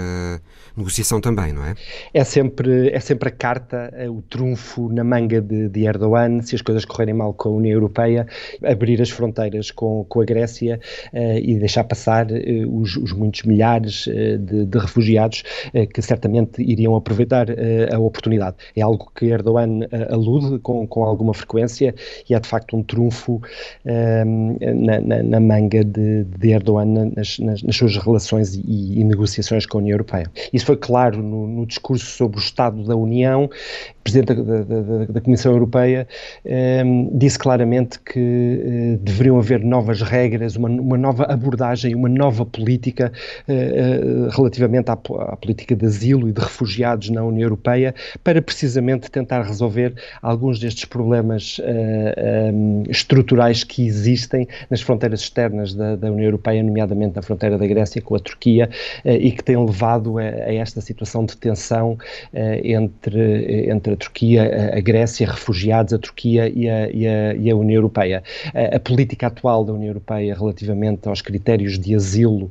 negociação 0.75 1.21
também, 1.21 1.53
não 1.53 1.63
é? 1.63 1.75
É 2.15 2.25
sempre, 2.25 2.89
é 2.89 3.01
sempre 3.01 3.29
a 3.29 3.33
carta, 3.33 3.93
é 3.95 4.09
o 4.09 4.23
trunfo 4.23 4.89
na 4.91 5.05
manga 5.05 5.43
de, 5.43 5.69
de, 5.69 5.85
Erdogan, 5.85 6.41
se 6.41 6.55
as 6.55 6.63
coisas 6.63 6.87
correrem 6.87 7.13
mal 7.13 7.35
com 7.35 7.51
a 7.51 7.53
União 7.53 7.75
Europeia, 7.75 8.27
abrir 8.65 9.03
as 9.03 9.11
fronteiras 9.11 9.71
com, 9.71 10.07
com 10.09 10.23
a 10.23 10.25
Grécia 10.25 10.81
uh, 11.13 11.39
e 11.39 11.59
deixar 11.59 11.85
passar 11.85 12.27
uh, 12.31 12.81
os, 12.81 12.97
os, 12.97 13.13
muitos 13.13 13.43
milhares 13.43 14.07
uh, 14.07 14.39
de, 14.39 14.65
de, 14.65 14.79
refugiados 14.79 15.45
que 15.93 16.01
certamente 16.01 16.63
iriam 16.63 16.97
aproveitar 16.97 17.49
a 17.93 17.99
oportunidade. 17.99 18.57
É 18.75 18.81
algo 18.81 19.11
que 19.15 19.27
Erdogan 19.27 19.81
alude 20.11 20.59
com, 20.61 20.87
com 20.87 21.05
alguma 21.05 21.35
frequência 21.35 21.95
e 22.29 22.35
é 22.35 22.41
de 22.41 22.49
facto 22.49 22.77
um 22.77 22.83
trunfo 22.83 23.41
na, 23.85 25.01
na, 25.01 25.23
na, 25.23 25.41
manga 25.41 25.85
de, 25.85 26.25
de 26.25 26.51
Erdogan 26.51 27.13
nas, 27.15 27.39
nas, 27.39 27.63
nas 27.63 27.77
suas 27.77 27.97
relações 27.97 28.62
e, 28.65 29.01
e, 29.01 29.05
negociações 29.05 29.67
com 29.67 29.79
a 29.79 29.81
União 29.81 29.95
Europeia. 29.95 30.31
Isso 30.53 30.67
foi 30.67 30.77
claro 30.77 31.23
no, 31.23 31.47
no 31.47 31.67
discurso 31.67 32.07
sobre 32.07 32.39
o 32.39 32.41
Estado 32.41 32.85
da 32.85 32.97
União. 32.97 33.45
O 33.45 34.03
Presidente 34.03 34.35
da, 34.35 34.63
da, 34.63 35.05
da 35.05 35.21
Comissão 35.21 35.53
Europeia 35.53 36.09
eh, 36.45 36.83
disse 37.13 37.39
claramente 37.39 38.01
que 38.01 38.19
eh, 38.19 38.99
deveriam 39.01 39.39
haver 39.39 39.65
novas 39.65 40.03
regras, 40.03 40.57
uma, 40.57 40.69
uma, 40.69 40.99
nova 40.99 41.25
abordagem, 41.25 41.95
uma 41.95 42.09
nova 42.09 42.45
política 42.45 43.13
eh, 43.47 44.29
relativamente 44.31 44.91
à, 44.91 44.95
à, 44.95 45.37
política 45.37 45.77
de 45.77 45.87
asilo 45.87 46.29
e 46.29 46.33
de 46.33 46.41
refugiados 46.41 47.11
na 47.11 47.23
União 47.23 47.47
Europeia, 47.47 47.95
para 48.25 48.43
precisamente 48.43 49.11
tentar 49.11 49.43
resolver 49.43 49.95
alguns 50.21 50.59
destes 50.59 50.85
problemas 50.85 51.61
estruturais 52.89 53.65
que 53.65 53.87
existem 53.87 54.47
nas 54.69 54.81
fronteiras 54.81 55.21
externas 55.21 55.75
da, 55.75 55.97
da 55.97 56.11
União 56.11 56.27
Europeia, 56.27 56.63
nomeadamente 56.63 57.17
na 57.17 57.23
fronteira 57.23 57.57
da 57.57 57.67
Grécia 57.67 58.03
com 58.03 58.15
a 58.15 58.19
Turquia, 58.19 58.52
e 59.05 59.33
que 59.33 59.43
têm 59.43 59.57
levado 59.57 60.19
a, 60.19 60.23
a 60.23 60.55
esta 60.55 60.81
situação 60.81 61.25
de 61.25 61.37
tensão 61.37 61.99
entre, 62.33 63.71
entre 63.71 63.95
a 63.95 63.97
Turquia, 63.97 64.73
a, 64.77 64.81
Grécia, 64.81 65.27
refugiados, 65.27 65.93
a 65.93 65.99
Turquia 65.99 66.49
e 66.49 66.69
a, 66.69 66.91
e 66.91 67.07
a, 67.07 67.35
e 67.35 67.51
a 67.51 67.57
União 67.57 67.77
Europeia. 67.77 68.23
A, 68.55 68.77
a, 68.77 68.81
política 68.81 69.29
atual 69.29 69.65
da 69.65 69.73
União 69.73 69.89
Europeia 69.89 70.35
relativamente 70.35 71.09
aos 71.09 71.23
critérios 71.23 71.79
de 71.79 71.95
asilo 71.95 72.51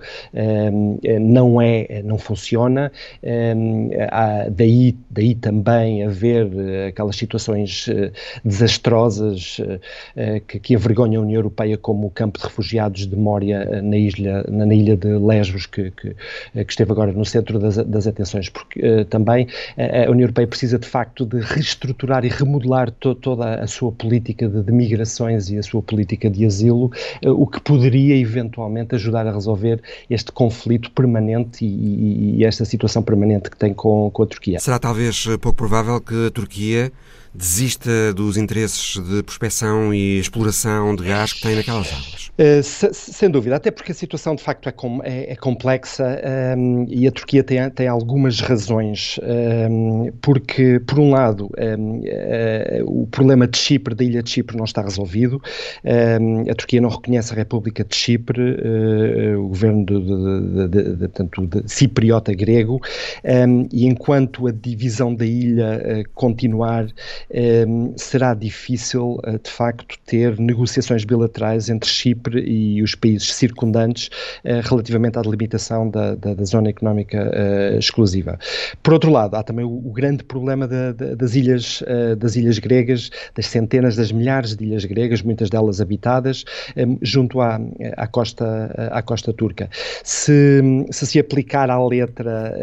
não 1.20 1.62
é, 1.62 2.02
não 2.04 2.18
funciona, 2.18 2.92
daí, 4.52 4.96
daí 5.10 5.36
também 5.36 6.04
haver 6.04 6.48
aquelas 6.88 7.16
situações 7.16 7.88
desastrosas 8.44 9.58
que, 10.48 10.60
que 10.60 10.74
envergonham 10.74 11.22
a 11.22 11.26
União 11.26 11.40
Europeia 11.40 11.78
como 11.78 12.08
o 12.08 12.10
campo 12.10 12.40
de 12.40 12.46
refugiados 12.46 13.08
de 13.08 13.16
Mória 13.16 13.82
na 13.82 13.98
ilha, 13.98 14.44
na 14.48 14.74
ilha 14.74 14.96
de 14.96 15.08
Lesbos, 15.18 15.66
que, 15.66 15.81
que, 15.90 16.16
que 16.64 16.72
esteve 16.72 16.92
agora 16.92 17.12
no 17.12 17.26
centro 17.26 17.58
das, 17.58 17.78
das 17.78 18.06
atenções, 18.06 18.50
porque 18.50 18.80
uh, 18.80 19.06
também 19.06 19.48
a 19.78 20.10
União 20.10 20.22
Europeia 20.22 20.48
precisa 20.48 20.78
de 20.78 20.88
facto 20.88 21.26
de 21.26 21.40
reestruturar 21.40 22.24
e 22.26 22.30
remodelar 22.30 22.92
to, 22.92 23.16
toda 23.16 23.56
a 23.56 23.68
sua 23.68 23.92
política 23.92 24.48
de, 24.48 24.62
de, 24.62 24.72
migrações 24.72 25.50
e 25.50 25.58
a 25.58 25.64
sua 25.64 25.82
política 25.82 26.30
de 26.30 26.46
asilo, 26.46 26.92
uh, 27.26 27.30
o 27.32 27.48
que 27.48 27.60
poderia 27.62 28.16
eventualmente 28.16 28.96
ajudar 28.96 29.26
a 29.26 29.32
resolver 29.32 29.82
este 30.10 30.32
conflito 30.32 30.92
permanente 30.92 31.66
e, 31.66 31.68
e, 31.68 32.36
e 32.38 32.46
esta 32.46 32.66
situação 32.66 33.02
permanente 33.02 33.50
que 33.50 33.58
tem 33.58 33.74
com, 33.74 34.12
com 34.12 34.24
a 34.24 34.28
Turquia. 34.28 34.60
Será 34.60 34.78
talvez 34.78 35.26
pouco 35.40 35.58
provável 35.58 36.00
que 36.02 36.28
a 36.28 36.32
Turquia 36.32 36.92
desista 37.34 38.14
dos 38.14 38.38
interesses 38.38 38.98
de 38.98 39.24
prospecção 39.24 39.94
e 39.94 40.20
exploração 40.20 40.96
de 40.96 41.04
gás 41.04 41.34
que 41.34 41.42
tem 41.42 41.56
naquelas 41.56 41.88
águas? 41.88 42.32
Se, 42.64 42.92
sem 42.94 43.30
dúvida, 43.30 43.56
até 43.56 43.70
porque 43.70 43.92
a 43.92 43.96
situação 43.96 44.36
de 44.36 44.42
facto 44.42 44.68
é, 44.68 44.72
com, 44.72 45.00
é, 45.04 45.32
é 45.32 45.36
complexa 45.36 46.04
um, 46.58 46.84
ehm, 46.84 46.86
e 46.90 47.08
a 47.08 47.12
Turquia 47.12 47.44
tem, 47.44 47.70
tem 47.70 47.88
algumas 47.88 48.40
razões, 48.40 49.20
um, 49.22 50.06
ehm, 50.06 50.14
porque, 50.22 50.80
por 50.80 51.00
um 51.00 51.12
lado, 51.12 51.50
um, 51.58 51.62
ehm, 51.62 52.00
uh, 52.00 52.04
eh, 52.04 52.82
o 52.84 53.08
problema 53.08 53.48
de 53.48 53.58
Chipre, 53.58 53.94
da 53.94 54.04
ilha 54.04 54.24
de 54.24 54.30
Chipre, 54.30 54.58
não 54.58 54.66
está 54.66 54.82
resolvido. 54.82 55.42
a 56.50 56.56
Turquia 56.56 56.82
não 56.82 56.90
reconhece 56.90 57.34
a 57.34 57.36
República 57.36 57.84
de 57.84 57.96
Chipre, 57.96 58.42
uh, 58.42 59.40
o 59.40 59.50
governo 59.50 59.86
de, 59.86 60.00
de, 60.00 60.68
de, 60.68 60.96
de, 60.96 61.08
tanto 61.10 61.46
de 61.46 61.64
cipriota 61.72 62.34
grego, 62.34 62.80
e 63.72 63.86
enquanto 63.86 64.48
a 64.48 64.52
divisão 64.52 65.14
da 65.14 65.26
ilha 65.26 66.04
continuar 66.14 66.88
será 67.96 68.34
difícil, 68.34 69.20
eh, 69.24 69.40
de 69.42 69.50
facto, 69.50 69.98
ter 70.06 70.40
negociações 70.40 71.04
bilaterais 71.04 71.70
entre 71.70 71.90
Chipre 71.90 72.40
e 72.40 72.82
os 72.82 72.96
países 72.96 73.34
circundantes 73.34 74.10
eh, 74.44 74.62
relativamente 74.64 75.18
à 75.18 75.22
delimitação 75.22 75.90
da, 75.90 76.16
da, 76.16 76.34
da 76.34 76.44
zona 76.44 76.70
económica 76.70 77.32
eh, 77.34 77.78
exclusiva. 77.78 78.40
Por 78.84 78.94
outro 78.94 79.12
lado, 79.12 79.36
há 79.36 79.44
também 79.44 79.66
o, 79.66 79.72
o 79.72 79.92
grande 79.92 80.24
problema 80.24 80.68
da, 80.68 80.92
das, 80.92 81.36
ilhas, 81.36 81.84
das 82.18 82.36
ilhas 82.36 82.60
gregas, 82.60 83.10
das 83.36 83.48
centenas, 83.48 83.96
das 83.96 84.12
milhares 84.12 84.56
de 84.56 84.66
ilhas 84.66 84.86
gregas, 84.86 85.22
muitas 85.22 85.50
delas 85.50 85.82
habitadas, 85.82 86.46
ehm, 86.76 86.98
junto 87.02 87.42
à, 87.42 87.60
à, 87.98 88.08
costa, 88.08 88.90
à 88.92 89.02
costa 89.02 89.34
turca. 89.34 89.70
Se, 90.04 90.62
se 90.92 91.08
se 91.08 91.20
aplicar 91.20 91.70
à 91.70 91.84
letra 91.86 92.54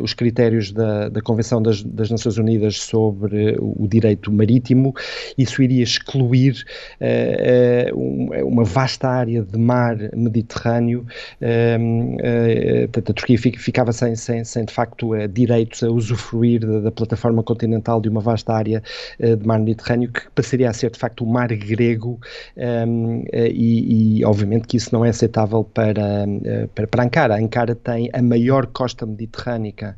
os 0.00 0.14
critérios 0.14 0.72
da, 0.72 1.08
da 1.08 1.20
Convenção 1.20 1.60
das, 1.62 1.82
das 1.82 2.10
Nações 2.10 2.38
Unidas 2.38 2.80
sobre 2.80 3.56
o 3.58 3.86
direito 3.98 4.32
marítimo, 4.32 4.94
isso 5.36 5.62
iria 5.62 5.82
excluir 5.82 6.64
uh, 7.00 8.46
uma 8.46 8.64
vasta 8.64 9.08
área 9.08 9.42
de 9.42 9.58
mar 9.58 9.96
Mediterrâneo, 10.14 11.06
uh, 11.42 12.98
a 12.98 13.12
Turquia 13.12 13.38
ficava 13.38 13.92
sem, 13.92 14.14
sem, 14.14 14.44
sem 14.44 14.64
de 14.64 14.72
facto 14.72 15.10
direitos 15.28 15.82
a 15.82 15.88
usufruir 15.90 16.60
da, 16.60 16.80
da, 16.80 16.92
plataforma 16.92 17.42
continental 17.42 18.00
de 18.00 18.08
uma 18.08 18.20
vasta 18.20 18.52
área 18.52 18.82
de 19.18 19.46
mar 19.46 19.58
Mediterrâneo 19.58 20.12
que 20.12 20.28
passaria 20.34 20.68
a 20.68 20.72
ser 20.72 20.90
de 20.90 20.98
facto 20.98 21.24
o 21.24 21.26
mar 21.26 21.48
grego 21.48 22.20
um, 22.86 23.24
e, 23.32 24.18
e, 24.18 24.24
obviamente 24.24 24.66
que 24.66 24.76
isso 24.76 24.90
não 24.92 25.04
é 25.04 25.10
aceitável 25.10 25.64
para, 25.64 26.26
para, 26.74 26.86
para 26.86 27.04
Ankara. 27.04 27.36
Ankara 27.36 27.74
tem 27.74 28.10
a 28.12 28.22
maior 28.22 28.66
costa 28.66 29.06
mediterrânica 29.06 29.96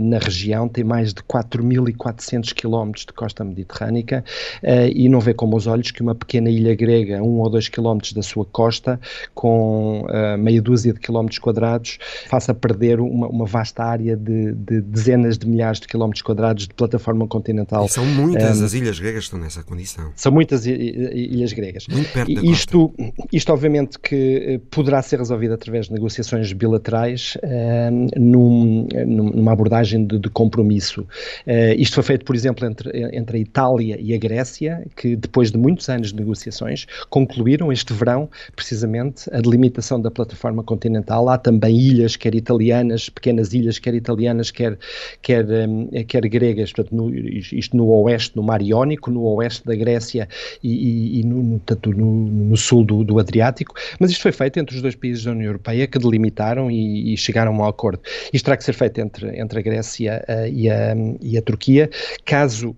na 0.00 0.18
região, 0.18 0.68
tem 0.68 0.84
mais 0.84 1.12
de 1.12 1.22
4.400 1.22 2.52
quilómetros 2.52 3.05
de 3.06 3.12
costa 3.12 3.44
mediterrânica 3.44 4.24
uh, 4.62 4.90
e 4.94 5.08
não 5.08 5.20
vê 5.20 5.34
com 5.34 5.52
os 5.54 5.66
olhos 5.66 5.90
que 5.90 6.02
uma 6.02 6.14
pequena 6.14 6.50
ilha 6.50 6.74
grega, 6.74 7.22
um 7.22 7.40
ou 7.40 7.50
dois 7.50 7.68
quilómetros 7.68 8.12
da 8.12 8.22
sua 8.22 8.44
costa, 8.44 9.00
com 9.34 10.02
uh, 10.02 10.38
meia 10.38 10.60
dúzia 10.60 10.92
de 10.92 11.00
quilómetros 11.00 11.38
quadrados, 11.38 11.98
faça 12.28 12.54
perder 12.54 13.00
uma, 13.00 13.28
uma 13.28 13.46
vasta 13.46 13.84
área 13.84 14.16
de, 14.16 14.52
de, 14.52 14.80
dezenas 14.80 15.38
de 15.38 15.46
milhares 15.48 15.80
de 15.80 15.86
quilómetros 15.86 16.22
quadrados 16.22 16.66
de 16.66 16.74
plataforma 16.74 17.26
continental. 17.26 17.86
E 17.86 17.88
são 17.88 18.04
muitas 18.04 18.60
um, 18.60 18.64
as 18.64 18.74
ilhas 18.74 18.98
gregas 18.98 19.20
que 19.20 19.24
estão 19.24 19.38
nessa 19.38 19.62
condição. 19.62 20.12
São 20.14 20.32
muitas 20.32 20.66
ilhas 20.66 21.52
gregas. 21.52 21.86
Muito 21.88 22.12
perto 22.12 22.34
da 22.34 22.42
isto, 22.42 22.88
costa. 22.88 23.28
isto, 23.32 23.52
obviamente, 23.52 23.98
que 23.98 24.14
eh, 24.14 24.60
poderá 24.70 25.00
ser 25.02 25.18
resolvido 25.18 25.54
através 25.54 25.86
de 25.86 25.92
negociações 25.92 26.52
bilaterais 26.52 27.36
num, 28.16 28.86
numa 29.06 29.52
abordagem 29.52 30.06
de, 30.06 30.18
de 30.18 30.28
compromisso. 30.30 31.02
Uh, 31.46 31.74
isto 31.76 31.94
foi 31.94 32.02
feito, 32.02 32.24
por 32.24 32.34
exemplo, 32.34 32.66
entre 32.66 32.95
entre 33.12 33.38
a 33.38 33.40
Itália 33.40 33.98
e 34.00 34.14
a 34.14 34.18
Grécia, 34.18 34.86
que 34.96 35.16
depois 35.16 35.50
de 35.50 35.58
muitos 35.58 35.88
anos 35.88 36.12
de 36.12 36.16
negociações 36.16 36.86
concluíram 37.10 37.72
este 37.72 37.92
verão, 37.92 38.28
precisamente, 38.54 39.28
a 39.32 39.40
delimitação 39.40 40.00
da 40.00 40.10
plataforma 40.10 40.62
continental. 40.62 41.28
Há 41.28 41.38
também 41.38 41.78
ilhas, 41.78 42.16
quer 42.16 42.34
italianas, 42.34 43.08
pequenas 43.08 43.52
ilhas, 43.52 43.78
quer 43.78 43.94
italianas, 43.94 44.50
quer, 44.50 44.78
quer, 45.22 45.44
um, 45.46 45.88
quer 46.06 46.26
gregas, 46.28 46.72
portanto, 46.72 46.94
no, 46.94 47.14
isto 47.14 47.76
no 47.76 47.88
oeste, 47.88 48.36
no 48.36 48.42
Mar 48.42 48.62
Iónico, 48.62 49.10
no 49.10 49.22
oeste 49.22 49.64
da 49.64 49.74
Grécia 49.74 50.28
e, 50.62 50.70
e, 50.70 51.20
e 51.20 51.24
no, 51.24 51.58
tanto 51.60 51.90
no, 51.90 52.26
no 52.26 52.56
sul 52.56 52.84
do, 52.84 53.04
do, 53.04 53.18
Adriático, 53.18 53.74
mas 53.98 54.10
isto 54.10 54.22
foi 54.22 54.32
feito 54.32 54.58
entre 54.58 54.76
os 54.76 54.82
dois 54.82 54.94
países 54.94 55.24
da 55.24 55.32
União 55.32 55.46
Europeia 55.46 55.86
que 55.86 55.98
delimitaram 55.98 56.70
e, 56.70 57.12
e 57.12 57.16
chegaram 57.16 57.52
a 57.54 57.58
um 57.58 57.68
acordo. 57.68 58.00
Isto 58.32 58.44
terá 58.44 58.56
que 58.56 58.64
ser 58.64 58.72
feito 58.72 59.00
entre, 59.00 59.40
entre 59.40 59.58
a 59.58 59.62
Grécia 59.62 60.24
uh, 60.28 60.46
e, 60.46 60.70
a, 60.70 60.94
e 61.20 61.36
a 61.38 61.42
Turquia. 61.42 61.90
Caso 62.24 62.76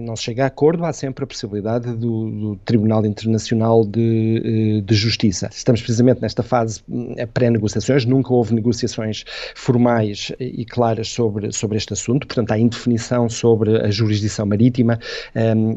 não 0.00 0.16
se 0.16 0.24
chegue 0.24 0.40
a 0.40 0.46
acordo, 0.46 0.84
há 0.84 0.92
sempre 0.92 1.24
a 1.24 1.26
possibilidade 1.26 1.92
do, 1.94 2.30
do 2.30 2.56
Tribunal 2.64 3.04
Internacional 3.04 3.84
de, 3.84 4.80
uh, 4.80 4.82
de 4.82 4.94
Justiça. 4.94 5.48
Estamos 5.52 5.80
precisamente 5.80 6.20
nesta 6.20 6.42
fase 6.42 6.82
pré-negociações, 7.34 8.04
nunca 8.04 8.32
houve 8.32 8.54
negociações 8.54 9.24
formais 9.54 10.32
e 10.38 10.64
claras 10.64 11.08
sobre, 11.08 11.52
sobre 11.52 11.76
este 11.78 11.92
assunto, 11.92 12.26
portanto 12.26 12.52
há 12.52 12.58
indefinição 12.58 13.28
sobre 13.28 13.80
a 13.80 13.90
jurisdição 13.90 14.46
marítima, 14.46 14.98
um, 15.34 15.74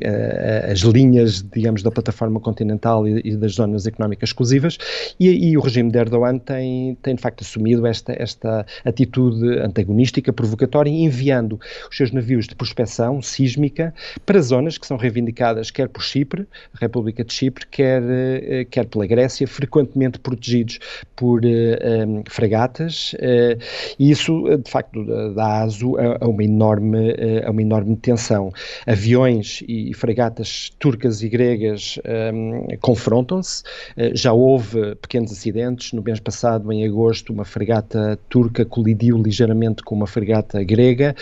as 0.72 0.80
linhas, 0.80 1.44
digamos, 1.54 1.84
da 1.84 1.92
plataforma 1.92 2.40
continental 2.40 3.08
e, 3.08 3.36
das 3.36 3.54
zonas 3.54 3.86
económicas 3.86 4.30
exclusivas, 4.30 4.78
e, 5.20 5.50
e, 5.50 5.58
o 5.58 5.62
regime 5.62 5.92
de 5.92 5.98
Erdogan 5.98 6.38
tem, 6.38 6.96
tem 7.02 7.16
de 7.16 7.22
facto 7.22 7.42
assumido 7.42 7.86
esta, 7.86 8.14
esta 8.18 8.66
atitude 8.84 9.60
antagonística, 9.60 10.32
provocatória, 10.34 10.90
enviando 10.90 11.60
os 11.90 11.96
seus 11.96 12.12
navios 12.12 12.48
de 12.48 12.56
prospecção 12.56 13.22
sísmica 13.54 13.93
para 14.26 14.41
zonas 14.41 14.78
que 14.78 14.88
são 14.88 14.97
reivindicadas 14.97 15.72
quer 15.72 15.88
por 15.88 16.04
Chipre, 16.04 16.47
República 16.80 17.24
de 17.24 17.34
Chipre, 17.34 17.66
quer, 17.70 18.01
eh, 18.04 18.66
quer 18.70 18.86
pela 18.88 19.06
Grécia, 19.06 19.47
frequentemente 19.47 20.20
protegidos 20.20 20.80
por 21.16 21.43
uh, 21.43 21.47
eh, 21.47 22.06
um, 22.06 22.24
fragatas, 22.30 23.14
uh, 23.14 23.58
e 23.99 24.12
isso, 24.12 24.43
de 24.58 24.70
facto, 24.70 25.04
dá 25.34 25.62
aso 25.62 25.95
a, 25.97 26.28
uma 26.28 26.43
enorme, 26.43 27.16
a 27.45 27.51
uma 27.51 27.62
enorme 27.62 27.95
tensão. 27.95 28.51
Aviões 28.86 29.64
e 29.68 29.93
fragatas 29.93 30.72
turcas 30.80 31.22
e 31.22 31.30
gregas 31.30 31.99
um, 32.34 32.66
confrontam-se, 32.82 33.64
uh, 33.97 34.16
já 34.16 34.34
houve 34.34 34.95
pequenos 34.95 35.32
acidentes, 35.32 35.93
no 35.93 36.01
mês 36.01 36.20
passado, 36.20 36.72
em 36.72 36.86
agosto, 36.86 37.32
uma 37.32 37.45
fragata 37.45 38.20
turca 38.30 38.66
colidiu 38.66 39.18
ligeiramente 39.18 39.84
com 39.84 39.95
uma 39.95 40.08
fragata 40.08 40.64
grega, 40.64 41.16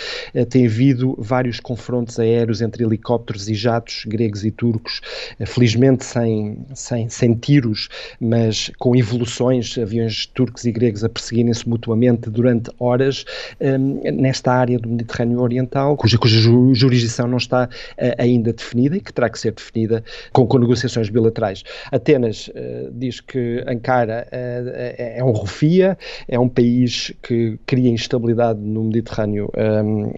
tem 0.49 0.65
havido 0.65 1.15
vários 1.17 1.59
confrontos 1.59 2.19
aéreos 2.21 2.61
entre 2.61 2.83
helicópteros 2.83 3.49
e 3.49 3.53
jatos 3.53 4.03
gregos 4.07 4.45
e 4.45 4.51
turcos, 4.51 5.01
felizmente 5.45 6.05
sem, 6.05 6.65
sem, 6.73 7.09
sem 7.09 7.33
tiros, 7.33 7.89
mas 8.19 8.71
com 8.79 8.95
evoluções, 8.95 9.77
aviões 9.77 10.25
turcos 10.25 10.65
e 10.65 10.71
gregos 10.71 11.03
a 11.03 11.09
perseguirem-se 11.09 11.67
mutuamente 11.67 12.29
durante 12.29 12.71
horas 12.79 13.25
um, 13.59 14.01
nesta 14.11 14.51
área 14.51 14.77
do 14.79 14.89
Mediterrâneo 14.89 15.39
Oriental, 15.39 15.97
cuja, 15.97 16.17
cuja 16.17 16.39
jurisdição 16.73 17.27
não 17.27 17.37
está 17.37 17.65
uh, 17.65 18.15
ainda 18.17 18.53
definida 18.53 18.97
e 18.97 19.01
que 19.01 19.13
terá 19.13 19.29
que 19.29 19.39
ser 19.39 19.53
definida 19.53 20.03
com, 20.31 20.45
com 20.45 20.57
negociações 20.59 21.09
bilaterais. 21.09 21.63
Atenas 21.91 22.47
uh, 22.49 22.91
diz 22.93 23.19
que 23.19 23.63
Ankara 23.67 24.27
uh, 24.27 24.93
é 24.97 25.23
um 25.23 25.33
refia, 25.33 25.97
é 26.27 26.39
um 26.39 26.49
país 26.49 27.13
que 27.21 27.57
cria 27.65 27.89
instabilidade 27.89 28.59
no 28.59 28.83
Mediterrâneo 28.83 29.49
um, 29.55 30.11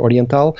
Oriental. 0.00 0.54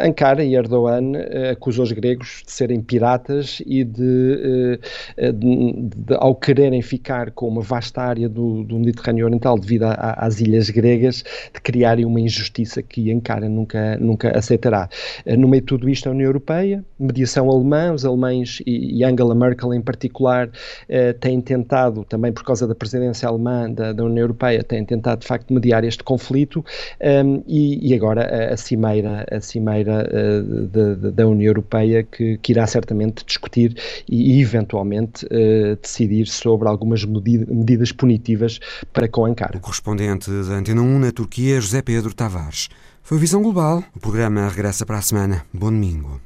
Ankara 0.00 0.19
e 0.44 0.54
Erdogan 0.54 1.12
acusou 1.50 1.84
os 1.84 1.92
gregos 1.92 2.42
de 2.44 2.52
serem 2.52 2.82
piratas 2.82 3.62
e 3.64 3.84
de, 3.84 4.78
de, 5.16 5.72
de, 5.96 6.14
ao 6.14 6.34
quererem 6.34 6.82
ficar 6.82 7.30
com 7.30 7.48
uma 7.48 7.62
vasta 7.62 8.02
área 8.02 8.28
do, 8.28 8.62
do 8.64 8.78
Mediterrâneo 8.78 9.24
Oriental 9.24 9.58
devido 9.58 9.84
a, 9.84 9.92
a, 9.92 10.26
às 10.26 10.40
ilhas 10.40 10.68
gregas, 10.68 11.24
de 11.54 11.60
criarem 11.62 12.04
uma 12.04 12.20
injustiça 12.20 12.82
que 12.82 13.10
Ankara 13.10 13.48
nunca, 13.48 13.96
nunca 13.98 14.36
aceitará. 14.36 14.88
No 15.26 15.48
meio 15.48 15.62
de 15.62 15.66
tudo 15.66 15.88
isto, 15.88 16.08
a 16.08 16.12
União 16.12 16.26
Europeia, 16.26 16.84
mediação 16.98 17.50
alemã, 17.50 17.92
os 17.92 18.04
alemães 18.04 18.62
e, 18.66 19.02
Angela 19.04 19.34
Merkel 19.34 19.72
em 19.74 19.80
particular 19.80 20.50
eh, 20.88 21.12
têm 21.14 21.40
tentado, 21.40 22.04
também 22.04 22.32
por 22.32 22.44
causa 22.44 22.66
da 22.66 22.74
presidência 22.74 23.28
alemã 23.28 23.70
da, 23.70 23.92
da 23.92 24.04
União 24.04 24.24
Europeia, 24.24 24.62
têm 24.62 24.84
tentado 24.84 25.22
de 25.22 25.26
facto 25.26 25.52
mediar 25.52 25.84
este 25.84 26.04
conflito 26.04 26.64
um, 27.00 27.42
e, 27.46 27.90
e, 27.90 27.94
agora 27.94 28.22
a, 28.22 28.54
a 28.54 28.56
cimeira, 28.56 29.26
a 29.30 29.40
cimeira 29.40 30.08
de, 30.12 30.96
de, 30.96 31.10
da 31.10 31.26
União 31.26 31.48
Europeia 31.48 32.02
que, 32.02 32.38
que, 32.38 32.52
irá 32.52 32.66
certamente 32.66 33.24
discutir 33.24 33.76
e, 34.08 34.40
eventualmente 34.40 35.24
uh, 35.26 35.76
decidir 35.80 36.26
sobre 36.26 36.68
algumas 36.68 37.04
medidas 37.04 37.92
punitivas 37.92 38.58
para 38.92 39.08
com 39.08 39.24
Ankara. 39.24 39.56
O 39.56 39.60
correspondente 39.60 40.30
da 40.30 40.54
Antena 40.54 40.82
1 40.82 40.98
na 40.98 41.12
Turquia, 41.12 41.60
José 41.60 41.82
Pedro 41.82 42.14
Tavares. 42.14 42.68
Foi 43.02 43.18
Visão 43.18 43.42
Global. 43.42 43.82
O 43.94 44.00
programa 44.00 44.48
regressa 44.48 44.86
para 44.86 44.98
a 44.98 45.02
semana. 45.02 45.44
Bom 45.52 45.70
domingo. 45.72 46.20